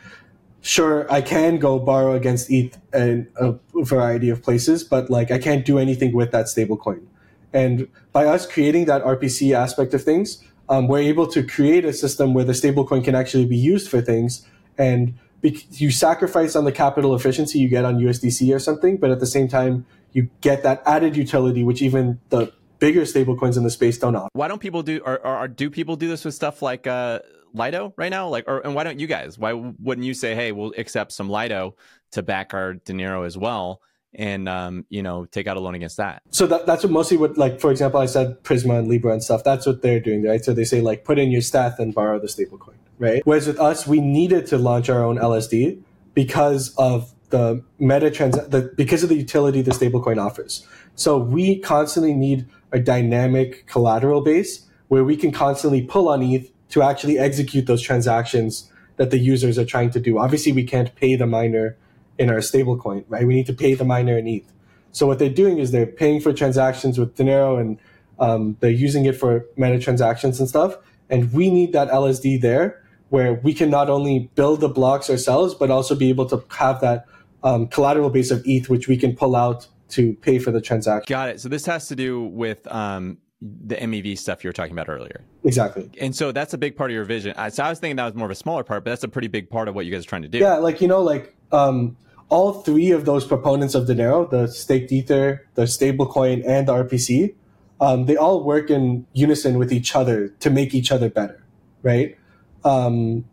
sure 0.62 1.12
I 1.12 1.22
can 1.22 1.58
go 1.58 1.80
borrow 1.80 2.14
against 2.14 2.50
ETH 2.52 2.78
in 2.94 3.28
a 3.38 3.56
variety 3.76 4.30
of 4.30 4.44
places, 4.44 4.84
but 4.84 5.10
like 5.10 5.32
I 5.32 5.38
can't 5.38 5.66
do 5.66 5.80
anything 5.80 6.14
with 6.14 6.32
that 6.32 6.46
stablecoin. 6.46 7.06
And 7.54 7.88
by 8.12 8.26
us 8.26 8.46
creating 8.46 8.86
that 8.86 9.04
RPC 9.04 9.54
aspect 9.54 9.94
of 9.94 10.04
things, 10.04 10.44
um, 10.68 10.88
we're 10.88 11.00
able 11.00 11.28
to 11.28 11.44
create 11.44 11.84
a 11.84 11.94
system 11.94 12.34
where 12.34 12.46
the 12.46 12.54
stablecoin 12.54 13.04
can 13.04 13.16
actually 13.16 13.46
be 13.46 13.58
used 13.58 13.90
for 13.90 14.02
things. 14.02 14.46
And 14.78 15.16
be- 15.42 15.66
you 15.72 15.90
sacrifice 15.90 16.56
on 16.56 16.66
the 16.66 16.72
capital 16.72 17.16
efficiency 17.16 17.60
you 17.60 17.68
get 17.68 17.86
on 17.86 17.98
USDC 17.98 18.54
or 18.54 18.60
something, 18.60 18.98
but 18.98 19.10
at 19.10 19.20
the 19.20 19.26
same 19.26 19.48
time, 19.48 19.86
you 20.14 20.30
get 20.42 20.64
that 20.64 20.82
added 20.86 21.16
utility, 21.16 21.64
which 21.64 21.82
even 21.82 22.20
the 22.30 22.52
bigger 22.80 23.02
stablecoins 23.02 23.58
in 23.58 23.64
the 23.64 23.70
space 23.70 23.98
don't 23.98 24.16
offer. 24.16 24.30
Why 24.34 24.48
don't 24.48 24.60
people 24.60 24.84
do, 24.84 25.02
or, 25.06 25.20
or, 25.26 25.38
or 25.38 25.48
do 25.48 25.70
people 25.70 25.96
do 25.96 26.08
this 26.08 26.24
with 26.24 26.34
stuff 26.34 26.62
like 26.62 26.88
uh, 26.88 27.20
Lido 27.54 27.94
right 27.98 28.10
now? 28.10 28.28
Like, 28.28 28.46
or 28.48 28.60
and 28.60 28.76
why 28.76 28.84
don't 28.84 29.00
you 29.00 29.08
guys? 29.08 29.38
Why 29.38 29.54
wouldn't 29.54 30.06
you 30.06 30.14
say, 30.14 30.36
hey, 30.36 30.52
we'll 30.52 30.74
accept 30.78 31.12
some 31.12 31.30
Lido 31.30 31.76
to 32.12 32.24
back 32.24 32.54
our 32.54 32.74
Dinero 32.74 33.24
as 33.24 33.38
well? 33.38 33.82
and 34.14 34.50
um, 34.50 34.86
you 34.90 35.04
know 35.04 35.26
take 35.26 35.48
out 35.48 35.58
a 35.58 35.60
loan 35.60 35.76
against 35.76 35.98
that. 35.98 36.22
So 36.32 36.48
that, 36.48 36.66
that's 36.66 36.84
what 36.84 36.92
mostly 36.92 37.18
what 37.18 37.38
like 37.38 37.60
for 37.60 37.72
example 37.72 38.00
I 38.00 38.06
said 38.06 38.44
Prisma 38.44 38.80
and 38.80 38.90
Lybra 38.90 39.14
and 39.14 39.24
stuff. 39.24 39.44
That's 39.44 39.66
what 39.66 39.82
they're 39.82 40.00
doing, 40.00 40.24
right? 40.24 40.44
So 40.44 40.54
they 40.54 40.64
say 40.64 40.82
like 40.82 41.04
put 41.04 41.20
in 41.20 41.32
your 41.32 41.42
stat 41.42 41.76
and 41.80 41.94
borrow 41.94 42.20
the 42.20 42.28
stablecoin, 42.28 42.76
right? 42.98 43.22
Whereas 43.26 43.48
with 43.48 43.60
us, 43.60 43.86
we 43.86 44.00
needed 44.02 44.48
to 44.48 44.58
launch 44.58 44.90
our 44.90 45.04
own 45.04 45.18
LSD 45.18 45.82
because 46.14 46.74
of 46.76 47.14
the 47.30 47.64
meta 47.78 48.10
trans 48.10 48.36
the, 48.36 48.74
because 48.76 49.04
of 49.04 49.10
the 49.10 49.16
utility 49.16 49.62
the 49.62 49.72
stablecoin 49.72 50.18
offers. 50.24 50.68
So 50.96 51.18
we 51.18 51.60
constantly 51.60 52.14
need 52.14 52.48
a 52.72 52.80
dynamic 52.80 53.68
collateral 53.68 54.22
base 54.22 54.66
where 54.88 55.04
we 55.04 55.16
can 55.16 55.32
constantly 55.32 55.84
pull 55.84 56.10
on 56.10 56.24
ETH 56.24 56.50
to 56.70 56.82
actually 56.82 57.18
execute 57.18 57.66
those 57.66 57.82
transactions 57.82 58.72
that 58.98 59.12
the 59.12 59.18
users 59.18 59.58
are 59.58 59.66
trying 59.66 59.90
to 59.92 60.00
do. 60.00 60.20
Obviously, 60.20 60.52
we 60.52 60.64
can't 60.64 60.94
pay 60.96 61.16
the 61.16 61.26
miner 61.26 61.78
in 62.18 62.30
our 62.30 62.38
stablecoin, 62.38 63.06
right? 63.08 63.26
We 63.26 63.34
need 63.34 63.46
to 63.48 63.54
pay 63.54 63.74
the 63.74 63.86
miner 63.86 64.18
in 64.18 64.28
ETH. 64.28 64.52
So 64.92 65.08
what 65.08 65.20
they're 65.20 65.30
doing 65.30 65.60
is 65.60 65.72
they're 65.72 65.86
paying 65.86 66.20
for 66.20 66.34
transactions 66.34 67.00
with 67.00 67.16
Dinero 67.16 67.58
and 67.58 67.80
um, 68.20 68.58
they're 68.60 68.70
using 68.70 69.06
it 69.06 69.16
for 69.16 69.46
meta 69.56 69.80
transactions 69.80 70.40
and 70.40 70.50
stuff. 70.50 70.76
And 71.10 71.32
we 71.32 71.50
need 71.50 71.74
that 71.74 71.90
LSD 71.90 72.42
there 72.42 72.84
where 73.10 73.34
we 73.36 73.54
can 73.54 73.70
not 73.70 73.90
only 73.90 74.30
build 74.36 74.62
the 74.62 74.70
blocks 74.70 75.10
ourselves, 75.10 75.54
but 75.54 75.72
also 75.72 75.96
be 75.96 76.10
able 76.10 76.28
to 76.28 76.44
have 76.52 76.82
that 76.82 77.06
um, 77.44 77.68
collateral 77.68 78.10
base 78.10 78.32
of 78.32 78.44
ETH, 78.46 78.70
which 78.70 78.88
we 78.88 78.98
can 78.98 79.16
pull 79.16 79.36
out 79.36 79.68
to 79.90 80.14
pay 80.16 80.38
for 80.38 80.52
the 80.52 80.62
transaction. 80.62 81.06
Got 81.12 81.30
it. 81.30 81.42
So 81.42 81.50
this 81.50 81.66
has 81.66 81.88
to 81.88 81.96
do 81.96 82.24
with 82.24 82.68
um, 82.72 83.18
the 83.42 83.76
MEV 83.76 84.18
stuff 84.18 84.44
you 84.44 84.50
were 84.50 84.54
talking 84.54 84.74
about 84.74 84.90
earlier. 84.90 85.24
Exactly. 85.44 85.90
And 86.00 86.14
so 86.14 86.32
that's 86.32 86.54
a 86.54 86.58
big 86.58 86.76
part 86.76 86.92
of 86.92 86.96
your 86.96 87.06
vision. 87.06 87.34
So 87.52 87.64
I 87.64 87.70
was 87.70 87.80
thinking 87.80 87.96
that 87.96 88.06
was 88.06 88.16
more 88.16 88.26
of 88.26 88.32
a 88.32 88.36
smaller 88.36 88.64
part, 88.64 88.84
but 88.84 88.92
that's 88.92 89.04
a 89.04 89.08
pretty 89.08 89.30
big 89.30 89.50
part 89.50 89.68
of 89.68 89.76
what 89.76 89.86
you 89.86 89.92
guys 89.92 90.06
are 90.06 90.10
trying 90.10 90.24
to 90.24 90.28
do. 90.28 90.40
Yeah, 90.40 90.56
like 90.56 90.82
you 90.82 90.88
know, 90.88 91.02
like 91.02 91.36
um, 91.52 91.96
all 92.28 92.54
three 92.62 92.92
of 92.92 93.06
those 93.06 93.26
proponents 93.26 93.76
of 93.76 93.88
Dinero, 93.88 94.28
the 94.28 94.48
staked 94.48 94.92
ether, 94.92 95.48
the 95.56 95.64
stablecoin, 95.64 96.44
and 96.46 96.68
the 96.68 96.74
RPC, 96.74 97.36
um, 97.80 98.06
they 98.08 98.18
all 98.18 98.44
work 98.44 98.70
in 98.70 99.06
unison 99.14 99.58
with 99.58 99.72
each 99.72 99.96
other 99.96 100.30
to 100.40 100.50
make 100.50 100.74
each 100.76 100.92
other 100.92 101.10
better, 101.10 101.42
right? 101.82 102.18
Um, 102.66 103.26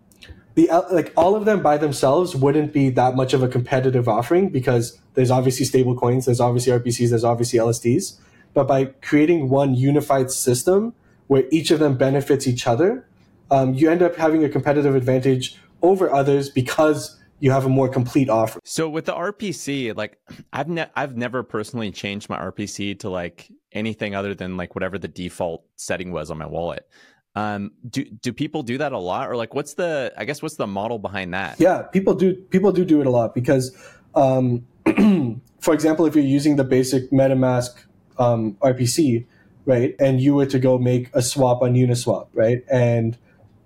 the 0.54 0.68
like 0.90 1.12
all 1.16 1.34
of 1.34 1.44
them 1.44 1.62
by 1.62 1.76
themselves 1.76 2.34
wouldn't 2.36 2.72
be 2.72 2.90
that 2.90 3.16
much 3.16 3.34
of 3.34 3.42
a 3.42 3.48
competitive 3.48 4.08
offering 4.08 4.48
because 4.50 4.98
there's 5.14 5.30
obviously 5.30 5.66
stable 5.66 5.96
coins, 5.96 6.26
there's 6.26 6.40
obviously 6.40 6.72
RPCs, 6.72 7.10
there's 7.10 7.24
obviously 7.24 7.58
LSDs. 7.58 8.18
But 8.56 8.68
by 8.68 8.86
creating 8.86 9.50
one 9.50 9.74
unified 9.74 10.30
system 10.30 10.94
where 11.26 11.44
each 11.50 11.70
of 11.70 11.78
them 11.78 11.98
benefits 11.98 12.46
each 12.46 12.66
other, 12.66 13.06
um, 13.50 13.74
you 13.74 13.90
end 13.90 14.00
up 14.00 14.16
having 14.16 14.42
a 14.44 14.48
competitive 14.48 14.94
advantage 14.96 15.60
over 15.82 16.10
others 16.10 16.48
because 16.48 17.20
you 17.38 17.50
have 17.50 17.66
a 17.66 17.68
more 17.68 17.86
complete 17.86 18.30
offer. 18.30 18.58
So 18.64 18.88
with 18.88 19.04
the 19.04 19.12
RPC, 19.12 19.94
like 19.94 20.18
I've 20.54 20.70
ne- 20.70 20.88
I've 20.96 21.18
never 21.18 21.42
personally 21.42 21.90
changed 21.90 22.30
my 22.30 22.38
RPC 22.38 22.98
to 23.00 23.10
like 23.10 23.52
anything 23.72 24.14
other 24.14 24.34
than 24.34 24.56
like 24.56 24.74
whatever 24.74 24.96
the 24.98 25.08
default 25.08 25.66
setting 25.76 26.10
was 26.10 26.30
on 26.30 26.38
my 26.38 26.46
wallet. 26.46 26.88
Um, 27.34 27.72
do 27.86 28.06
do 28.06 28.32
people 28.32 28.62
do 28.62 28.78
that 28.78 28.92
a 28.92 28.98
lot, 28.98 29.28
or 29.28 29.36
like 29.36 29.52
what's 29.54 29.74
the 29.74 30.14
I 30.16 30.24
guess 30.24 30.40
what's 30.40 30.56
the 30.56 30.66
model 30.66 30.98
behind 30.98 31.34
that? 31.34 31.60
Yeah, 31.60 31.82
people 31.82 32.14
do 32.14 32.34
people 32.34 32.72
do 32.72 32.86
do 32.86 33.02
it 33.02 33.06
a 33.06 33.10
lot 33.10 33.34
because, 33.34 33.76
um, 34.14 34.66
for 35.60 35.74
example, 35.74 36.06
if 36.06 36.14
you're 36.14 36.24
using 36.24 36.56
the 36.56 36.64
basic 36.64 37.10
MetaMask 37.10 37.74
um, 38.18 38.54
RPC, 38.62 39.26
right, 39.64 39.94
and 39.98 40.20
you 40.20 40.34
were 40.34 40.46
to 40.46 40.58
go 40.58 40.78
make 40.78 41.10
a 41.14 41.22
swap 41.22 41.62
on 41.62 41.74
Uniswap, 41.74 42.28
right, 42.32 42.62
and 42.70 43.16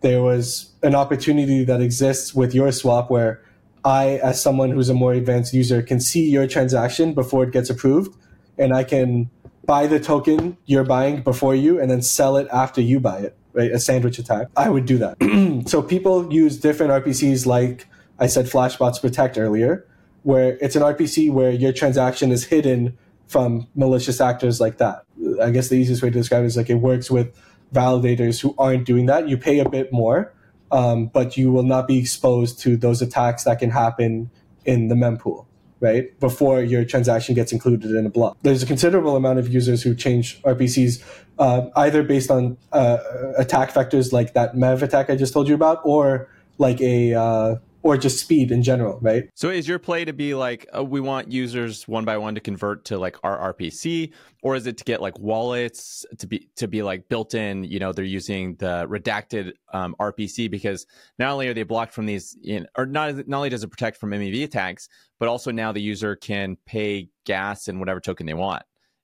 there 0.00 0.22
was 0.22 0.72
an 0.82 0.94
opportunity 0.94 1.64
that 1.64 1.80
exists 1.80 2.34
with 2.34 2.54
your 2.54 2.72
swap 2.72 3.10
where 3.10 3.42
I, 3.84 4.18
as 4.22 4.40
someone 4.40 4.70
who's 4.70 4.88
a 4.88 4.94
more 4.94 5.12
advanced 5.12 5.52
user, 5.52 5.82
can 5.82 6.00
see 6.00 6.28
your 6.28 6.46
transaction 6.46 7.12
before 7.14 7.44
it 7.44 7.52
gets 7.52 7.70
approved, 7.70 8.16
and 8.58 8.74
I 8.74 8.84
can 8.84 9.30
buy 9.66 9.86
the 9.86 10.00
token 10.00 10.56
you're 10.66 10.84
buying 10.84 11.22
before 11.22 11.54
you 11.54 11.80
and 11.80 11.90
then 11.90 12.02
sell 12.02 12.36
it 12.36 12.48
after 12.50 12.80
you 12.80 12.98
buy 12.98 13.18
it 13.18 13.36
right? 13.52 13.70
A 13.72 13.80
sandwich 13.80 14.18
attack. 14.18 14.48
I 14.56 14.70
would 14.70 14.86
do 14.86 14.98
that. 14.98 15.64
so 15.68 15.82
people 15.82 16.32
use 16.32 16.58
different 16.58 16.92
RPCs 16.92 17.46
like 17.46 17.86
I 18.18 18.26
said 18.26 18.46
Flashbots 18.46 19.00
Protect 19.00 19.38
earlier, 19.38 19.86
where 20.22 20.58
it's 20.60 20.76
an 20.76 20.82
RPC 20.82 21.32
where 21.32 21.50
your 21.50 21.72
transaction 21.72 22.32
is 22.32 22.44
hidden 22.44 22.96
from 23.30 23.68
malicious 23.76 24.20
actors 24.20 24.60
like 24.60 24.78
that. 24.78 25.04
I 25.40 25.50
guess 25.50 25.68
the 25.68 25.76
easiest 25.76 26.02
way 26.02 26.10
to 26.10 26.18
describe 26.18 26.42
it 26.42 26.46
is 26.46 26.56
like 26.56 26.68
it 26.68 26.74
works 26.74 27.12
with 27.12 27.32
validators 27.72 28.40
who 28.40 28.56
aren't 28.58 28.84
doing 28.84 29.06
that. 29.06 29.28
You 29.28 29.38
pay 29.38 29.60
a 29.60 29.68
bit 29.68 29.92
more, 29.92 30.34
um, 30.72 31.06
but 31.06 31.36
you 31.36 31.52
will 31.52 31.62
not 31.62 31.86
be 31.86 31.96
exposed 31.96 32.58
to 32.62 32.76
those 32.76 33.00
attacks 33.00 33.44
that 33.44 33.60
can 33.60 33.70
happen 33.70 34.30
in 34.64 34.88
the 34.88 34.96
mempool 34.96 35.46
right? 35.82 36.20
Before 36.20 36.60
your 36.60 36.84
transaction 36.84 37.34
gets 37.34 37.52
included 37.52 37.92
in 37.92 38.04
a 38.04 38.10
block. 38.10 38.36
There's 38.42 38.62
a 38.62 38.66
considerable 38.66 39.16
amount 39.16 39.38
of 39.38 39.48
users 39.48 39.82
who 39.82 39.94
change 39.94 40.42
RPCs 40.42 41.02
uh, 41.38 41.70
either 41.74 42.02
based 42.02 42.30
on 42.30 42.58
uh, 42.70 42.98
attack 43.38 43.72
vectors 43.72 44.12
like 44.12 44.34
that 44.34 44.54
Mev 44.54 44.82
attack 44.82 45.08
I 45.08 45.16
just 45.16 45.32
told 45.32 45.48
you 45.48 45.54
about, 45.54 45.80
or 45.84 46.28
like 46.58 46.82
a 46.82 47.14
uh, 47.14 47.54
or 47.82 47.96
just 47.96 48.20
speed 48.20 48.50
in 48.50 48.62
general, 48.62 48.98
right? 49.00 49.30
So 49.34 49.48
is 49.48 49.66
your 49.66 49.78
play 49.78 50.04
to 50.04 50.12
be 50.12 50.34
like 50.34 50.66
uh, 50.76 50.84
we 50.84 51.00
want 51.00 51.30
users 51.32 51.88
one 51.88 52.04
by 52.04 52.18
one 52.18 52.34
to 52.34 52.40
convert 52.40 52.84
to 52.86 52.98
like 52.98 53.16
our 53.22 53.54
RPC, 53.54 54.12
or 54.42 54.54
is 54.54 54.66
it 54.66 54.78
to 54.78 54.84
get 54.84 55.00
like 55.00 55.18
wallets 55.18 56.04
to 56.18 56.26
be 56.26 56.48
to 56.56 56.68
be 56.68 56.82
like 56.82 57.08
built 57.08 57.34
in? 57.34 57.64
You 57.64 57.78
know, 57.78 57.92
they're 57.92 58.04
using 58.04 58.56
the 58.56 58.86
redacted 58.88 59.52
um, 59.72 59.94
RPC 59.98 60.50
because 60.50 60.86
not 61.18 61.32
only 61.32 61.48
are 61.48 61.54
they 61.54 61.62
blocked 61.62 61.94
from 61.94 62.06
these, 62.06 62.36
in, 62.42 62.66
or 62.76 62.86
not 62.86 63.26
not 63.28 63.38
only 63.38 63.48
does 63.48 63.64
it 63.64 63.70
protect 63.70 63.96
from 63.96 64.10
MEV 64.10 64.44
attacks, 64.44 64.88
but 65.18 65.28
also 65.28 65.50
now 65.50 65.72
the 65.72 65.82
user 65.82 66.16
can 66.16 66.56
pay 66.66 67.08
gas 67.24 67.68
and 67.68 67.78
whatever 67.80 68.00
token 68.00 68.26
they 68.26 68.34
want. 68.34 68.62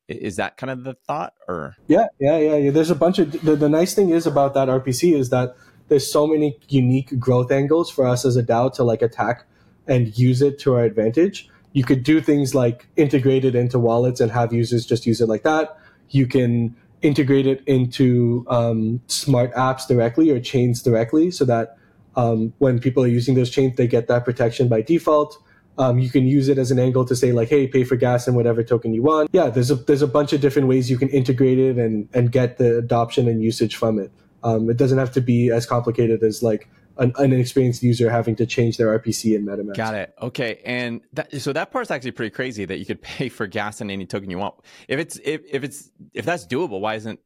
Is 0.08 0.36
that 0.36 0.56
kind 0.56 0.70
of 0.70 0.84
the 0.84 0.94
thought, 0.94 1.32
or 1.48 1.74
yeah, 1.88 2.06
yeah, 2.20 2.38
yeah, 2.38 2.56
yeah. 2.56 2.70
There's 2.70 2.90
a 2.90 2.94
bunch 2.94 3.18
of 3.18 3.32
the, 3.42 3.56
the 3.56 3.68
nice 3.68 3.92
thing 3.92 4.10
is 4.10 4.24
about 4.24 4.54
that 4.54 4.68
RPC 4.68 5.12
is 5.12 5.30
that 5.30 5.56
there's 5.88 6.10
so 6.10 6.26
many 6.26 6.58
unique 6.68 7.18
growth 7.18 7.52
angles 7.52 7.90
for 7.90 8.06
us 8.06 8.24
as 8.24 8.36
a 8.36 8.42
DAO 8.42 8.72
to 8.74 8.84
like 8.84 9.02
attack 9.02 9.44
and 9.86 10.16
use 10.18 10.42
it 10.42 10.58
to 10.60 10.74
our 10.74 10.84
advantage. 10.84 11.48
You 11.72 11.84
could 11.84 12.02
do 12.02 12.20
things 12.20 12.54
like 12.54 12.86
integrate 12.96 13.44
it 13.44 13.54
into 13.54 13.78
wallets 13.78 14.20
and 14.20 14.30
have 14.32 14.52
users 14.52 14.86
just 14.86 15.06
use 15.06 15.20
it 15.20 15.28
like 15.28 15.42
that. 15.42 15.78
You 16.10 16.26
can 16.26 16.74
integrate 17.02 17.46
it 17.46 17.62
into 17.66 18.44
um, 18.48 19.00
smart 19.06 19.52
apps 19.54 19.86
directly 19.86 20.30
or 20.30 20.40
chains 20.40 20.82
directly 20.82 21.30
so 21.30 21.44
that 21.44 21.76
um, 22.16 22.52
when 22.58 22.80
people 22.80 23.04
are 23.04 23.08
using 23.08 23.34
those 23.34 23.50
chains, 23.50 23.76
they 23.76 23.86
get 23.86 24.08
that 24.08 24.24
protection 24.24 24.68
by 24.68 24.80
default. 24.80 25.36
Um, 25.78 25.98
you 25.98 26.08
can 26.08 26.26
use 26.26 26.48
it 26.48 26.56
as 26.56 26.70
an 26.70 26.78
angle 26.78 27.04
to 27.04 27.14
say 27.14 27.32
like, 27.32 27.50
hey, 27.50 27.66
pay 27.66 27.84
for 27.84 27.96
gas 27.96 28.26
and 28.26 28.34
whatever 28.34 28.62
token 28.64 28.94
you 28.94 29.02
want. 29.02 29.28
Yeah, 29.32 29.50
there's 29.50 29.70
a 29.70 29.74
there's 29.74 30.00
a 30.00 30.06
bunch 30.06 30.32
of 30.32 30.40
different 30.40 30.68
ways 30.68 30.90
you 30.90 30.96
can 30.96 31.10
integrate 31.10 31.58
it 31.58 31.76
and 31.76 32.08
and 32.14 32.32
get 32.32 32.56
the 32.56 32.78
adoption 32.78 33.28
and 33.28 33.42
usage 33.42 33.76
from 33.76 33.98
it. 33.98 34.10
Um, 34.46 34.70
it 34.70 34.76
doesn't 34.76 34.98
have 34.98 35.10
to 35.12 35.20
be 35.20 35.50
as 35.50 35.66
complicated 35.66 36.22
as 36.22 36.40
like 36.40 36.68
an, 36.98 37.12
an 37.18 37.32
inexperienced 37.32 37.82
user 37.82 38.08
having 38.08 38.36
to 38.36 38.46
change 38.46 38.76
their 38.76 38.96
RPC 38.96 39.34
in 39.34 39.44
MetaMask. 39.44 39.76
Got 39.76 39.94
it. 39.94 40.14
Okay, 40.22 40.60
and 40.64 41.00
that, 41.14 41.40
so 41.42 41.52
that 41.52 41.72
part's 41.72 41.90
actually 41.90 42.12
pretty 42.12 42.30
crazy 42.30 42.64
that 42.64 42.78
you 42.78 42.86
could 42.86 43.02
pay 43.16 43.28
for 43.28 43.48
gas 43.48 43.80
in 43.80 43.90
any 43.90 44.06
token 44.06 44.30
you 44.30 44.38
want. 44.38 44.54
If 44.86 45.00
it's 45.00 45.18
if, 45.24 45.42
if 45.50 45.64
it's 45.64 45.90
if 46.14 46.24
that's 46.24 46.46
doable, 46.46 46.80
why 46.80 46.94
isn't 46.94 47.18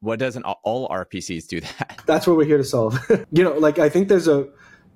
what 0.00 0.18
doesn't 0.18 0.42
all 0.42 0.88
RPCs 0.88 1.46
do 1.46 1.60
that? 1.60 2.02
That's 2.06 2.26
what 2.26 2.36
we're 2.36 2.44
here 2.44 2.58
to 2.58 2.64
solve. 2.64 2.98
you 3.32 3.42
know, 3.42 3.52
like 3.52 3.78
I 3.78 3.88
think 3.88 4.08
there's 4.08 4.28
a 4.28 4.48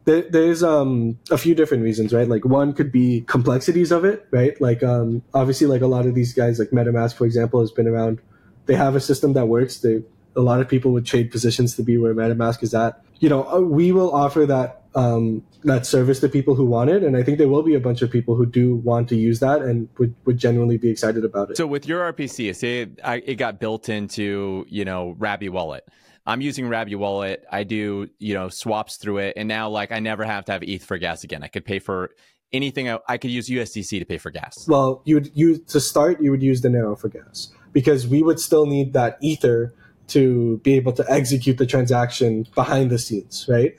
there, 0.05 0.23
there's 0.29 0.63
um 0.63 1.19
a 1.31 1.39
few 1.39 1.55
different 1.55 1.83
reasons, 1.83 2.13
right? 2.13 2.29
Like 2.29 2.45
one 2.45 2.75
could 2.75 2.93
be 2.93 3.23
complexities 3.23 3.91
of 3.91 4.05
it, 4.05 4.27
right? 4.31 4.61
Like 4.61 4.83
um 4.83 5.23
obviously 5.33 5.67
like 5.67 5.81
a 5.81 5.87
lot 5.87 6.05
of 6.05 6.15
these 6.15 6.35
guys, 6.35 6.59
like 6.59 6.71
MetaMask 6.71 7.15
for 7.15 7.25
example, 7.25 7.61
has 7.61 7.71
been 7.71 7.89
around. 7.89 8.21
They 8.67 8.75
have 8.75 8.95
a 8.95 9.01
system 9.01 9.33
that 9.33 9.47
works. 9.47 9.79
They 9.79 10.03
a 10.37 10.41
lot 10.41 10.61
of 10.61 10.69
people 10.69 10.93
would 10.93 11.07
trade 11.07 11.31
positions 11.31 11.77
to 11.77 11.83
be 11.83 11.99
where 11.99 12.15
MetaMask 12.15 12.63
is 12.63 12.75
at. 12.75 13.03
You 13.21 13.29
know, 13.29 13.49
uh, 13.49 13.61
we 13.61 13.93
will 13.93 14.13
offer 14.15 14.47
that 14.47 14.83
um, 14.95 15.43
that 15.65 15.87
service 15.87 16.21
to 16.21 16.29
people 16.29 16.55
who 16.55 16.67
want 16.67 16.91
it, 16.91 17.03
and 17.03 17.17
I 17.17 17.23
think 17.23 17.39
there 17.39 17.49
will 17.49 17.63
be 17.63 17.75
a 17.75 17.81
bunch 17.81 18.03
of 18.03 18.11
people 18.11 18.35
who 18.35 18.45
do 18.45 18.77
want 18.77 19.09
to 19.09 19.17
use 19.17 19.41
that 19.41 19.63
and 19.63 19.89
would, 19.99 20.15
would 20.27 20.39
genuinely 20.39 20.77
be 20.77 20.91
excited 20.91 21.25
about 21.25 21.51
it. 21.51 21.57
So 21.57 21.67
with 21.67 21.87
your 21.87 22.13
RPC, 22.13 22.55
say 22.55 22.89
it 23.27 23.35
got 23.37 23.61
built 23.61 23.89
into 23.89 24.67
you 24.69 24.85
know 24.85 25.15
Rabby 25.19 25.49
Wallet. 25.49 25.85
I'm 26.27 26.41
using 26.41 26.69
Rabby 26.69 26.95
Wallet. 26.95 27.45
I 27.51 27.65
do, 27.65 28.09
you 28.19 28.35
know, 28.35 28.49
swaps 28.49 28.97
through 28.97 29.19
it. 29.19 29.35
And 29.37 29.49
now, 29.49 29.69
like, 29.69 29.91
I 29.91 29.99
never 29.99 30.25
have 30.25 30.45
to 30.45 30.53
have 30.53 30.63
ETH 30.63 30.85
for 30.85 30.97
gas 30.97 31.25
again. 31.25 31.43
I 31.43 31.49
could 31.49 31.65
pay 31.65 31.81
for 31.81 32.11
anything. 32.53 32.89
I, 32.89 32.99
I 33.09 33.19
could 33.19 33.31
use 33.31 33.49
USDC 33.49 33.99
to 33.99 34.05
pay 34.05 34.19
for 34.19 34.31
gas. 34.31 34.67
Well, 34.69 35.03
you 35.05 35.17
would 35.17 35.31
use 35.35 35.61
to 35.69 35.81
start, 35.81 36.23
you 36.23 36.31
would 36.31 36.43
use 36.43 36.61
the 36.61 36.69
Dinero 36.69 36.95
for 36.95 37.09
gas 37.09 37.51
because 37.73 38.07
we 38.07 38.23
would 38.23 38.39
still 38.39 38.67
need 38.67 38.93
that 38.93 39.19
Ether 39.21 39.75
to 40.13 40.59
be 40.59 40.75
able 40.75 40.93
to 40.93 41.05
execute 41.09 41.59
the 41.59 41.67
transaction 41.67 42.47
behind 42.55 42.91
the 42.91 42.99
scenes, 42.99 43.47
right? 43.49 43.75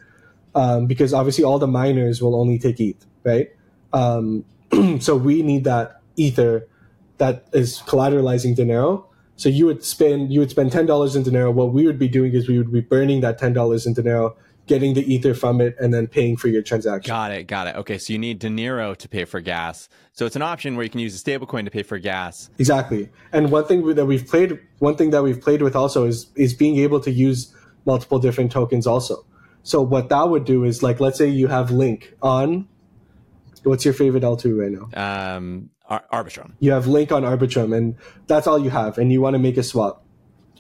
Um, 0.55 0.85
because 0.85 1.13
obviously 1.13 1.43
all 1.43 1.59
the 1.59 1.67
miners 1.67 2.21
will 2.21 2.35
only 2.35 2.59
take 2.59 2.79
ETH, 2.79 3.05
right? 3.23 3.49
Um, 3.91 4.45
so 4.99 5.15
we 5.15 5.41
need 5.41 5.63
that 5.63 6.01
Ether 6.15 6.67
that 7.17 7.47
is 7.53 7.81
collateralizing 7.81 8.55
Dinero. 8.55 9.05
So 9.35 9.49
you 9.49 9.65
would 9.65 9.83
spend 9.83 10.31
you 10.31 10.39
would 10.39 10.51
spend 10.51 10.71
ten 10.71 10.85
dollars 10.85 11.15
in 11.15 11.23
Dinero. 11.23 11.51
What 11.51 11.73
we 11.73 11.85
would 11.85 11.99
be 11.99 12.07
doing 12.07 12.33
is 12.33 12.47
we 12.47 12.57
would 12.57 12.71
be 12.71 12.81
burning 12.81 13.21
that 13.21 13.37
ten 13.37 13.53
dollars 13.53 13.85
in 13.85 13.93
Dinero 13.93 14.35
getting 14.65 14.93
the 14.93 15.13
ether 15.13 15.33
from 15.33 15.59
it 15.59 15.75
and 15.79 15.93
then 15.93 16.07
paying 16.07 16.37
for 16.37 16.47
your 16.47 16.61
transaction. 16.61 17.09
Got 17.09 17.31
it. 17.31 17.43
Got 17.47 17.67
it. 17.67 17.75
Okay. 17.75 17.97
So 17.97 18.13
you 18.13 18.19
need 18.19 18.39
Dinero 18.39 18.93
to 18.95 19.09
pay 19.09 19.25
for 19.25 19.41
gas. 19.41 19.89
So 20.13 20.25
it's 20.25 20.35
an 20.35 20.41
option 20.41 20.75
where 20.75 20.83
you 20.83 20.89
can 20.89 20.99
use 20.99 21.19
a 21.19 21.23
stablecoin 21.23 21.65
to 21.65 21.71
pay 21.71 21.83
for 21.83 21.99
gas. 21.99 22.49
Exactly. 22.57 23.09
And 23.31 23.51
one 23.51 23.65
thing 23.65 23.85
that 23.95 24.05
we've 24.05 24.25
played, 24.25 24.59
one 24.79 24.95
thing 24.95 25.09
that 25.09 25.23
we've 25.23 25.41
played 25.41 25.61
with 25.61 25.75
also 25.75 26.05
is, 26.05 26.27
is 26.35 26.53
being 26.53 26.77
able 26.77 26.99
to 27.01 27.11
use 27.11 27.53
multiple 27.85 28.19
different 28.19 28.51
tokens 28.51 28.87
also. 28.87 29.25
So 29.63 29.81
what 29.81 30.09
that 30.09 30.29
would 30.29 30.45
do 30.45 30.63
is 30.63 30.81
like, 30.81 30.99
let's 30.99 31.17
say 31.17 31.27
you 31.27 31.47
have 31.47 31.71
Link 31.71 32.13
on, 32.21 32.67
what's 33.63 33.83
your 33.83 33.93
favorite 33.93 34.23
L2 34.23 34.57
right 34.57 34.71
now? 34.71 35.35
Um, 35.37 35.69
Ar- 35.87 36.05
Arbitrum. 36.13 36.53
You 36.59 36.71
have 36.71 36.87
Link 36.87 37.11
on 37.11 37.23
Arbitrum 37.23 37.75
and 37.75 37.95
that's 38.27 38.47
all 38.47 38.59
you 38.59 38.69
have. 38.69 38.97
And 38.97 39.11
you 39.11 39.19
want 39.19 39.33
to 39.33 39.39
make 39.39 39.57
a 39.57 39.63
swap. 39.63 40.05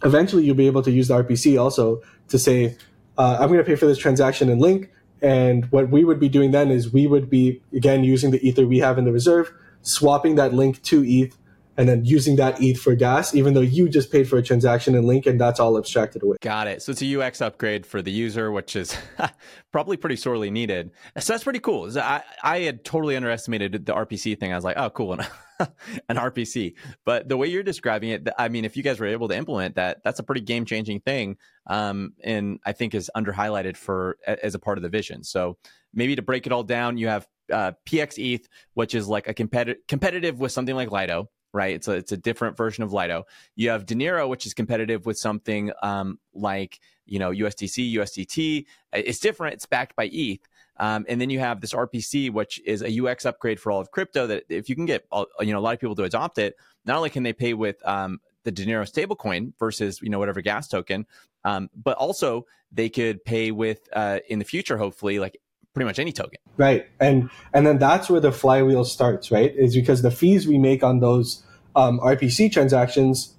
Eventually 0.03 0.43
you'll 0.43 0.55
be 0.55 0.67
able 0.67 0.83
to 0.83 0.91
use 0.91 1.07
the 1.07 1.23
RPC 1.23 1.61
also 1.61 2.01
to 2.27 2.37
say, 2.37 2.75
uh, 3.17 3.37
I'm 3.39 3.47
going 3.47 3.59
to 3.59 3.63
pay 3.63 3.75
for 3.75 3.85
this 3.85 3.97
transaction 3.97 4.49
in 4.49 4.59
Link. 4.59 4.91
And 5.21 5.71
what 5.71 5.89
we 5.89 6.03
would 6.03 6.19
be 6.19 6.27
doing 6.29 6.51
then 6.51 6.69
is 6.69 6.91
we 6.91 7.07
would 7.07 7.29
be, 7.29 7.61
again, 7.73 8.03
using 8.03 8.31
the 8.31 8.45
Ether 8.45 8.67
we 8.67 8.79
have 8.79 8.97
in 8.97 9.05
the 9.05 9.11
reserve, 9.11 9.53
swapping 9.81 10.35
that 10.35 10.53
Link 10.53 10.81
to 10.83 11.03
ETH, 11.05 11.37
and 11.77 11.89
then 11.89 12.05
using 12.05 12.35
that 12.35 12.61
ETH 12.61 12.79
for 12.79 12.95
gas, 12.95 13.33
even 13.33 13.53
though 13.53 13.61
you 13.61 13.89
just 13.89 14.11
paid 14.11 14.27
for 14.27 14.37
a 14.37 14.43
transaction 14.43 14.95
in 14.95 15.05
Link 15.05 15.25
and 15.25 15.39
that's 15.39 15.59
all 15.59 15.77
abstracted 15.77 16.23
away. 16.23 16.37
Got 16.41 16.67
it. 16.67 16.81
So 16.81 16.91
it's 16.91 17.01
a 17.01 17.21
UX 17.21 17.41
upgrade 17.41 17.85
for 17.85 18.01
the 18.01 18.11
user, 18.11 18.51
which 18.51 18.75
is 18.75 18.95
probably 19.71 19.97
pretty 19.97 20.15
sorely 20.15 20.51
needed. 20.51 20.91
So 21.19 21.33
that's 21.33 21.43
pretty 21.43 21.59
cool. 21.59 21.89
I, 21.97 22.23
I 22.43 22.59
had 22.59 22.83
totally 22.85 23.15
underestimated 23.15 23.85
the 23.85 23.93
RPC 23.93 24.39
thing. 24.39 24.51
I 24.51 24.55
was 24.55 24.63
like, 24.63 24.77
oh, 24.77 24.89
cool. 24.91 25.13
an 25.13 25.25
RPC. 26.09 26.75
But 27.05 27.27
the 27.27 27.37
way 27.37 27.47
you're 27.47 27.63
describing 27.63 28.09
it, 28.09 28.29
I 28.37 28.49
mean, 28.49 28.65
if 28.65 28.77
you 28.77 28.83
guys 28.83 28.99
were 28.99 29.07
able 29.07 29.27
to 29.29 29.35
implement 29.35 29.75
that, 29.75 30.03
that's 30.03 30.19
a 30.19 30.23
pretty 30.23 30.41
game 30.41 30.65
changing 30.65 30.99
thing. 31.01 31.37
Um, 31.67 32.13
and 32.23 32.59
I 32.65 32.73
think 32.73 32.93
is 32.93 33.09
under 33.15 33.33
highlighted 33.33 33.77
for 33.77 34.17
as 34.27 34.55
a 34.55 34.59
part 34.59 34.77
of 34.77 34.81
the 34.83 34.89
vision. 34.89 35.23
So 35.23 35.57
maybe 35.93 36.15
to 36.15 36.21
break 36.21 36.45
it 36.45 36.51
all 36.51 36.63
down, 36.63 36.97
you 36.97 37.07
have 37.07 37.27
uh, 37.51 37.71
PX 37.85 38.17
ETH, 38.17 38.47
which 38.73 38.95
is 38.95 39.07
like 39.07 39.27
a 39.27 39.33
competitive 39.33 39.81
competitive 39.87 40.39
with 40.39 40.51
something 40.51 40.75
like 40.75 40.91
Lido, 40.91 41.29
right? 41.53 41.75
It's 41.75 41.87
a 41.87 41.93
it's 41.93 42.11
a 42.11 42.17
different 42.17 42.57
version 42.57 42.83
of 42.83 42.91
Lido. 42.91 43.25
You 43.55 43.69
have 43.69 43.85
Dinero, 43.85 44.27
which 44.27 44.45
is 44.45 44.53
competitive 44.53 45.05
with 45.05 45.17
something 45.17 45.71
um, 45.81 46.19
like 46.33 46.79
you 47.05 47.19
know 47.19 47.29
USDC, 47.31 47.93
USDT. 47.93 48.65
It's 48.91 49.19
different. 49.19 49.53
It's 49.53 49.65
backed 49.65 49.95
by 49.95 50.09
ETH. 50.11 50.41
Um, 50.77 51.05
and 51.07 51.21
then 51.21 51.29
you 51.29 51.39
have 51.39 51.61
this 51.61 51.71
RPC, 51.71 52.31
which 52.31 52.59
is 52.65 52.81
a 52.81 53.05
UX 53.05 53.25
upgrade 53.25 53.59
for 53.59 53.71
all 53.71 53.79
of 53.79 53.91
crypto. 53.91 54.27
That 54.27 54.45
if 54.49 54.69
you 54.69 54.75
can 54.75 54.85
get 54.85 55.05
you 55.39 55.53
know 55.53 55.59
a 55.59 55.61
lot 55.61 55.75
of 55.75 55.79
people 55.79 55.95
to 55.95 56.03
adopt 56.03 56.39
it, 56.39 56.55
not 56.85 56.97
only 56.97 57.09
can 57.09 57.23
they 57.23 57.33
pay 57.33 57.53
with 57.53 57.85
um, 57.87 58.19
the 58.43 58.51
Dinero 58.51 58.83
stablecoin 58.83 59.53
versus 59.59 60.01
you 60.01 60.09
know 60.09 60.19
whatever 60.19 60.41
gas 60.41 60.67
token, 60.67 61.05
um, 61.45 61.69
but 61.75 61.97
also 61.97 62.45
they 62.71 62.89
could 62.89 63.23
pay 63.23 63.51
with 63.51 63.87
uh, 63.93 64.19
in 64.27 64.39
the 64.39 64.45
future, 64.45 64.77
hopefully, 64.77 65.19
like 65.19 65.37
pretty 65.73 65.85
much 65.85 65.99
any 65.99 66.11
token. 66.11 66.39
Right, 66.57 66.85
and 66.99 67.29
and 67.53 67.65
then 67.65 67.79
that's 67.79 68.09
where 68.09 68.21
the 68.21 68.31
flywheel 68.31 68.85
starts. 68.85 69.31
Right, 69.31 69.53
is 69.55 69.75
because 69.75 70.01
the 70.01 70.11
fees 70.11 70.47
we 70.47 70.57
make 70.57 70.83
on 70.83 70.99
those 70.99 71.43
um, 71.75 71.99
RPC 71.99 72.51
transactions 72.51 73.33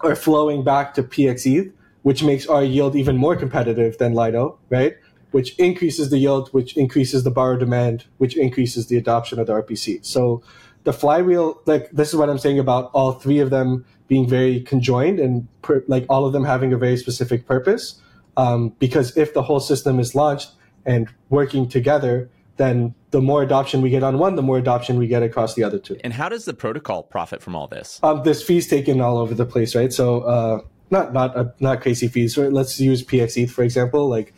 are 0.00 0.16
flowing 0.16 0.64
back 0.64 0.94
to 0.94 1.02
PXETH, 1.02 1.72
which 2.02 2.22
makes 2.22 2.46
our 2.46 2.64
yield 2.64 2.96
even 2.96 3.16
more 3.16 3.36
competitive 3.36 3.98
than 3.98 4.14
Lido. 4.14 4.58
Right 4.70 4.96
which 5.36 5.54
increases 5.58 6.08
the 6.08 6.16
yield, 6.16 6.48
which 6.54 6.74
increases 6.78 7.22
the 7.22 7.30
borrower 7.30 7.58
demand, 7.58 8.06
which 8.16 8.36
increases 8.38 8.86
the 8.86 8.96
adoption 8.96 9.38
of 9.38 9.46
the 9.46 9.52
RPC. 9.52 10.02
So 10.02 10.42
the 10.84 10.94
flywheel, 10.94 11.60
like 11.66 11.90
this 11.90 12.08
is 12.08 12.16
what 12.16 12.30
I'm 12.30 12.38
saying 12.38 12.58
about 12.58 12.90
all 12.94 13.12
three 13.12 13.40
of 13.40 13.50
them 13.50 13.84
being 14.08 14.26
very 14.26 14.60
conjoined 14.60 15.18
and 15.18 15.46
per, 15.60 15.84
like 15.88 16.06
all 16.08 16.24
of 16.24 16.32
them 16.32 16.44
having 16.44 16.72
a 16.72 16.78
very 16.78 16.96
specific 16.96 17.46
purpose. 17.46 18.00
Um, 18.38 18.70
because 18.78 19.16
if 19.16 19.34
the 19.34 19.42
whole 19.42 19.60
system 19.60 19.98
is 19.98 20.14
launched 20.14 20.52
and 20.86 21.08
working 21.28 21.68
together, 21.68 22.30
then 22.56 22.94
the 23.10 23.20
more 23.20 23.42
adoption 23.42 23.82
we 23.82 23.90
get 23.90 24.02
on 24.02 24.18
one, 24.18 24.36
the 24.36 24.42
more 24.42 24.56
adoption 24.56 24.98
we 24.98 25.06
get 25.06 25.22
across 25.22 25.54
the 25.54 25.62
other 25.62 25.78
two. 25.78 25.98
And 26.02 26.12
how 26.12 26.28
does 26.28 26.46
the 26.46 26.54
protocol 26.54 27.02
profit 27.02 27.42
from 27.42 27.54
all 27.54 27.66
this? 27.66 28.00
Um, 28.02 28.22
there's 28.24 28.42
fees 28.42 28.66
taken 28.66 29.00
all 29.00 29.18
over 29.18 29.34
the 29.34 29.44
place, 29.44 29.74
right? 29.74 29.92
So 29.92 30.20
uh, 30.20 30.60
not 30.90 31.12
not 31.12 31.36
uh, 31.36 31.46
not 31.60 31.82
crazy 31.82 32.08
fees. 32.08 32.38
Right? 32.38 32.52
Let's 32.52 32.80
use 32.80 33.04
PXETH 33.04 33.50
for 33.50 33.62
example. 33.62 34.08
Like 34.08 34.32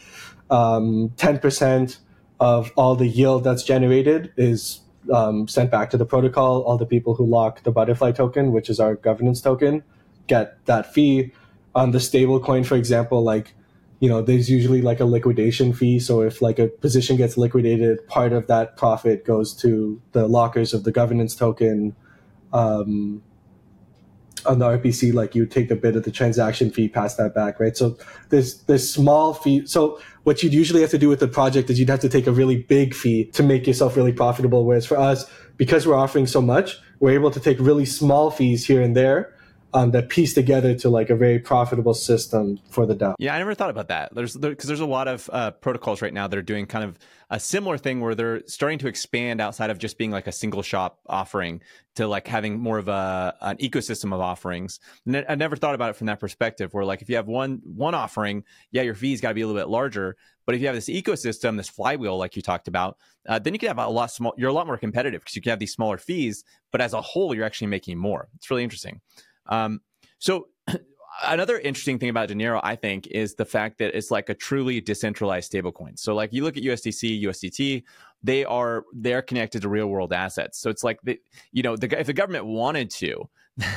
um, 0.50 1.10
10% 1.16 1.98
of 2.40 2.72
all 2.76 2.94
the 2.96 3.06
yield 3.06 3.44
that's 3.44 3.62
generated 3.62 4.32
is 4.36 4.80
um, 5.12 5.48
sent 5.48 5.70
back 5.70 5.90
to 5.90 5.96
the 5.96 6.06
protocol. 6.06 6.62
All 6.62 6.78
the 6.78 6.86
people 6.86 7.14
who 7.14 7.26
lock 7.26 7.62
the 7.62 7.70
butterfly 7.70 8.12
token, 8.12 8.52
which 8.52 8.70
is 8.70 8.80
our 8.80 8.94
governance 8.94 9.40
token, 9.40 9.82
get 10.26 10.64
that 10.66 10.92
fee. 10.92 11.32
On 11.74 11.92
the 11.92 12.00
stable 12.00 12.40
coin, 12.40 12.64
for 12.64 12.74
example, 12.74 13.22
like, 13.22 13.54
you 14.00 14.08
know, 14.08 14.22
there's 14.22 14.48
usually 14.48 14.80
like 14.80 15.00
a 15.00 15.04
liquidation 15.04 15.72
fee. 15.72 15.98
So 15.98 16.22
if 16.22 16.40
like 16.40 16.58
a 16.58 16.68
position 16.68 17.16
gets 17.16 17.36
liquidated, 17.36 18.06
part 18.06 18.32
of 18.32 18.46
that 18.46 18.76
profit 18.76 19.24
goes 19.24 19.54
to 19.56 20.00
the 20.12 20.28
lockers 20.28 20.72
of 20.72 20.84
the 20.84 20.92
governance 20.92 21.34
token. 21.34 21.96
Um, 22.52 23.22
on 24.46 24.60
the 24.60 24.66
RPC, 24.66 25.12
like 25.12 25.34
you 25.34 25.44
take 25.46 25.70
a 25.70 25.76
bit 25.76 25.96
of 25.96 26.04
the 26.04 26.12
transaction 26.12 26.70
fee, 26.70 26.88
pass 26.88 27.16
that 27.16 27.34
back, 27.34 27.58
right? 27.58 27.76
So 27.76 27.98
there's 28.28 28.62
this 28.62 28.90
small 28.90 29.34
fee. 29.34 29.66
So 29.66 30.00
what 30.22 30.42
you'd 30.42 30.54
usually 30.54 30.80
have 30.80 30.90
to 30.90 30.98
do 30.98 31.08
with 31.08 31.18
the 31.18 31.28
project 31.28 31.68
is 31.70 31.78
you'd 31.80 31.88
have 31.88 32.00
to 32.00 32.08
take 32.08 32.26
a 32.26 32.32
really 32.32 32.62
big 32.62 32.94
fee 32.94 33.24
to 33.32 33.42
make 33.42 33.66
yourself 33.66 33.96
really 33.96 34.12
profitable. 34.12 34.64
Whereas 34.64 34.86
for 34.86 34.96
us, 34.96 35.28
because 35.56 35.86
we're 35.86 35.96
offering 35.96 36.26
so 36.26 36.40
much, 36.40 36.78
we're 37.00 37.10
able 37.10 37.32
to 37.32 37.40
take 37.40 37.58
really 37.58 37.84
small 37.84 38.30
fees 38.30 38.64
here 38.64 38.80
and 38.80 38.96
there 38.96 39.34
um, 39.74 39.90
that 39.90 40.08
piece 40.08 40.34
together 40.34 40.74
to 40.74 40.88
like 40.88 41.10
a 41.10 41.16
very 41.16 41.38
profitable 41.38 41.94
system 41.94 42.58
for 42.70 42.86
the 42.86 42.94
DAO. 42.94 43.14
Yeah, 43.18 43.34
I 43.34 43.38
never 43.38 43.54
thought 43.54 43.70
about 43.70 43.88
that. 43.88 44.14
There's 44.14 44.34
because 44.34 44.40
there, 44.40 44.54
there's 44.54 44.80
a 44.80 44.86
lot 44.86 45.08
of 45.08 45.28
uh, 45.32 45.50
protocols 45.52 46.00
right 46.00 46.12
now 46.12 46.26
that 46.26 46.38
are 46.38 46.42
doing 46.42 46.66
kind 46.66 46.84
of 46.84 46.98
a 47.30 47.38
similar 47.38 47.76
thing 47.76 48.00
where 48.00 48.14
they're 48.14 48.42
starting 48.46 48.78
to 48.78 48.88
expand 48.88 49.40
outside 49.40 49.70
of 49.70 49.78
just 49.78 49.98
being 49.98 50.10
like 50.10 50.26
a 50.26 50.32
single 50.32 50.62
shop 50.62 51.00
offering 51.06 51.60
to 51.96 52.06
like 52.08 52.26
having 52.26 52.58
more 52.58 52.78
of 52.78 52.88
a 52.88 53.34
an 53.40 53.58
ecosystem 53.58 54.14
of 54.14 54.20
offerings. 54.20 54.80
And 55.04 55.24
I 55.28 55.34
never 55.34 55.56
thought 55.56 55.74
about 55.74 55.90
it 55.90 55.96
from 55.96 56.06
that 56.06 56.20
perspective. 56.20 56.72
Where 56.72 56.84
like 56.84 57.02
if 57.02 57.10
you 57.10 57.16
have 57.16 57.28
one 57.28 57.60
one 57.64 57.94
offering, 57.94 58.44
yeah, 58.70 58.82
your 58.82 58.94
fees 58.94 59.20
got 59.20 59.28
to 59.28 59.34
be 59.34 59.42
a 59.42 59.46
little 59.46 59.60
bit 59.60 59.68
larger. 59.68 60.16
But 60.46 60.54
if 60.54 60.62
you 60.62 60.66
have 60.68 60.76
this 60.76 60.88
ecosystem, 60.88 61.58
this 61.58 61.68
flywheel, 61.68 62.16
like 62.16 62.34
you 62.34 62.40
talked 62.40 62.68
about, 62.68 62.96
uh, 63.28 63.38
then 63.38 63.52
you 63.52 63.58
can 63.58 63.68
have 63.68 63.76
a 63.76 63.86
lot 63.86 64.10
small. 64.10 64.32
You're 64.38 64.48
a 64.48 64.54
lot 64.54 64.66
more 64.66 64.78
competitive 64.78 65.20
because 65.20 65.36
you 65.36 65.42
can 65.42 65.50
have 65.50 65.58
these 65.58 65.74
smaller 65.74 65.98
fees, 65.98 66.42
but 66.72 66.80
as 66.80 66.94
a 66.94 67.02
whole, 67.02 67.34
you're 67.34 67.44
actually 67.44 67.66
making 67.66 67.98
more. 67.98 68.28
It's 68.36 68.50
really 68.50 68.64
interesting. 68.64 69.02
Um, 69.48 69.80
so 70.18 70.48
another 71.26 71.58
interesting 71.58 71.98
thing 71.98 72.08
about 72.08 72.28
Dinero, 72.28 72.60
I 72.62 72.76
think, 72.76 73.06
is 73.08 73.34
the 73.34 73.44
fact 73.44 73.78
that 73.78 73.96
it's 73.96 74.10
like 74.10 74.28
a 74.28 74.34
truly 74.34 74.80
decentralized 74.80 75.52
stablecoin. 75.52 75.98
So 75.98 76.14
like 76.14 76.32
you 76.32 76.44
look 76.44 76.56
at 76.56 76.62
USDC, 76.62 77.22
USDT, 77.24 77.82
they 78.22 78.44
are 78.44 78.84
they're 78.92 79.22
connected 79.22 79.62
to 79.62 79.68
real 79.68 79.86
world 79.86 80.12
assets. 80.12 80.58
So 80.58 80.70
it's 80.70 80.82
like 80.82 80.98
the 81.02 81.18
you 81.52 81.62
know 81.62 81.76
the, 81.76 81.98
if 81.98 82.06
the 82.06 82.12
government 82.12 82.46
wanted 82.46 82.90
to, 82.92 83.28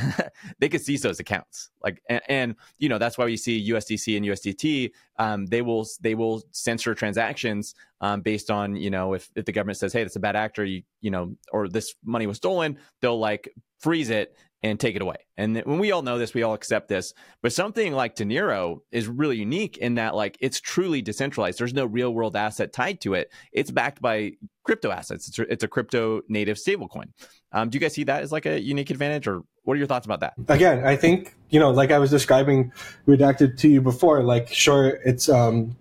they 0.59 0.69
could 0.69 0.82
seize 0.82 1.01
those 1.01 1.19
accounts. 1.19 1.69
Like 1.84 2.01
and, 2.09 2.22
and, 2.28 2.55
you 2.80 2.89
know 2.89 2.97
that's 2.97 3.17
why 3.17 3.26
we 3.26 3.38
see 3.38 3.69
USDC 3.72 4.17
and 4.17 4.26
USDT. 4.26 4.91
Um, 5.17 5.45
they 5.45 5.61
will 5.61 5.88
they 5.99 6.15
will 6.15 6.43
censor 6.51 6.95
transactions 6.95 7.76
um, 8.01 8.22
based 8.22 8.49
on 8.49 8.76
you 8.76 8.89
know 8.89 9.13
if 9.13 9.30
if 9.36 9.45
the 9.45 9.51
government 9.51 9.78
says 9.78 9.93
hey 9.93 10.03
that's 10.03 10.15
a 10.15 10.19
bad 10.19 10.36
actor 10.36 10.65
you 10.65 10.82
you 11.01 11.11
know 11.11 11.36
or 11.51 11.67
this 11.67 11.93
money 12.03 12.26
was 12.26 12.38
stolen 12.38 12.78
they'll 13.01 13.19
like 13.19 13.53
freeze 13.80 14.09
it 14.09 14.36
and 14.64 14.80
take 14.80 14.95
it 14.95 15.01
away. 15.01 15.16
And 15.38 15.57
when 15.66 15.80
we 15.80 15.91
all 15.91 16.03
know 16.03 16.20
this, 16.20 16.34
we 16.34 16.43
all 16.43 16.53
accept 16.53 16.88
this. 16.88 17.14
But 17.41 17.51
something 17.51 17.93
like 17.93 18.16
Dinero 18.16 18.84
is 18.91 19.07
really 19.07 19.38
unique 19.38 19.78
in 19.78 19.95
that 19.95 20.16
like 20.16 20.38
it's 20.39 20.59
truly 20.59 21.01
decentralized. 21.01 21.59
There's 21.59 21.74
no 21.74 21.86
real 21.86 22.14
world 22.14 22.36
asset 22.36 22.72
tied 22.72 23.01
to 23.01 23.16
it. 23.16 23.32
It's 23.51 23.72
backed 23.72 24.01
by 24.01 24.34
crypto 24.64 24.91
assets. 24.91 25.28
It's 25.28 25.39
it's 25.39 25.64
a 25.64 25.68
crypto 25.68 26.22
native 26.28 26.57
stablecoin. 26.57 27.05
Um, 27.51 27.70
do 27.70 27.76
you 27.76 27.80
guys 27.80 27.93
see 27.93 28.03
that 28.03 28.22
as 28.22 28.32
like 28.32 28.45
a 28.45 28.62
unique 28.62 28.91
advantage, 28.91 29.28
or 29.28 29.41
what 29.64 29.74
are 29.74 29.78
your 29.78 29.88
thoughts 29.88 30.05
about 30.05 30.20
that? 30.20 30.34
Again, 30.47 30.86
I 30.86 30.95
think 30.95 31.36
you 31.49 31.59
know, 31.59 31.72
like 31.72 31.91
I 31.91 31.97
was 31.97 32.12
describing 32.12 32.72
redacted 33.07 33.57
to 33.59 33.68
you 33.68 33.82
before. 33.82 34.24
Like, 34.24 34.47
sure, 34.47 34.99
it's 35.03 35.28
um, 35.28 35.76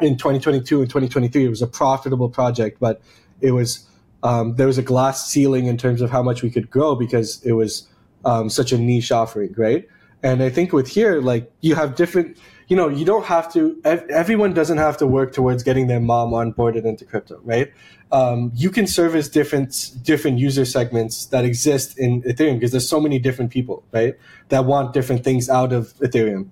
in 0.00 0.16
2022 0.16 0.82
and 0.82 0.88
2023, 0.88 1.46
it 1.46 1.48
was 1.48 1.62
a 1.62 1.66
profitable 1.66 2.28
project, 2.28 2.78
but 2.78 3.00
it 3.40 3.52
was 3.52 3.86
um, 4.22 4.56
there 4.56 4.66
was 4.66 4.78
a 4.78 4.82
glass 4.82 5.28
ceiling 5.30 5.66
in 5.66 5.78
terms 5.78 6.02
of 6.02 6.10
how 6.10 6.22
much 6.22 6.42
we 6.42 6.50
could 6.50 6.70
grow 6.70 6.94
because 6.94 7.42
it 7.44 7.52
was 7.52 7.88
um, 8.24 8.50
such 8.50 8.72
a 8.72 8.78
niche 8.78 9.12
offering, 9.12 9.54
right? 9.56 9.88
And 10.22 10.42
I 10.42 10.50
think 10.50 10.72
with 10.72 10.88
here, 10.88 11.20
like 11.20 11.50
you 11.60 11.74
have 11.74 11.94
different, 11.94 12.36
you 12.66 12.76
know, 12.76 12.88
you 12.88 13.04
don't 13.04 13.24
have 13.24 13.52
to. 13.52 13.80
Everyone 13.84 14.52
doesn't 14.52 14.78
have 14.78 14.96
to 14.98 15.06
work 15.06 15.32
towards 15.32 15.62
getting 15.62 15.86
their 15.86 16.00
mom 16.00 16.30
onboarded 16.30 16.84
into 16.84 17.04
crypto, 17.04 17.40
right? 17.44 17.72
Um, 18.10 18.50
you 18.54 18.70
can 18.70 18.86
service 18.86 19.28
different 19.28 19.92
different 20.02 20.38
user 20.38 20.64
segments 20.64 21.26
that 21.26 21.44
exist 21.44 21.98
in 21.98 22.22
Ethereum 22.22 22.54
because 22.54 22.72
there's 22.72 22.88
so 22.88 23.00
many 23.00 23.18
different 23.18 23.52
people, 23.52 23.84
right, 23.92 24.16
that 24.48 24.64
want 24.64 24.92
different 24.92 25.22
things 25.22 25.48
out 25.48 25.72
of 25.72 25.94
Ethereum. 25.98 26.48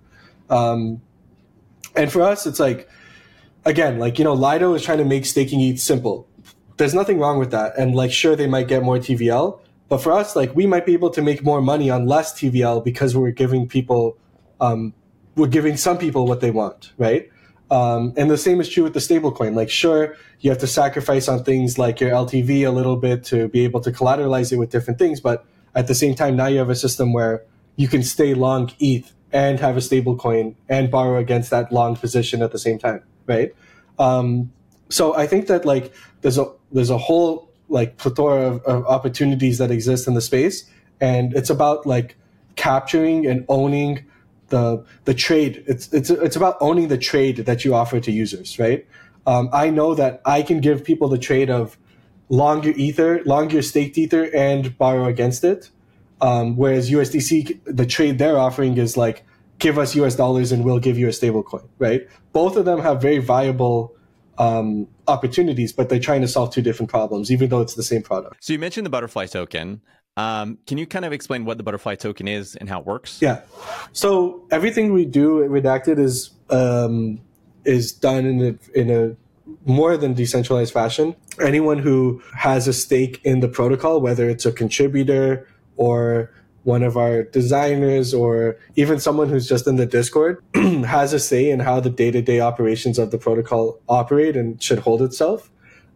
Um, 0.49 1.03
and 1.97 2.13
for 2.13 2.23
us, 2.23 2.47
it's 2.47 2.61
like, 2.61 2.89
again, 3.65 3.99
like 3.99 4.19
you 4.19 4.25
know, 4.25 4.35
Lido 4.35 4.75
is 4.75 4.83
trying 4.83 4.99
to 4.99 5.05
make 5.05 5.27
staking 5.27 5.61
ETH 5.61 5.81
simple. 5.81 6.29
There's 6.77 6.95
nothing 6.95 7.19
wrong 7.19 7.39
with 7.39 7.51
that, 7.51 7.77
and 7.77 7.95
like, 7.97 8.13
sure, 8.13 8.37
they 8.37 8.47
might 8.47 8.69
get 8.69 8.83
more 8.85 8.99
TVL, 8.99 9.59
but 9.89 9.99
for 9.99 10.13
us, 10.13 10.35
like, 10.35 10.55
we 10.55 10.67
might 10.67 10.85
be 10.85 10.95
able 10.95 11.11
to 11.11 11.23
make 11.23 11.45
more 11.45 11.63
money 11.63 11.91
on 11.91 12.07
less 12.07 12.33
TVL 12.33 12.85
because 12.85 13.17
we're 13.17 13.31
giving 13.31 13.69
people 13.69 14.19
um, 14.61 14.95
we're 15.37 15.47
giving 15.47 15.77
some 15.77 15.99
people 15.99 16.27
what 16.27 16.41
they 16.41 16.51
want, 16.51 16.93
right? 16.97 17.29
Um, 17.71 18.15
and 18.17 18.31
the 18.31 18.39
same 18.39 18.61
is 18.61 18.69
true 18.69 18.85
with 18.85 18.95
the 18.95 19.01
stablecoin. 19.01 19.55
Like, 19.55 19.71
sure, 19.71 20.17
you 20.41 20.51
have 20.51 20.59
to 20.59 20.67
sacrifice 20.67 21.29
on 21.29 21.45
things 21.45 21.79
like 21.79 22.01
your 22.01 22.11
LTV 22.11 22.67
a 22.67 22.71
little 22.71 22.97
bit 22.97 23.25
to 23.25 23.49
be 23.49 23.65
able 23.65 23.81
to 23.81 23.93
collateralize 23.93 24.53
it 24.53 24.57
with 24.57 24.71
different 24.71 24.99
things. 24.99 25.21
But 25.21 25.45
at 25.75 25.87
the 25.87 25.95
same 25.95 26.15
time, 26.15 26.37
now 26.37 26.47
you 26.47 26.59
have 26.59 26.71
a 26.71 26.77
system 26.77 27.13
where 27.13 27.45
you 27.77 27.89
can 27.89 28.03
stay 28.03 28.35
long 28.35 28.73
ETH 28.79 29.13
and 29.33 29.61
have 29.61 29.77
a 29.77 29.81
stablecoin 29.81 30.55
and 30.69 30.91
borrow 30.91 31.19
against 31.19 31.51
that 31.51 31.71
long 31.73 31.97
position 31.97 32.41
at 32.41 32.53
the 32.53 32.59
same 32.59 32.79
time, 32.79 33.03
right? 33.27 33.55
Um, 33.99 34.53
so 34.89 35.15
I 35.15 35.27
think 35.27 35.49
that 35.49 35.65
like 35.65 35.93
there's 36.23 36.39
a 36.39 36.47
there's 36.71 36.91
a 36.91 36.99
whole 36.99 37.51
like 37.69 37.97
plethora 37.97 38.43
of, 38.43 38.63
of 38.65 38.87
opportunities 38.87 39.59
that 39.59 39.71
exist 39.71 40.07
in 40.07 40.15
the 40.15 40.21
space, 40.21 40.69
and 41.01 41.35
it's 41.35 41.51
about 41.51 41.87
like 41.87 42.17
capturing 42.57 43.27
and 43.27 43.45
owning 43.49 44.05
the 44.49 44.85
the 45.05 45.15
trade. 45.15 45.65
It's 45.67 45.93
it's 45.93 46.11
it's 46.11 46.37
about 46.37 46.57
owning 46.61 46.89
the 46.89 46.99
trade 46.99 47.39
that 47.39 47.65
you 47.65 47.75
offer 47.75 48.01
to 48.01 48.13
users, 48.13 48.59
right? 48.59 48.87
Um, 49.27 49.49
I 49.53 49.71
know 49.71 49.95
that 49.95 50.21
I 50.25 50.43
can 50.43 50.61
give 50.61 50.85
people 50.85 51.09
the 51.09 51.19
trade 51.19 51.51
of 51.51 51.77
longer 52.29 52.71
ether, 52.71 53.23
longer 53.25 53.63
staked 53.63 53.99
ether, 53.99 54.31
and 54.35 54.77
borrow 54.79 55.07
against 55.07 55.45
it. 55.45 55.71
Um, 56.21 56.57
whereas 56.57 56.91
USDC, 56.91 57.61
the 57.65 57.85
trade 57.87 58.19
they're 58.19 58.39
offering 58.39 58.79
is 58.79 58.97
like 58.97 59.25
give 59.59 59.79
us 59.79 59.95
US 59.97 60.17
dollars 60.17 60.53
and 60.53 60.65
we'll 60.65 60.79
give 60.79 60.99
you 60.99 61.09
a 61.09 61.13
stable 61.13 61.43
coin, 61.43 61.69
right? 61.79 62.07
Both 62.33 62.57
of 62.57 62.65
them 62.65 62.81
have 62.81 63.03
very 63.03 63.19
viable 63.19 63.95
um, 64.39 64.89
opportunities, 65.09 65.73
but 65.73 65.89
they're 65.89 65.99
trying 65.99 66.21
to 66.23 66.29
solve 66.29 66.53
two 66.53 66.63
different 66.63 66.91
problems, 66.91 67.31
even 67.31 67.49
though 67.49 67.61
it's 67.61 67.75
the 67.75 67.83
same 67.83 68.03
product. 68.03 68.37
So 68.41 68.53
you 68.53 68.59
mentioned 68.59 68.87
the 68.87 68.91
butterfly 68.91 69.27
token. 69.27 69.81
Um, 70.17 70.59
can 70.67 70.79
you 70.79 70.87
kind 70.87 71.05
of 71.05 71.13
explain 71.13 71.45
what 71.45 71.59
the 71.59 71.63
butterfly 71.63 71.97
token 71.97 72.27
is 72.27 72.57
and 72.57 72.69
how 72.69 72.81
it 72.81 72.87
works? 72.87 73.21
Yeah. 73.21 73.43
So 73.93 74.47
everything 74.51 74.93
we 74.93 75.05
do 75.05 75.45
at 75.45 75.51
Redacted 75.51 75.99
is 75.99 76.31
um, 76.49 77.21
is 77.65 77.93
done 77.93 78.25
in 78.25 78.41
a, 78.43 78.79
in 78.79 78.91
a 78.91 79.17
more 79.69 79.97
than 79.97 80.15
decentralized 80.15 80.73
fashion. 80.73 81.15
Anyone 81.41 81.79
who 81.79 82.23
has 82.35 82.67
a 82.67 82.73
stake 82.73 83.21
in 83.25 83.41
the 83.41 83.49
protocol, 83.49 84.01
whether 84.01 84.29
it's 84.31 84.47
a 84.47 84.53
contributor 84.53 85.47
or 85.77 86.33
one 86.67 86.83
of 86.83 86.97
our 86.97 87.23
designers 87.23 88.13
or 88.13 88.59
even 88.75 88.99
someone 88.99 89.29
who's 89.29 89.49
just 89.49 89.69
in 89.69 89.77
the 89.77 89.87
Discord, 89.87 90.43
has 90.55 91.13
a 91.13 91.21
say 91.21 91.49
in 91.49 91.61
how 91.61 91.79
the 91.79 91.89
day 91.89 92.11
to 92.11 92.21
day 92.21 92.41
operations 92.41 92.99
of 92.99 93.13
the 93.13 93.19
protocol 93.19 93.79
operate 93.89 94.37
and 94.37 94.61
should 94.61 94.81
hold 94.81 95.01
itself. 95.01 95.49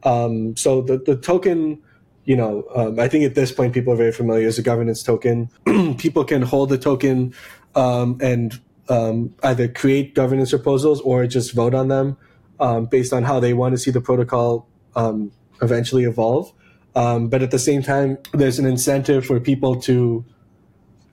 Um, 0.04 0.56
so 0.56 0.80
the, 0.80 0.96
the 0.98 1.16
token 1.16 1.82
you 2.24 2.36
know, 2.36 2.64
um, 2.76 3.00
I 3.00 3.08
think 3.08 3.24
at 3.24 3.34
this 3.34 3.50
point 3.50 3.74
people 3.74 3.92
are 3.92 3.96
very 3.96 4.12
familiar 4.12 4.46
as 4.46 4.58
a 4.58 4.62
governance 4.62 5.02
token. 5.02 5.50
people 5.98 6.22
can 6.22 6.42
hold 6.42 6.68
the 6.68 6.78
token 6.78 7.34
um, 7.74 8.18
and 8.20 8.60
um, 8.88 9.34
either 9.42 9.66
create 9.66 10.14
governance 10.14 10.50
proposals 10.50 11.00
or 11.00 11.26
just 11.26 11.52
vote 11.52 11.74
on 11.74 11.88
them 11.88 12.16
um, 12.60 12.86
based 12.86 13.12
on 13.12 13.24
how 13.24 13.40
they 13.40 13.54
want 13.54 13.72
to 13.72 13.78
see 13.78 13.90
the 13.90 14.00
protocol 14.00 14.68
um, 14.94 15.32
eventually 15.62 16.04
evolve. 16.04 16.52
But 16.94 17.42
at 17.42 17.50
the 17.50 17.58
same 17.58 17.82
time, 17.82 18.18
there's 18.32 18.60
an 18.60 18.66
incentive 18.66 19.26
for 19.26 19.40
people 19.40 19.80
to. 19.80 20.24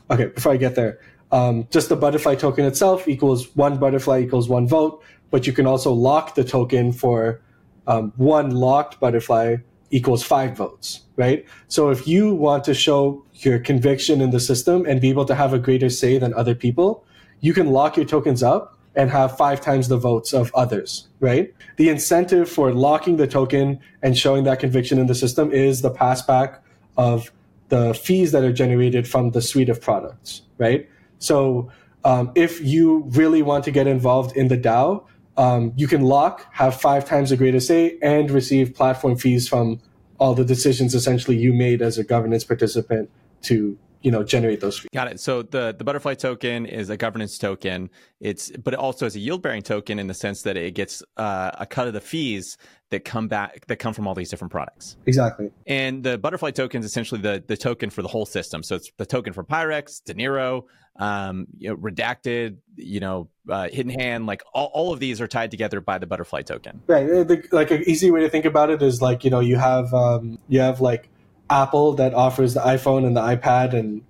Okay, 0.10 0.28
before 0.28 0.54
I 0.54 0.58
get 0.58 0.76
there, 0.76 1.00
um, 1.32 1.68
just 1.70 1.90
the 1.90 1.96
butterfly 1.96 2.36
token 2.36 2.66
itself 2.66 3.08
equals 3.08 3.56
one 3.56 3.78
butterfly 3.78 4.22
equals 4.22 4.48
one 4.48 4.68
vote, 4.68 5.04
but 5.30 5.46
you 5.46 5.54
can 5.54 5.68
also 5.68 5.92
lock 5.92 6.36
the 6.36 6.44
token 6.44 6.94
for 6.94 7.42
um, 7.88 8.14
one 8.16 8.52
locked 8.52 9.00
butterfly 9.00 9.58
equals 9.92 10.24
five 10.24 10.56
votes, 10.56 11.02
right? 11.16 11.46
So 11.68 11.90
if 11.90 12.08
you 12.08 12.34
want 12.34 12.64
to 12.66 12.74
show 12.74 13.24
your 13.34 13.60
conviction 13.60 14.22
in 14.22 14.32
the 14.32 14.40
system 14.40 14.86
and 14.86 15.00
be 15.00 15.10
able 15.10 15.26
to 15.26 15.36
have 15.36 15.54
a 15.54 15.60
greater 15.60 15.90
say 15.90 16.18
than 16.18 16.34
other 16.34 16.56
people, 16.56 17.06
you 17.40 17.54
can 17.54 17.72
lock 17.72 17.98
your 17.98 18.06
tokens 18.06 18.44
up 18.44 18.78
and 18.96 19.12
have 19.12 19.38
five 19.38 19.62
times 19.62 19.88
the 19.88 19.98
votes 19.98 20.34
of 20.34 20.54
others, 20.56 21.08
right? 21.20 21.54
The 21.78 21.90
incentive 21.90 22.50
for 22.50 22.74
locking 22.74 23.18
the 23.18 23.28
token 23.28 23.80
and 24.02 24.18
showing 24.18 24.44
that 24.46 24.60
conviction 24.60 24.98
in 24.98 25.06
the 25.06 25.16
system 25.16 25.52
is 25.52 25.82
the 25.82 25.92
passback 25.92 26.60
of 26.98 27.32
the 27.70 27.94
fees 27.94 28.32
that 28.32 28.44
are 28.44 28.54
generated 28.54 29.08
from 29.08 29.32
the 29.32 29.42
suite 29.42 29.70
of 29.70 29.82
products, 29.82 30.44
right? 30.58 30.90
So 31.20 31.70
um, 32.04 32.32
if 32.36 32.62
you 32.62 33.04
really 33.10 33.42
want 33.42 33.64
to 33.66 33.72
get 33.72 33.88
involved 33.88 34.36
in 34.38 34.48
the 34.48 34.58
DAO, 34.58 35.06
um, 35.38 35.74
you 35.76 35.88
can 35.88 36.02
lock, 36.02 36.46
have 36.54 36.80
five 36.80 37.06
times 37.06 37.30
the 37.30 37.38
greater 37.38 37.60
say, 37.60 37.98
and 38.02 38.32
receive 38.32 38.74
platform 38.74 39.18
fees 39.18 39.48
from 39.48 39.80
all 40.20 40.34
the 40.34 40.46
decisions 40.46 40.96
essentially 40.96 41.38
you 41.38 41.54
made 41.54 41.82
as 41.82 41.98
a 41.98 42.04
governance 42.04 42.44
participant 42.44 43.10
to 43.44 43.78
you 44.02 44.12
know 44.12 44.24
generate 44.24 44.62
those 44.62 44.80
fees. 44.80 44.90
Got 44.94 45.12
it. 45.12 45.20
So 45.20 45.42
the 45.42 45.76
the 45.78 45.84
butterfly 45.84 46.14
token 46.14 46.66
is 46.66 46.90
a 46.90 46.98
governance 46.98 47.38
token. 47.38 47.90
It's 48.20 48.52
but 48.52 48.74
it 48.74 48.80
also 48.80 49.06
is 49.06 49.16
a 49.16 49.20
yield 49.20 49.42
bearing 49.42 49.62
token 49.62 50.00
in 50.00 50.08
the 50.08 50.14
sense 50.14 50.44
that 50.44 50.58
it 50.58 50.74
gets 50.76 51.04
uh, 51.18 51.52
a 51.60 51.66
cut 51.66 51.88
of 51.88 51.94
the 51.94 52.02
fees 52.02 52.58
that 52.90 53.04
come 53.04 53.28
back 53.28 53.66
that 53.68 53.78
come 53.78 53.94
from 53.94 54.08
all 54.08 54.16
these 54.16 54.30
different 54.30 54.52
products. 54.52 54.98
Exactly. 55.06 55.52
And 55.66 56.04
the 56.04 56.18
butterfly 56.18 56.52
token 56.52 56.80
is 56.80 56.86
essentially 56.86 57.22
the 57.22 57.44
the 57.46 57.58
token 57.58 57.90
for 57.90 58.02
the 58.02 58.08
whole 58.08 58.26
system. 58.26 58.64
So 58.64 58.76
it's 58.76 58.92
the 58.98 59.06
token 59.06 59.34
for 59.34 59.44
Pirex, 59.44 60.04
Dinero, 60.04 60.66
um, 60.98 61.48
you 61.58 61.70
know, 61.70 61.78
redacted, 61.78 62.58
you 62.76 63.00
know, 63.00 63.30
uh, 63.50 63.68
hidden 63.70 64.00
hand. 64.00 64.26
Like 64.26 64.42
all, 64.54 64.72
all 64.74 64.94
of 64.94 65.00
these 65.00 65.20
are 65.22 65.28
tied 65.28 65.52
together 65.52 65.82
by 65.82 65.98
the 65.98 66.08
butterfly 66.08 66.42
token. 66.42 66.82
Right. 66.88 67.06
The, 67.06 67.48
like 67.52 67.72
an 67.72 67.84
easy 67.88 68.12
way 68.12 68.22
to 68.22 68.30
think 68.30 68.46
about 68.46 68.70
it 68.70 68.82
is 68.82 69.02
like 69.02 69.24
you 69.24 69.30
know 69.30 69.40
you 69.40 69.58
have 69.58 69.94
um, 69.94 70.40
you 70.48 70.60
have 70.60 70.82
like 70.82 71.10
Apple 71.50 71.94
that 71.94 72.14
offers 72.14 72.54
the 72.54 72.62
iPhone 72.62 73.06
and 73.06 73.16
the 73.16 73.22
iPad 73.22 73.74
and 73.74 74.02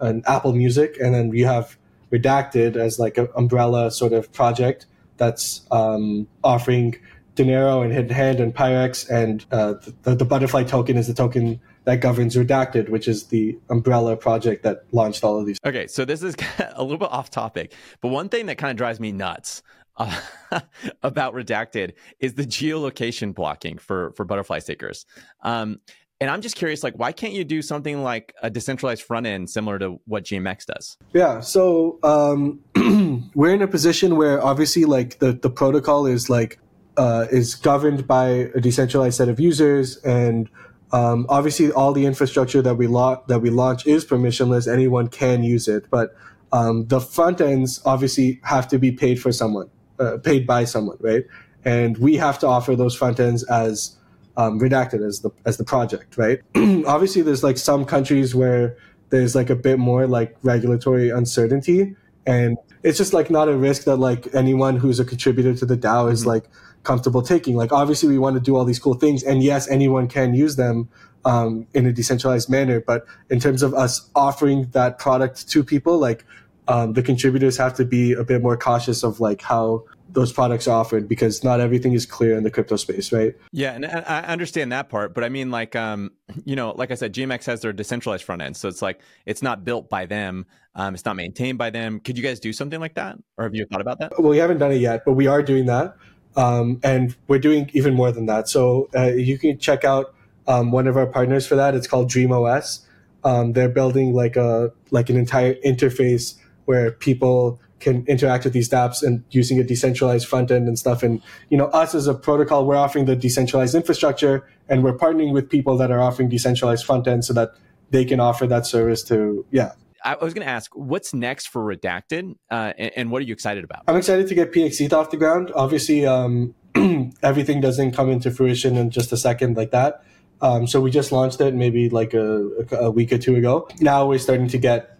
and 0.00 0.22
Apple 0.26 0.52
Music, 0.52 0.98
and 1.00 1.14
then 1.14 1.32
you 1.32 1.46
have 1.46 1.76
Redacted 2.12 2.76
as 2.76 3.00
like 3.00 3.18
an 3.18 3.26
umbrella 3.34 3.90
sort 3.90 4.12
of 4.12 4.32
project 4.32 4.86
that's 5.16 5.66
um, 5.72 6.28
offering 6.44 6.94
Dinero 7.36 7.82
and 7.82 7.92
Hidden 7.92 8.10
Hand 8.10 8.40
and 8.40 8.52
Pirex, 8.52 9.08
and 9.08 9.44
uh, 9.52 9.74
the, 10.02 10.16
the, 10.16 10.24
butterfly 10.24 10.64
token 10.64 10.96
is 10.96 11.06
the 11.06 11.14
token 11.14 11.60
that 11.84 12.00
governs 12.00 12.34
Redacted, 12.34 12.88
which 12.88 13.06
is 13.06 13.24
the 13.24 13.56
umbrella 13.68 14.16
project 14.16 14.64
that 14.64 14.84
launched 14.90 15.22
all 15.22 15.38
of 15.38 15.46
these. 15.46 15.58
Okay, 15.64 15.86
so 15.86 16.04
this 16.04 16.22
is 16.22 16.34
a 16.74 16.82
little 16.82 16.98
bit 16.98 17.12
off 17.12 17.30
topic, 17.30 17.74
but 18.00 18.08
one 18.08 18.28
thing 18.28 18.46
that 18.46 18.58
kind 18.58 18.70
of 18.70 18.76
drives 18.76 18.98
me 18.98 19.12
nuts 19.12 19.62
uh, 19.98 20.18
about 21.02 21.34
Redacted 21.34 21.92
is 22.18 22.34
the 22.34 22.44
geolocation 22.44 23.34
blocking 23.34 23.78
for 23.78 24.12
for 24.12 24.24
butterfly 24.24 24.58
stickers. 24.58 25.06
Um, 25.42 25.80
and 26.18 26.30
I'm 26.30 26.40
just 26.40 26.56
curious, 26.56 26.82
like, 26.82 26.94
why 26.94 27.12
can't 27.12 27.34
you 27.34 27.44
do 27.44 27.60
something 27.60 28.02
like 28.02 28.32
a 28.42 28.48
decentralized 28.48 29.02
front 29.02 29.26
end 29.26 29.50
similar 29.50 29.78
to 29.80 30.00
what 30.06 30.24
GMX 30.24 30.64
does? 30.64 30.96
Yeah, 31.12 31.40
so 31.40 31.98
um, 32.02 32.60
we're 33.34 33.52
in 33.52 33.60
a 33.60 33.68
position 33.68 34.16
where 34.16 34.42
obviously, 34.42 34.86
like, 34.86 35.18
the 35.18 35.32
the 35.32 35.50
protocol 35.50 36.06
is 36.06 36.30
like 36.30 36.58
uh, 36.96 37.26
is 37.30 37.54
governed 37.54 38.06
by 38.06 38.50
a 38.54 38.60
decentralized 38.60 39.16
set 39.16 39.28
of 39.28 39.38
users, 39.38 39.98
and 39.98 40.48
um, 40.92 41.26
obviously 41.28 41.72
all 41.72 41.92
the 41.92 42.06
infrastructure 42.06 42.62
that 42.62 42.76
we 42.76 42.86
lo- 42.86 43.22
that 43.28 43.40
we 43.40 43.50
launch 43.50 43.86
is 43.86 44.04
permissionless. 44.04 44.72
Anyone 44.72 45.08
can 45.08 45.42
use 45.42 45.68
it, 45.68 45.86
but 45.90 46.14
um, 46.52 46.86
the 46.86 47.00
front 47.00 47.40
ends 47.40 47.80
obviously 47.84 48.40
have 48.44 48.68
to 48.68 48.78
be 48.78 48.92
paid 48.92 49.20
for 49.20 49.32
someone, 49.32 49.68
uh, 49.98 50.18
paid 50.18 50.46
by 50.46 50.64
someone, 50.64 50.96
right? 51.00 51.24
And 51.64 51.98
we 51.98 52.16
have 52.16 52.38
to 52.40 52.46
offer 52.46 52.76
those 52.76 52.94
front 52.94 53.18
ends 53.18 53.42
as 53.44 53.96
um, 54.36 54.60
redacted 54.60 55.06
as 55.06 55.20
the 55.20 55.30
as 55.44 55.56
the 55.56 55.64
project, 55.64 56.16
right? 56.16 56.40
obviously, 56.86 57.22
there's 57.22 57.42
like 57.42 57.58
some 57.58 57.84
countries 57.84 58.34
where 58.34 58.76
there's 59.10 59.34
like 59.34 59.50
a 59.50 59.56
bit 59.56 59.78
more 59.78 60.06
like 60.06 60.36
regulatory 60.42 61.10
uncertainty, 61.10 61.96
and 62.26 62.56
it's 62.82 62.98
just 62.98 63.12
like 63.12 63.30
not 63.30 63.48
a 63.48 63.56
risk 63.56 63.84
that 63.84 63.96
like 63.96 64.28
anyone 64.34 64.76
who's 64.76 65.00
a 65.00 65.04
contributor 65.04 65.54
to 65.54 65.66
the 65.66 65.76
DAO 65.76 66.10
is 66.10 66.20
mm-hmm. 66.20 66.30
like 66.30 66.44
comfortable 66.86 67.20
taking. 67.20 67.56
Like 67.56 67.72
obviously 67.72 68.08
we 68.08 68.18
want 68.18 68.34
to 68.34 68.40
do 68.40 68.56
all 68.56 68.64
these 68.64 68.78
cool 68.78 68.94
things, 68.94 69.22
and 69.22 69.42
yes, 69.42 69.68
anyone 69.68 70.08
can 70.08 70.34
use 70.34 70.56
them 70.56 70.88
um, 71.24 71.66
in 71.74 71.86
a 71.86 71.92
decentralized 71.92 72.48
manner. 72.48 72.80
But 72.80 73.04
in 73.28 73.40
terms 73.40 73.62
of 73.62 73.74
us 73.74 74.08
offering 74.14 74.68
that 74.70 74.98
product 74.98 75.48
to 75.50 75.64
people, 75.64 75.98
like 75.98 76.24
um, 76.68 76.94
the 76.94 77.02
contributors 77.02 77.56
have 77.56 77.74
to 77.74 77.84
be 77.84 78.12
a 78.12 78.24
bit 78.24 78.42
more 78.42 78.56
cautious 78.56 79.02
of 79.02 79.20
like 79.20 79.42
how 79.42 79.84
those 80.08 80.32
products 80.32 80.66
are 80.68 80.80
offered 80.80 81.08
because 81.08 81.44
not 81.44 81.60
everything 81.60 81.92
is 81.92 82.06
clear 82.06 82.36
in 82.36 82.44
the 82.44 82.50
crypto 82.50 82.76
space, 82.76 83.12
right? 83.12 83.34
Yeah, 83.52 83.72
and 83.72 83.84
I 83.84 84.22
understand 84.22 84.72
that 84.72 84.88
part, 84.88 85.14
but 85.14 85.24
I 85.24 85.28
mean, 85.28 85.50
like, 85.50 85.76
um, 85.76 86.12
you 86.44 86.56
know, 86.56 86.70
like 86.70 86.90
I 86.90 86.94
said, 86.94 87.12
GMX 87.12 87.44
has 87.46 87.60
their 87.60 87.72
decentralized 87.72 88.24
front 88.24 88.40
end, 88.40 88.56
so 88.56 88.68
it's 88.68 88.82
like 88.82 89.00
it's 89.26 89.42
not 89.42 89.64
built 89.64 89.90
by 89.90 90.06
them, 90.06 90.46
um, 90.74 90.94
it's 90.94 91.04
not 91.04 91.16
maintained 91.16 91.58
by 91.58 91.70
them. 91.70 92.00
Could 92.00 92.16
you 92.16 92.22
guys 92.22 92.40
do 92.40 92.52
something 92.52 92.80
like 92.80 92.94
that, 92.94 93.18
or 93.36 93.44
have 93.44 93.54
you 93.54 93.66
thought 93.70 93.80
about 93.80 93.98
that? 93.98 94.12
Well, 94.18 94.30
we 94.30 94.38
haven't 94.38 94.58
done 94.58 94.72
it 94.72 94.80
yet, 94.80 95.02
but 95.04 95.12
we 95.12 95.26
are 95.26 95.42
doing 95.42 95.66
that, 95.66 95.96
um, 96.36 96.80
and 96.82 97.16
we're 97.28 97.38
doing 97.38 97.70
even 97.72 97.94
more 97.94 98.12
than 98.12 98.26
that. 98.26 98.48
So 98.48 98.88
uh, 98.94 99.12
you 99.12 99.38
can 99.38 99.58
check 99.58 99.84
out 99.84 100.14
um, 100.46 100.70
one 100.70 100.86
of 100.86 100.96
our 100.96 101.06
partners 101.06 101.46
for 101.46 101.56
that. 101.56 101.74
It's 101.74 101.86
called 101.86 102.10
DreamOS. 102.10 102.80
Um, 103.24 103.54
they're 103.54 103.68
building 103.68 104.14
like 104.14 104.36
a 104.36 104.72
like 104.90 105.10
an 105.10 105.16
entire 105.16 105.54
interface 105.64 106.34
where 106.66 106.92
people 106.92 107.60
can 107.80 108.04
interact 108.06 108.44
with 108.44 108.52
these 108.52 108.68
dApps 108.68 109.02
and 109.02 109.22
using 109.30 109.58
a 109.58 109.64
decentralized 109.64 110.26
front 110.26 110.50
end 110.50 110.66
and 110.66 110.78
stuff. 110.78 111.02
And, 111.02 111.20
you 111.50 111.58
know, 111.58 111.66
us 111.66 111.94
as 111.94 112.06
a 112.06 112.14
protocol, 112.14 112.66
we're 112.66 112.76
offering 112.76 113.04
the 113.04 113.16
decentralized 113.16 113.74
infrastructure 113.74 114.48
and 114.68 114.82
we're 114.82 114.96
partnering 114.96 115.32
with 115.32 115.50
people 115.50 115.76
that 115.76 115.90
are 115.90 116.00
offering 116.00 116.28
decentralized 116.28 116.84
front 116.86 117.06
end 117.06 117.24
so 117.24 117.32
that 117.34 117.52
they 117.90 118.04
can 118.04 118.18
offer 118.18 118.46
that 118.46 118.66
service 118.66 119.02
to, 119.04 119.44
yeah. 119.50 119.72
I 120.06 120.24
was 120.24 120.34
going 120.34 120.46
to 120.46 120.50
ask, 120.50 120.70
what's 120.74 121.12
next 121.12 121.48
for 121.48 121.62
Redacted, 121.64 122.36
uh, 122.48 122.72
and, 122.78 122.92
and, 122.94 123.10
what 123.10 123.22
are 123.22 123.24
you 123.24 123.32
excited 123.32 123.64
about? 123.64 123.82
I'm 123.88 123.96
excited 123.96 124.28
to 124.28 124.34
get 124.36 124.52
PXETH 124.52 124.92
off 124.92 125.10
the 125.10 125.16
ground. 125.16 125.50
Obviously, 125.54 126.06
um, 126.06 126.54
everything 127.24 127.60
doesn't 127.60 127.90
come 127.90 128.08
into 128.08 128.30
fruition 128.30 128.76
in 128.76 128.90
just 128.90 129.10
a 129.10 129.16
second 129.16 129.56
like 129.56 129.72
that. 129.72 130.04
Um, 130.40 130.68
so 130.68 130.80
we 130.80 130.92
just 130.92 131.10
launched 131.10 131.40
it 131.40 131.54
maybe 131.54 131.88
like 131.88 132.14
a, 132.14 132.48
a 132.72 132.90
week 132.90 133.12
or 133.12 133.18
two 133.18 133.34
ago. 133.34 133.68
Now 133.80 134.06
we're 134.06 134.18
starting 134.18 134.46
to 134.48 134.58
get 134.58 134.96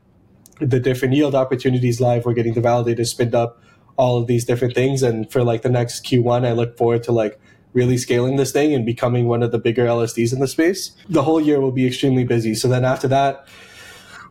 the 0.61 0.81
different 0.81 1.15
yield 1.15 1.37
opportunities 1.37 2.01
live. 2.01 2.25
We're 2.25 2.33
getting 2.33 2.55
the 2.55 2.63
validators 2.63 3.07
spinned 3.07 3.35
up, 3.35 3.63
all 3.97 4.19
of 4.19 4.27
these 4.27 4.45
different 4.45 4.75
things. 4.75 5.05
And 5.05 5.31
for 5.31 5.45
like 5.45 5.63
the 5.63 5.69
next 5.69 6.05
Q1, 6.05 6.47
I 6.47 6.53
look 6.53 6.77
forward 6.77 7.05
to 7.05 7.13
like 7.13 7.39
really 7.75 7.99
scaling 7.99 8.37
this 8.37 8.51
thing 8.51 8.75
and 8.75 8.85
becoming 8.85 9.29
one 9.29 9.43
of 9.43 9.53
the 9.53 9.59
bigger 9.59 9.85
LSDs 9.85 10.33
in 10.33 10.41
the 10.41 10.49
space. 10.49 10.97
The 11.09 11.23
whole 11.23 11.41
year 11.41 11.61
will 11.61 11.73
be 11.73 11.87
extremely 11.87 12.25
busy. 12.25 12.55
So 12.55 12.67
then 12.67 12.85
after 12.85 13.07
that, 13.09 13.47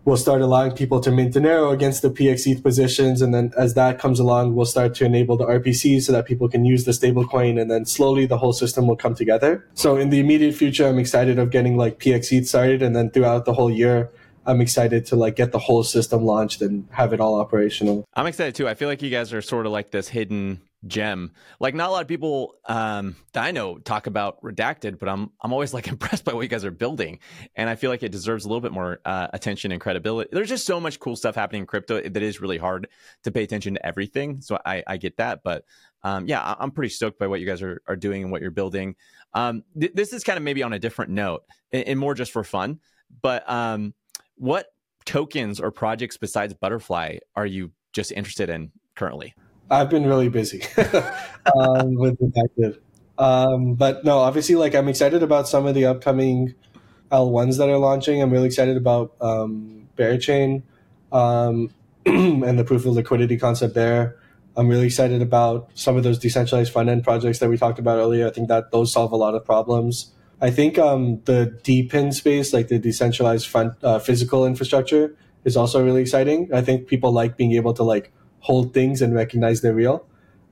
we'll 0.05 0.17
start 0.17 0.41
allowing 0.41 0.71
people 0.71 0.99
to 1.01 1.11
mint 1.11 1.33
Dinero 1.33 1.71
against 1.71 2.01
the 2.01 2.09
PXETH 2.09 2.63
positions. 2.63 3.21
And 3.21 3.33
then 3.33 3.51
as 3.57 3.73
that 3.73 3.99
comes 3.99 4.19
along, 4.19 4.55
we'll 4.55 4.65
start 4.65 4.93
to 4.95 5.05
enable 5.05 5.35
the 5.35 5.45
RPC 5.45 6.01
so 6.01 6.11
that 6.13 6.25
people 6.25 6.47
can 6.47 6.63
use 6.63 6.85
the 6.85 6.91
stablecoin. 6.91 7.59
And 7.59 7.69
then 7.69 7.85
slowly 7.85 8.25
the 8.25 8.37
whole 8.37 8.53
system 8.53 8.87
will 8.87 8.95
come 8.95 9.15
together. 9.15 9.67
So 9.73 9.97
in 9.97 10.11
the 10.11 10.19
immediate 10.19 10.53
future, 10.53 10.87
I'm 10.87 10.99
excited 10.99 11.39
of 11.39 11.49
getting 11.49 11.75
like 11.75 11.99
PXETH 11.99 12.47
started. 12.47 12.81
And 12.81 12.95
then 12.95 13.09
throughout 13.09 13.45
the 13.45 13.53
whole 13.53 13.71
year, 13.71 14.11
I'm 14.45 14.61
excited 14.61 15.07
to 15.07 15.15
like 15.15 15.35
get 15.35 15.51
the 15.51 15.59
whole 15.59 15.83
system 15.83 16.23
launched 16.23 16.61
and 16.61 16.87
have 16.91 17.13
it 17.13 17.19
all 17.19 17.39
operational. 17.39 18.05
I'm 18.13 18.27
excited 18.27 18.53
too. 18.53 18.67
I 18.67 18.75
feel 18.75 18.87
like 18.87 19.01
you 19.01 19.09
guys 19.09 19.33
are 19.33 19.41
sort 19.41 19.65
of 19.65 19.71
like 19.71 19.89
this 19.89 20.09
hidden 20.09 20.61
gem. 20.87 21.31
Like 21.59 21.75
not 21.75 21.89
a 21.89 21.91
lot 21.91 22.01
of 22.01 22.07
people 22.07 22.55
um, 22.65 23.15
that 23.33 23.43
I 23.43 23.51
know 23.51 23.77
talk 23.77 24.07
about 24.07 24.41
redacted, 24.41 24.99
but 24.99 25.09
I'm 25.09 25.31
I'm 25.41 25.53
always 25.53 25.73
like 25.73 25.87
impressed 25.95 26.25
by 26.25 26.33
what 26.33 26.41
you 26.41 26.47
guys 26.47 26.65
are 26.65 26.71
building, 26.71 27.19
and 27.55 27.69
I 27.69 27.75
feel 27.75 27.89
like 27.89 28.03
it 28.03 28.11
deserves 28.11 28.45
a 28.45 28.47
little 28.47 28.61
bit 28.61 28.71
more 28.71 28.99
uh, 29.05 29.27
attention 29.33 29.71
and 29.71 29.81
credibility. 29.81 30.29
There's 30.31 30.49
just 30.49 30.65
so 30.65 30.79
much 30.79 30.99
cool 30.99 31.15
stuff 31.15 31.35
happening 31.35 31.61
in 31.61 31.67
crypto 31.67 32.01
that 32.01 32.23
is 32.23 32.41
really 32.41 32.57
hard 32.57 32.87
to 33.23 33.31
pay 33.31 33.43
attention 33.43 33.75
to 33.75 33.85
everything. 33.85 34.41
So 34.41 34.59
I, 34.65 34.83
I 34.85 34.97
get 34.97 35.17
that, 35.17 35.41
but 35.43 35.65
um, 36.03 36.27
yeah, 36.27 36.55
I'm 36.59 36.71
pretty 36.71 36.89
stoked 36.89 37.17
by 37.17 37.27
what 37.27 37.39
you 37.39 37.47
guys 37.47 37.61
are, 37.63 37.81
are 37.87 37.95
doing 37.95 38.21
and 38.21 38.31
what 38.31 38.41
you're 38.41 38.51
building. 38.51 38.95
Um, 39.33 39.63
th- 39.79 39.93
this 39.93 40.13
is 40.13 40.23
kind 40.23 40.37
of 40.37 40.43
maybe 40.43 40.61
on 40.61 40.71
a 40.71 40.79
different 40.79 41.11
note 41.11 41.43
and, 41.71 41.87
and 41.87 41.99
more 41.99 42.13
just 42.13 42.31
for 42.31 42.43
fun, 42.43 42.79
but 43.21 43.49
um, 43.49 43.93
what 44.35 44.67
tokens 45.05 45.59
or 45.59 45.71
projects 45.71 46.17
besides 46.17 46.53
Butterfly 46.53 47.17
are 47.35 47.45
you 47.45 47.71
just 47.93 48.11
interested 48.11 48.49
in 48.49 48.71
currently? 48.95 49.33
I've 49.69 49.89
been 49.89 50.05
really 50.05 50.29
busy 50.29 50.61
um, 51.55 51.95
with 51.95 52.19
Redacted. 52.19 52.77
Um, 53.17 53.75
but 53.75 54.03
no, 54.03 54.19
obviously, 54.19 54.55
like 54.55 54.75
I'm 54.75 54.87
excited 54.87 55.23
about 55.23 55.47
some 55.47 55.65
of 55.65 55.75
the 55.75 55.85
upcoming 55.85 56.53
L1s 57.11 57.57
that 57.57 57.69
are 57.69 57.77
launching. 57.77 58.21
I'm 58.21 58.31
really 58.31 58.47
excited 58.47 58.77
about 58.77 59.13
um, 59.21 59.87
Berachain 59.97 60.63
um, 61.11 61.73
and 62.05 62.59
the 62.59 62.63
proof 62.63 62.85
of 62.85 62.93
liquidity 62.93 63.37
concept 63.37 63.73
there. 63.73 64.17
I'm 64.57 64.67
really 64.69 64.85
excited 64.85 65.21
about 65.21 65.69
some 65.73 65.97
of 65.97 66.03
those 66.03 66.17
decentralized 66.17 66.71
front 66.71 66.89
end 66.89 67.03
projects 67.03 67.39
that 67.39 67.49
we 67.49 67.57
talked 67.57 67.79
about 67.79 67.97
earlier. 67.97 68.27
I 68.27 68.31
think 68.31 68.47
that 68.47 68.71
those 68.71 68.91
solve 68.91 69.11
a 69.11 69.17
lot 69.17 69.35
of 69.35 69.43
problems. 69.43 70.11
I 70.41 70.49
think 70.49 70.77
um, 70.77 71.21
the 71.25 71.59
DePIN 71.63 72.13
space, 72.13 72.53
like 72.53 72.67
the 72.67 72.79
decentralized 72.79 73.47
front 73.47 73.73
uh, 73.83 73.99
physical 73.99 74.45
infrastructure, 74.45 75.15
is 75.43 75.57
also 75.57 75.83
really 75.83 76.01
exciting. 76.01 76.49
I 76.53 76.61
think 76.61 76.87
people 76.87 77.11
like 77.11 77.37
being 77.37 77.53
able 77.53 77.73
to 77.73 77.83
like 77.83 78.11
hold 78.45 78.75
things 78.75 79.01
and 79.01 79.15
recognize 79.15 79.61
they're 79.61 79.73
real. 79.73 80.05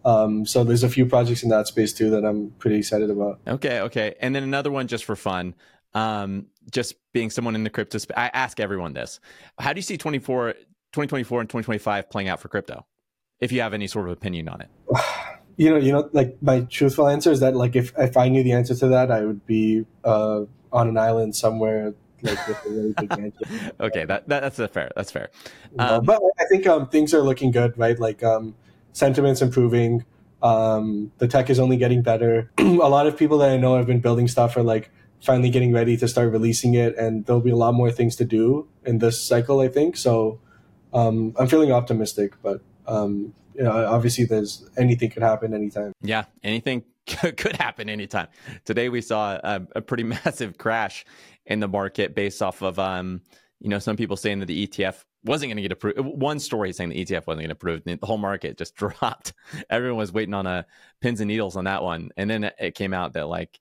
Um, 0.04 0.48
so 0.48 0.64
there's 0.64 0.84
a 0.84 0.90
few 0.90 1.06
projects 1.06 1.44
in 1.44 1.50
that 1.50 1.68
space 1.68 1.94
too 1.94 2.10
that 2.10 2.26
I'm 2.26 2.50
pretty 2.58 2.78
excited 2.78 3.12
about. 3.12 3.40
Okay, 3.48 3.82
okay, 3.82 4.16
and 4.20 4.36
then 4.36 4.42
another 4.42 4.72
one 4.72 4.88
just 4.88 5.06
for 5.06 5.16
fun. 5.16 5.54
Um, 5.94 6.48
just 6.72 6.96
being 7.14 7.30
someone 7.30 7.54
in 7.54 7.64
the 7.64 7.70
crypto 7.70 8.00
space, 8.00 8.18
I 8.18 8.32
ask 8.34 8.60
everyone 8.60 8.94
this: 8.94 9.20
How 9.60 9.74
do 9.74 9.78
you 9.78 9.84
see 9.84 9.98
24, 9.98 10.54
2024 10.54 11.42
and 11.42 11.50
2025 11.50 12.10
playing 12.10 12.30
out 12.30 12.40
for 12.40 12.48
crypto? 12.48 12.84
If 13.40 13.52
you 13.52 13.62
have 13.62 13.76
any 13.76 13.86
sort 13.86 14.08
of 14.08 14.14
opinion 14.14 14.50
on 14.50 14.62
it. 14.62 14.70
you 15.58 15.70
know, 15.70 15.78
you 15.78 15.92
know, 15.92 16.10
like 16.14 16.38
my 16.42 16.62
truthful 16.62 17.08
answer 17.08 17.32
is 17.32 17.42
that 17.42 17.56
like 17.56 17.76
if 17.76 17.94
if 17.98 18.18
I 18.18 18.28
knew 18.28 18.44
the 18.44 18.54
answer 18.54 18.74
to 18.74 18.88
that, 18.88 19.12
I 19.12 19.22
would 19.22 19.46
be 19.46 19.86
uh, 20.04 20.46
on 20.72 20.88
an 20.90 20.98
island 20.98 21.36
somewhere 21.36 21.94
like 22.24 22.48
with 22.48 22.66
a 22.66 22.70
really 22.70 22.94
big 22.94 23.10
mansion. 23.10 23.72
okay, 23.80 24.06
that, 24.06 24.28
that, 24.30 24.56
that's 24.56 24.74
fair. 24.74 24.92
That's 24.96 25.12
fair. 25.12 25.30
Um, 25.78 26.04
but 26.04 26.22
I 26.40 26.46
think 26.46 26.66
um, 26.68 26.88
things 26.88 27.14
are 27.14 27.22
looking 27.22 27.52
good, 27.52 27.78
right? 27.78 28.00
Like 28.00 28.24
um, 28.24 28.56
sentiment's 28.94 29.42
improving. 29.42 30.06
Um, 30.42 31.12
the 31.20 31.28
tech 31.28 31.50
is 31.50 31.60
only 31.60 31.78
getting 31.78 32.02
better. 32.02 32.52
a 32.58 32.64
lot 32.64 33.08
of 33.08 33.18
people 33.18 33.38
that 33.40 33.52
I 33.52 33.58
know 33.58 33.78
have 33.78 33.88
been 33.88 34.02
building 34.02 34.28
stuff 34.28 34.58
are 34.58 34.64
like 34.64 34.92
finally 35.22 35.50
getting 35.50 35.72
ready 35.72 35.96
to 35.98 36.08
start 36.08 36.32
releasing 36.32 36.74
it, 36.74 36.98
and 36.98 37.26
there'll 37.26 37.42
be 37.42 37.52
a 37.52 37.56
lot 37.56 37.74
more 37.74 37.92
things 37.92 38.16
to 38.18 38.26
do 38.26 38.68
in 38.86 39.00
this 39.00 39.22
cycle. 39.22 39.62
I 39.62 39.68
think 39.68 39.96
so. 39.96 40.40
Um, 40.94 41.34
I'm 41.40 41.48
feeling 41.48 41.72
optimistic, 41.72 42.34
but 42.44 42.62
um, 42.88 43.34
you 43.56 43.64
know, 43.64 43.86
obviously 43.86 44.26
there's 44.26 44.70
anything 44.78 45.10
could 45.10 45.24
happen 45.24 45.54
anytime. 45.54 45.94
Yeah, 46.02 46.26
anything 46.44 46.84
could 47.08 47.56
happen 47.56 47.90
anytime. 47.90 48.28
Today 48.66 48.90
we 48.90 49.02
saw 49.02 49.40
a, 49.44 49.68
a, 49.76 49.82
pretty 49.82 50.04
massive 50.26 50.58
crash 50.58 51.06
in 51.46 51.60
the 51.60 51.68
market 51.68 52.16
based 52.16 52.42
off 52.42 52.62
of 52.62 52.80
um, 52.80 53.22
you 53.64 53.70
know, 53.70 53.80
some 53.80 53.96
people 53.96 54.18
saying 54.18 54.40
that 54.40 54.46
the 54.46 54.68
ETF 54.68 55.04
wasn't 55.24 55.50
going 55.50 55.56
to 55.56 55.62
get 55.62 55.72
approved. 55.72 55.98
One 56.00 56.38
story 56.38 56.74
saying 56.74 56.90
the 56.90 57.06
ETF 57.06 57.28
wasn't 57.28 57.44
going 57.44 57.48
to 57.48 57.54
approve. 57.54 57.84
The 57.86 57.98
whole 58.04 58.18
market 58.18 58.58
just 58.58 58.76
dropped. 58.76 59.34
Everyone 59.70 59.98
was 59.98 60.12
waiting 60.12 60.34
on 60.34 60.46
a 60.46 60.50
uh, 60.50 60.64
pins 61.02 61.22
and 61.22 61.30
needles 61.30 61.56
on 61.56 61.64
that 61.64 61.82
one, 61.82 62.12
and 62.18 62.30
then 62.30 62.52
it 62.60 62.76
came 62.76 62.94
out 62.94 63.14
that 63.14 63.28
like 63.28 63.60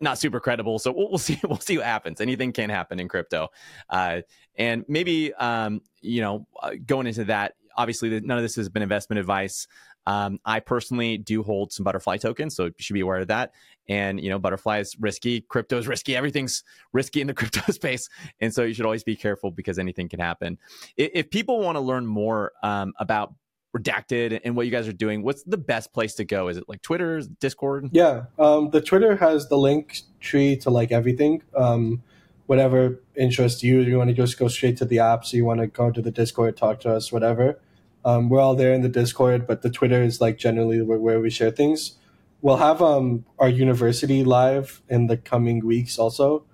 not 0.00 0.18
super 0.18 0.40
credible. 0.40 0.78
So 0.78 0.92
we'll, 0.92 1.10
we'll, 1.10 1.18
see. 1.18 1.38
We'll 1.44 1.58
see 1.58 1.76
what 1.76 1.86
happens. 1.86 2.20
Anything 2.22 2.52
can 2.52 2.70
happen 2.70 2.98
in 2.98 3.08
crypto, 3.08 3.48
uh, 3.90 4.22
and 4.56 4.84
maybe 4.88 5.34
um, 5.34 5.82
you 6.00 6.22
know, 6.22 6.46
uh, 6.62 6.72
going 6.86 7.06
into 7.06 7.24
that, 7.24 7.54
obviously 7.76 8.20
none 8.20 8.38
of 8.38 8.42
this 8.42 8.56
has 8.56 8.70
been 8.70 8.82
investment 8.82 9.20
advice. 9.20 9.66
Um, 10.06 10.38
I 10.44 10.60
personally 10.60 11.18
do 11.18 11.42
hold 11.42 11.72
some 11.72 11.84
butterfly 11.84 12.18
tokens, 12.18 12.54
so 12.54 12.66
you 12.66 12.72
should 12.78 12.94
be 12.94 13.00
aware 13.00 13.20
of 13.20 13.28
that. 13.28 13.52
And 13.88 14.20
you 14.20 14.30
know, 14.30 14.38
butterfly 14.38 14.78
is 14.80 14.96
risky, 14.98 15.42
crypto 15.42 15.78
is 15.78 15.86
risky, 15.86 16.16
everything's 16.16 16.64
risky 16.92 17.20
in 17.20 17.26
the 17.26 17.34
crypto 17.40 17.72
space, 17.72 18.08
and 18.40 18.52
so 18.52 18.62
you 18.62 18.74
should 18.74 18.86
always 18.86 19.04
be 19.04 19.16
careful 19.16 19.50
because 19.50 19.78
anything 19.78 20.08
can 20.08 20.20
happen. 20.20 20.58
If, 20.96 21.10
if 21.14 21.30
people 21.30 21.60
want 21.60 21.76
to 21.76 21.80
learn 21.80 22.06
more 22.06 22.52
um, 22.62 22.92
about 22.98 23.34
redacted 23.76 24.40
and 24.44 24.54
what 24.54 24.66
you 24.66 24.70
guys 24.70 24.86
are 24.86 24.92
doing 24.92 25.24
what's 25.24 25.42
the 25.42 25.56
best 25.56 25.92
place 25.92 26.14
to 26.14 26.24
go 26.24 26.46
is 26.46 26.56
it 26.56 26.62
like 26.68 26.80
twitter 26.80 27.20
discord 27.40 27.88
yeah 27.90 28.22
um, 28.38 28.70
the 28.70 28.80
twitter 28.80 29.16
has 29.16 29.48
the 29.48 29.56
link 29.56 30.02
tree 30.20 30.54
to 30.56 30.70
like 30.70 30.92
everything 30.92 31.42
um, 31.56 32.00
whatever 32.46 33.00
interests 33.16 33.62
you. 33.62 33.80
You 33.80 33.98
want 33.98 34.08
to 34.08 34.14
just 34.14 34.38
go 34.38 34.48
straight 34.48 34.76
to 34.78 34.84
the 34.84 34.98
app, 34.98 35.24
so 35.24 35.36
you 35.36 35.44
want 35.44 35.60
to 35.60 35.66
go 35.66 35.90
to 35.90 36.02
the 36.02 36.10
Discord, 36.10 36.56
talk 36.56 36.80
to 36.80 36.92
us, 36.92 37.12
whatever. 37.12 37.58
Um, 38.04 38.28
we're 38.28 38.40
all 38.40 38.54
there 38.54 38.72
in 38.72 38.82
the 38.82 38.88
Discord, 38.88 39.46
but 39.46 39.62
the 39.62 39.70
Twitter 39.70 40.02
is 40.02 40.20
like 40.20 40.36
generally 40.36 40.82
where, 40.82 40.98
where 40.98 41.20
we 41.20 41.30
share 41.30 41.50
things. 41.50 41.96
We'll 42.42 42.58
have 42.58 42.82
um, 42.82 43.24
our 43.38 43.48
university 43.48 44.22
live 44.22 44.82
in 44.88 45.06
the 45.06 45.16
coming 45.16 45.64
weeks 45.64 45.98
also. 45.98 46.44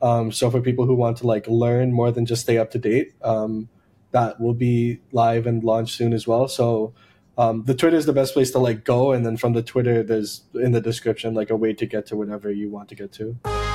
Um, 0.00 0.30
so 0.32 0.50
for 0.50 0.60
people 0.60 0.86
who 0.86 0.94
want 0.94 1.18
to 1.18 1.26
like 1.26 1.46
learn 1.48 1.92
more 1.92 2.10
than 2.12 2.24
just 2.24 2.42
stay 2.42 2.56
up 2.56 2.70
to 2.70 2.78
date, 2.78 3.14
um, 3.22 3.68
that 4.12 4.40
will 4.40 4.54
be 4.54 5.00
live 5.12 5.46
and 5.46 5.62
launched 5.62 5.96
soon 5.96 6.12
as 6.12 6.26
well. 6.26 6.48
So 6.48 6.94
um, 7.36 7.64
the 7.64 7.74
Twitter 7.74 7.96
is 7.96 8.06
the 8.06 8.12
best 8.12 8.34
place 8.34 8.50
to 8.52 8.58
like 8.58 8.84
go, 8.84 9.12
and 9.12 9.24
then 9.24 9.36
from 9.36 9.52
the 9.52 9.62
Twitter, 9.62 10.02
there's 10.02 10.42
in 10.54 10.72
the 10.72 10.80
description 10.80 11.34
like 11.34 11.50
a 11.50 11.56
way 11.56 11.72
to 11.72 11.86
get 11.86 12.06
to 12.06 12.16
whatever 12.16 12.50
you 12.50 12.70
want 12.70 12.88
to 12.90 12.94
get 12.94 13.12
to. 13.12 13.69